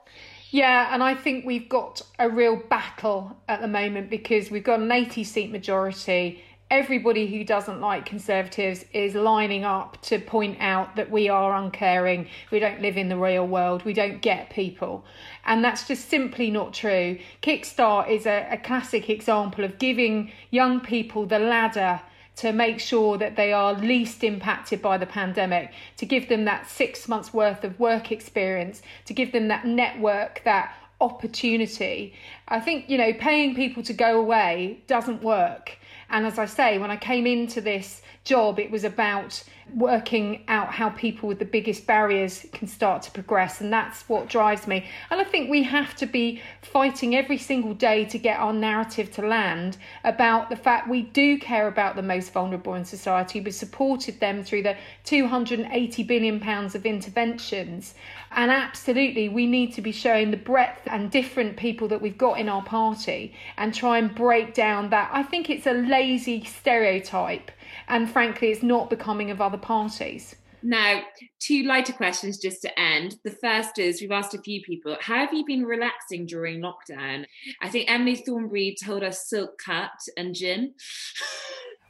Yeah, 0.51 0.93
and 0.93 1.03
I 1.03 1.15
think 1.15 1.45
we've 1.45 1.67
got 1.67 2.01
a 2.17 2.29
real 2.29 2.55
battle 2.55 3.35
at 3.49 3.59
the 3.59 3.67
moment 3.67 4.09
because 4.09 4.49
we've 4.49 4.63
got 4.63 4.79
an 4.79 4.91
80 4.91 5.23
seat 5.25 5.51
majority 5.51 6.41
everybody 6.71 7.27
who 7.27 7.43
doesn't 7.43 7.79
like 7.79 8.05
Conservatives 8.05 8.85
is 8.91 9.13
lining 9.13 9.63
up 9.63 10.01
to 10.01 10.19
point 10.19 10.57
out 10.59 10.95
that 10.95 11.11
we 11.11 11.29
are 11.29 11.55
uncaring, 11.55 12.27
we 12.51 12.59
don't 12.59 12.81
live 12.81 12.97
in 12.97 13.09
the 13.09 13.17
real 13.17 13.47
world, 13.47 13.85
we 13.85 13.93
don't 13.93 14.21
get 14.21 14.49
people. 14.49 15.05
And 15.45 15.63
that's 15.63 15.87
just 15.87 16.09
simply 16.09 16.49
not 16.49 16.73
true. 16.73 17.19
Kickstart 17.41 18.09
is 18.09 18.25
a, 18.25 18.47
a 18.51 18.57
classic 18.57 19.09
example 19.09 19.63
of 19.63 19.77
giving 19.77 20.31
young 20.49 20.79
people 20.79 21.25
the 21.25 21.39
ladder 21.39 22.01
to 22.37 22.51
make 22.51 22.79
sure 22.79 23.17
that 23.17 23.35
they 23.35 23.53
are 23.53 23.73
least 23.73 24.23
impacted 24.23 24.81
by 24.81 24.97
the 24.97 25.05
pandemic, 25.05 25.71
to 25.97 26.05
give 26.05 26.27
them 26.27 26.45
that 26.45 26.69
six 26.69 27.07
months 27.07 27.33
worth 27.33 27.63
of 27.63 27.79
work 27.79 28.11
experience, 28.11 28.81
to 29.05 29.13
give 29.13 29.31
them 29.31 29.47
that 29.47 29.65
network, 29.65 30.41
that 30.43 30.75
opportunity. 30.99 32.13
I 32.47 32.59
think, 32.59 32.89
you 32.89 32.97
know, 32.97 33.13
paying 33.13 33.55
people 33.55 33.83
to 33.83 33.93
go 33.93 34.19
away 34.19 34.81
doesn't 34.87 35.21
work. 35.21 35.77
And 36.09 36.25
as 36.25 36.37
I 36.37 36.45
say, 36.45 36.77
when 36.77 36.91
I 36.91 36.97
came 36.97 37.25
into 37.25 37.61
this 37.61 38.01
job, 38.23 38.59
it 38.59 38.71
was 38.71 38.83
about 38.83 39.43
working 39.73 40.43
out 40.47 40.71
how 40.71 40.89
people 40.89 41.27
with 41.27 41.39
the 41.39 41.45
biggest 41.45 41.87
barriers 41.87 42.45
can 42.53 42.67
start 42.67 43.01
to 43.03 43.11
progress. 43.11 43.61
And 43.61 43.73
that's 43.73 44.07
what 44.07 44.29
drives 44.29 44.67
me. 44.67 44.85
And 45.09 45.19
I 45.19 45.23
think 45.23 45.49
we 45.49 45.63
have 45.63 45.95
to 45.95 46.05
be 46.05 46.41
fighting 46.61 47.15
every 47.15 47.37
single 47.37 47.73
day 47.73 48.05
to 48.05 48.17
get 48.17 48.39
our 48.39 48.53
narrative 48.53 49.11
to 49.13 49.21
land 49.23 49.77
about 50.03 50.49
the 50.49 50.55
fact 50.55 50.87
we 50.87 51.01
do 51.01 51.39
care 51.39 51.67
about 51.67 51.95
the 51.95 52.03
most 52.03 52.31
vulnerable 52.31 52.75
in 52.75 52.85
society. 52.85 53.41
We 53.41 53.51
supported 53.51 54.19
them 54.19 54.43
through 54.43 54.63
the 54.63 54.77
280 55.03 56.03
billion 56.03 56.39
pounds 56.39 56.75
of 56.75 56.85
interventions. 56.85 57.95
And 58.35 58.51
absolutely, 58.51 59.29
we 59.29 59.47
need 59.47 59.73
to 59.75 59.81
be 59.81 59.93
showing 59.93 60.29
the 60.29 60.37
breadth 60.37 60.81
and 60.87 61.09
different 61.09 61.55
people 61.55 61.87
that 61.87 62.01
we've 62.01 62.17
got 62.17 62.37
in 62.37 62.49
our 62.49 62.63
party 62.63 63.33
and 63.57 63.73
try 63.73 63.97
and 63.97 64.13
break 64.13 64.53
down 64.53 64.89
that. 64.89 65.09
I 65.13 65.23
think 65.23 65.49
it's 65.49 65.65
a 65.65 65.71
lazy 65.71 66.43
stereotype, 66.43 67.49
and 67.87 68.09
frankly, 68.09 68.51
it's 68.51 68.61
not 68.61 68.89
becoming 68.89 69.31
of 69.31 69.39
other 69.39 69.57
parties. 69.57 70.35
Now, 70.61 71.03
two 71.39 71.63
lighter 71.63 71.93
questions 71.93 72.37
just 72.37 72.61
to 72.63 72.79
end. 72.79 73.15
The 73.23 73.37
first 73.41 73.79
is 73.79 74.01
we've 74.01 74.11
asked 74.11 74.33
a 74.33 74.41
few 74.41 74.61
people, 74.63 74.97
how 74.99 75.17
have 75.17 75.33
you 75.33 75.45
been 75.45 75.63
relaxing 75.63 76.25
during 76.25 76.59
lockdown? 76.59 77.25
I 77.61 77.69
think 77.69 77.89
Emily 77.89 78.15
Thornberry 78.15 78.75
told 78.83 79.03
us 79.03 79.29
silk 79.29 79.59
cut 79.63 79.91
and 80.17 80.33
gin. 80.33 80.73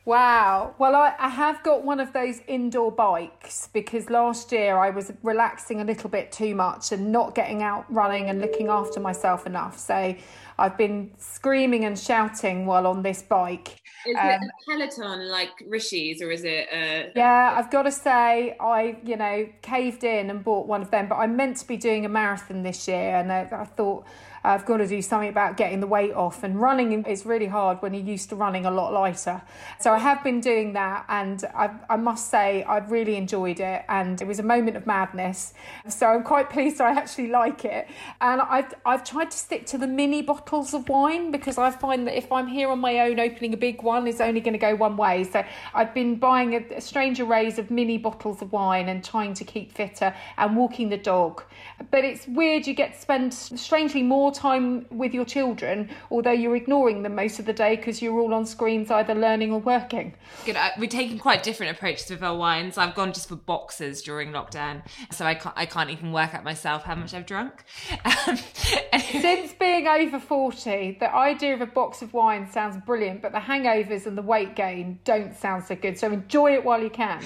Wow. 0.06 0.76
Well, 0.78 0.96
I, 0.96 1.15
I 1.18 1.30
have 1.30 1.63
got 1.63 1.84
one 1.84 2.00
of 2.00 2.13
those 2.13 2.41
indoor 2.48 2.91
bikes 2.91 3.70
because 3.74 4.12
last 4.12 4.52
year 4.52 4.78
I 4.78 4.91
was 4.91 5.12
relaxing 5.24 5.82
a 5.82 5.84
little 5.84 6.12
bit 6.12 6.32
too 6.32 6.54
much 6.54 6.91
and 6.91 7.12
not 7.12 7.34
getting 7.34 7.63
out 7.63 7.91
running 7.91 8.30
and 8.30 8.39
looking 8.39 8.68
after 8.70 9.00
myself 9.00 9.48
enough. 9.48 9.80
So 9.80 10.15
I've 10.60 10.78
been 10.78 11.12
screaming 11.18 11.86
and 11.86 11.98
shouting 11.98 12.68
while 12.68 12.86
on 12.86 13.02
this 13.02 13.24
bike. 13.24 13.82
Is 14.06 14.15
um, 14.15 14.30
it 14.30 14.41
a 14.44 14.72
Peloton 14.72 15.28
like 15.28 15.50
Rishi's 15.68 16.22
or 16.22 16.30
is 16.30 16.44
it 16.44 16.68
a... 16.72 17.12
Yeah, 17.15 17.56
I've 17.58 17.72
got 17.72 17.84
to 17.84 17.91
say 17.91 18.56
I, 18.60 18.98
you 19.04 19.18
know, 19.18 19.50
caved 19.63 20.04
in 20.04 20.30
and 20.30 20.44
bought 20.44 20.68
one 20.68 20.84
of 20.84 20.91
them, 20.91 21.10
but 21.10 21.15
I'm 21.15 21.36
meant 21.36 21.58
to 21.58 21.68
be 21.68 21.78
doing 21.78 22.06
a 22.06 22.10
marathon 22.10 22.62
this 22.62 22.88
year 22.88 23.15
and 23.15 23.32
I, 23.32 23.50
I 23.52 23.65
thought 23.65 24.06
I've 24.46 24.66
got 24.66 24.78
to 24.78 24.88
do 24.88 25.02
something 25.02 25.30
about 25.30 25.58
getting 25.58 25.80
the 25.80 25.88
weight 25.88 26.14
off. 26.14 26.44
And 26.44 26.62
running 26.62 27.04
is 27.06 27.26
really 27.26 27.48
hard 27.48 27.82
when 27.82 27.94
you're 27.94 28.04
used 28.04 28.30
to 28.30 28.36
running 28.36 28.66
a 28.66 28.72
lot 28.72 28.94
lighter. 28.94 29.42
So 29.80 29.92
I 29.92 29.98
have 29.98 30.24
been 30.24 30.40
doing 30.40 30.74
that, 30.74 31.06
and 31.10 31.44
I, 31.56 31.72
I 31.90 31.98
must 31.98 32.30
say 32.30 32.64
I've 32.64 32.92
really 32.92 33.16
enjoyed 33.16 33.60
it. 33.60 33.84
And 33.90 34.22
it 34.22 34.28
was 34.28 34.40
a 34.40 34.44
moment 34.44 34.78
of 34.78 34.86
madness. 34.86 35.54
So 35.88 36.08
I'm 36.08 36.24
quite 36.24 36.50
pleased 36.50 36.80
I 36.82 36.92
actually 36.92 37.28
like 37.28 37.66
it. 37.66 37.88
And 38.22 38.42
I've 38.42 38.74
I've 38.86 39.04
tried 39.04 39.32
to 39.32 39.38
stick 39.38 39.66
to 39.68 39.78
the 39.78 39.88
mini 39.88 40.22
bottles 40.22 40.74
of 40.74 40.88
wine 40.90 41.32
because 41.32 41.58
I 41.58 41.72
find 41.72 42.06
that 42.08 42.18
if 42.18 42.32
I'm 42.32 42.48
here 42.48 42.70
on 42.70 42.80
my 42.80 43.00
own, 43.00 43.20
opening 43.20 43.54
a 43.54 43.58
big 43.58 43.82
one 43.82 44.08
is 44.08 44.22
only 44.22 44.42
going 44.42 44.54
to 44.54 44.60
go 44.60 44.76
one 44.76 44.98
way. 44.98 45.24
So 45.24 45.44
I've 45.74 45.94
been 45.94 46.16
buying 46.18 46.54
a, 46.54 46.76
a 46.76 46.82
strange 46.82 47.20
arrays 47.20 47.58
of 47.58 47.72
mini 47.72 47.98
bottles 47.98 48.42
of 48.42 48.52
wine 48.52 48.90
and 48.90 49.04
trying 49.04 49.34
to 49.36 49.44
keep 49.44 49.72
fitter 49.72 50.14
and 50.38 50.56
walking 50.56 50.90
the 50.90 50.98
dog. 50.98 51.44
But 51.92 52.04
it's 52.04 52.28
weird. 52.28 52.68
You 52.68 52.74
get 52.74 52.94
to 52.94 53.00
spend 53.00 53.34
strangely 53.34 54.04
more 54.04 54.32
time 54.36 54.86
with 54.91 55.13
your 55.13 55.26
children, 55.26 55.89
although 56.12 56.32
you're 56.32 56.56
ignoring 56.56 57.04
them 57.04 57.15
most 57.15 57.39
of 57.39 57.45
the 57.45 57.54
day 57.54 57.76
because 57.76 58.02
you're 58.02 58.19
all 58.19 58.34
on 58.34 58.45
screens 58.45 58.91
either 58.91 59.16
learning 59.16 59.51
or 59.51 59.60
working. 59.60 60.14
Good. 60.45 60.57
We're 60.78 60.89
taking 60.89 61.18
quite 61.18 61.43
different 61.43 61.76
approaches 61.76 62.10
with 62.10 62.24
our 62.24 62.36
wines. 62.36 62.78
I've 62.78 62.95
gone 62.95 63.14
just 63.14 63.30
for 63.30 63.36
boxes 63.36 64.01
during 64.01 64.32
lockdown, 64.32 64.84
so 65.12 65.26
I 65.26 65.36
can't, 65.36 65.55
I 65.57 65.66
can't 65.66 65.89
even 65.89 66.12
work 66.12 66.34
out 66.34 66.43
myself 66.43 66.84
how 66.84 66.95
much 66.95 67.14
I've 67.14 67.26
drunk. 67.26 67.64
Um, 68.05 68.38
Since 69.22 69.53
being 69.53 69.88
over 69.88 70.20
40, 70.20 70.97
the 70.99 71.14
idea 71.14 71.53
of 71.53 71.62
a 71.62 71.66
box 71.66 72.01
of 72.01 72.14
wine 72.14 72.49
sounds 72.49 72.78
brilliant, 72.86 73.22
but 73.22 73.32
the 73.32 73.39
hangovers 73.39 74.05
and 74.05 74.18
the 74.18 74.22
weight 74.22 74.55
gain 74.55 74.99
don't 75.03 75.36
sound 75.36 75.66
so 75.66 75.76
good. 75.76 75.97
So 75.97 76.12
enjoy 76.12 76.53
it 76.53 76.64
while 76.64 76.82
you 76.82 76.89
can. 76.89 77.24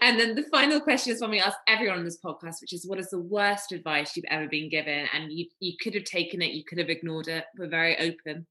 And 0.00 0.18
then 0.18 0.34
the 0.34 0.44
final 0.50 0.80
question 0.80 1.12
is 1.12 1.20
one 1.20 1.30
we 1.30 1.40
ask 1.40 1.56
everyone 1.68 1.98
on 1.98 2.04
this 2.04 2.18
podcast, 2.24 2.60
which 2.60 2.72
is 2.72 2.86
what 2.86 2.98
is 2.98 3.10
the 3.10 3.20
worst 3.20 3.72
advice 3.72 4.16
you've 4.16 4.24
ever 4.30 4.48
been 4.48 4.68
given? 4.68 5.06
And 5.14 5.32
you, 5.32 5.46
you 5.60 5.74
could 5.80 5.94
have 5.94 6.04
taken 6.04 6.42
it, 6.42 6.51
you 6.52 6.64
could 6.64 6.78
have 6.78 6.90
ignored 6.90 7.28
it. 7.28 7.44
We're 7.56 7.68
very 7.68 7.98
open. 7.98 8.46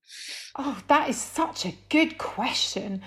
Oh, 0.56 0.82
that 0.88 1.10
is 1.10 1.20
such 1.20 1.66
a 1.66 1.76
good 1.90 2.18
question. 2.18 3.02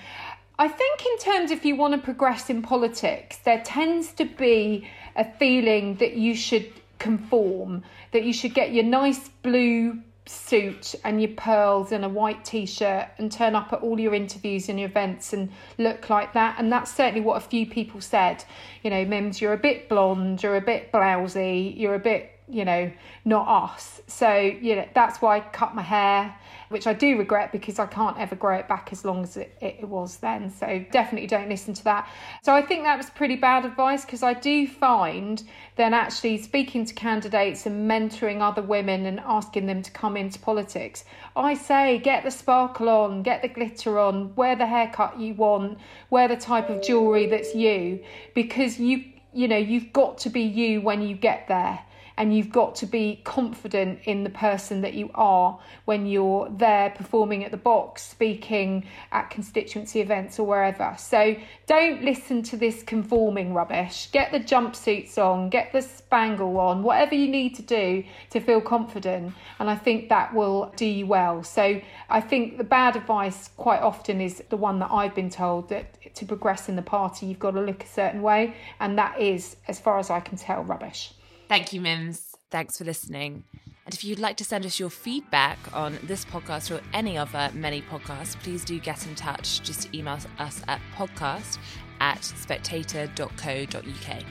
I 0.57 0.67
think, 0.67 1.05
in 1.05 1.17
terms 1.17 1.51
if 1.51 1.65
you 1.65 1.75
want 1.75 1.93
to 1.93 1.99
progress 1.99 2.49
in 2.49 2.61
politics, 2.61 3.37
there 3.39 3.61
tends 3.63 4.13
to 4.13 4.25
be 4.25 4.87
a 5.15 5.29
feeling 5.37 5.95
that 5.95 6.13
you 6.13 6.33
should 6.33 6.71
conform, 6.97 7.83
that 8.11 8.23
you 8.23 8.31
should 8.31 8.53
get 8.53 8.71
your 8.71 8.85
nice 8.85 9.29
blue 9.43 9.99
suit 10.27 10.95
and 11.03 11.21
your 11.21 11.31
pearls 11.31 11.91
and 11.91 12.03
a 12.03 12.09
white 12.09 12.43
t-shirt 12.43 13.07
and 13.17 13.31
turn 13.31 13.53
up 13.53 13.71
at 13.71 13.81
all 13.81 13.99
your 13.99 14.13
interviews 14.13 14.69
and 14.69 14.79
your 14.79 14.89
events 14.89 15.33
and 15.33 15.51
look 15.77 16.09
like 16.09 16.33
that 16.33 16.55
and 16.57 16.71
that's 16.71 16.91
certainly 16.91 17.21
what 17.21 17.37
a 17.37 17.47
few 17.47 17.65
people 17.65 18.01
said 18.01 18.43
you 18.81 18.89
know 18.89 19.05
mims 19.05 19.39
you're 19.39 19.53
a 19.53 19.57
bit 19.57 19.87
blonde 19.87 20.41
you're 20.41 20.55
a 20.55 20.61
bit 20.61 20.91
blousy 20.91 21.77
you're 21.77 21.93
a 21.93 21.99
bit 21.99 22.34
you 22.47 22.63
know 22.63 22.91
not 23.23 23.47
us 23.47 24.01
so 24.07 24.35
you 24.37 24.75
know 24.75 24.87
that's 24.93 25.21
why 25.21 25.37
i 25.37 25.39
cut 25.39 25.73
my 25.73 25.81
hair 25.81 26.35
which 26.69 26.87
I 26.87 26.93
do 26.93 27.17
regret 27.17 27.51
because 27.51 27.79
I 27.79 27.85
can't 27.85 28.17
ever 28.19 28.35
grow 28.35 28.55
it 28.57 28.67
back 28.67 28.89
as 28.91 29.05
long 29.05 29.23
as 29.23 29.37
it, 29.37 29.55
it 29.61 29.87
was 29.87 30.17
then. 30.17 30.49
So 30.49 30.83
definitely 30.91 31.27
don't 31.27 31.49
listen 31.49 31.73
to 31.75 31.83
that. 31.85 32.09
So 32.43 32.53
I 32.53 32.61
think 32.61 32.83
that 32.83 32.97
was 32.97 33.09
pretty 33.09 33.35
bad 33.35 33.65
advice 33.65 34.03
because 34.03 34.23
I 34.23 34.33
do 34.33 34.67
find 34.67 35.43
then 35.75 35.93
actually 35.93 36.37
speaking 36.39 36.85
to 36.85 36.93
candidates 36.93 37.65
and 37.65 37.89
mentoring 37.89 38.41
other 38.41 38.61
women 38.61 39.05
and 39.05 39.19
asking 39.21 39.67
them 39.67 39.81
to 39.83 39.91
come 39.91 40.17
into 40.17 40.39
politics, 40.39 41.05
I 41.35 41.53
say 41.53 41.99
get 41.99 42.23
the 42.23 42.31
sparkle 42.31 42.89
on, 42.89 43.23
get 43.23 43.41
the 43.41 43.47
glitter 43.47 43.99
on, 43.99 44.35
wear 44.35 44.55
the 44.55 44.65
haircut 44.65 45.19
you 45.19 45.33
want, 45.33 45.77
wear 46.09 46.27
the 46.27 46.37
type 46.37 46.69
of 46.69 46.81
jewellery 46.81 47.27
that's 47.27 47.53
you 47.55 48.03
because 48.33 48.79
you 48.79 49.03
you 49.33 49.49
know 49.49 49.57
you've 49.57 49.91
got 49.91 50.17
to 50.17 50.29
be 50.29 50.41
you 50.41 50.79
when 50.79 51.01
you 51.01 51.13
get 51.13 51.47
there 51.49 51.79
and 52.17 52.35
you've 52.35 52.51
got 52.51 52.75
to 52.75 52.85
be 52.85 53.21
confident 53.23 53.99
in 54.05 54.23
the 54.23 54.29
person 54.29 54.81
that 54.81 54.93
you 54.93 55.09
are 55.15 55.59
when 55.85 56.05
you're 56.05 56.49
there 56.49 56.89
performing 56.91 57.43
at 57.43 57.51
the 57.51 57.57
box, 57.57 58.03
speaking 58.03 58.85
at 59.11 59.29
constituency 59.29 60.01
events 60.01 60.39
or 60.39 60.47
wherever. 60.47 60.95
So 60.97 61.35
don't 61.67 62.03
listen 62.03 62.43
to 62.43 62.57
this 62.57 62.83
conforming 62.83 63.53
rubbish. 63.53 64.09
Get 64.11 64.31
the 64.31 64.39
jumpsuits 64.39 65.17
on, 65.17 65.49
get 65.49 65.73
the 65.73 65.81
spangle 65.81 66.57
on, 66.59 66.83
whatever 66.83 67.15
you 67.15 67.27
need 67.27 67.55
to 67.55 67.61
do 67.61 68.03
to 68.29 68.39
feel 68.39 68.61
confident. 68.61 69.33
And 69.59 69.69
I 69.69 69.75
think 69.75 70.09
that 70.09 70.33
will 70.33 70.73
do 70.75 70.85
you 70.85 71.05
well. 71.05 71.43
So 71.43 71.81
I 72.09 72.21
think 72.21 72.57
the 72.57 72.63
bad 72.63 72.95
advice 72.95 73.49
quite 73.57 73.81
often 73.81 74.21
is 74.21 74.41
the 74.49 74.57
one 74.57 74.79
that 74.79 74.91
I've 74.91 75.15
been 75.15 75.29
told 75.29 75.69
that 75.69 76.15
to 76.15 76.25
progress 76.25 76.69
in 76.69 76.75
the 76.75 76.81
party, 76.81 77.25
you've 77.25 77.39
got 77.39 77.51
to 77.51 77.61
look 77.61 77.83
a 77.83 77.87
certain 77.87 78.21
way. 78.21 78.55
And 78.79 78.97
that 78.97 79.19
is, 79.19 79.57
as 79.67 79.79
far 79.79 79.99
as 79.99 80.09
I 80.09 80.19
can 80.21 80.37
tell, 80.37 80.63
rubbish. 80.63 81.11
Thank 81.47 81.73
you, 81.73 81.81
Mims. 81.81 82.35
Thanks 82.49 82.77
for 82.77 82.83
listening. 82.83 83.43
And 83.85 83.93
if 83.93 84.03
you'd 84.03 84.19
like 84.19 84.37
to 84.37 84.43
send 84.43 84.65
us 84.65 84.79
your 84.79 84.89
feedback 84.89 85.59
on 85.71 85.99
this 86.03 86.25
podcast 86.25 86.75
or 86.75 86.81
any 86.91 87.17
other 87.17 87.51
many 87.53 87.83
podcasts, 87.83 88.35
please 88.41 88.65
do 88.65 88.79
get 88.79 89.05
in 89.05 89.13
touch. 89.13 89.61
Just 89.61 89.93
email 89.93 90.17
us 90.39 90.61
at 90.67 90.81
podcast 90.95 91.59
at 91.99 92.23
spectator.co.uk. 92.23 94.23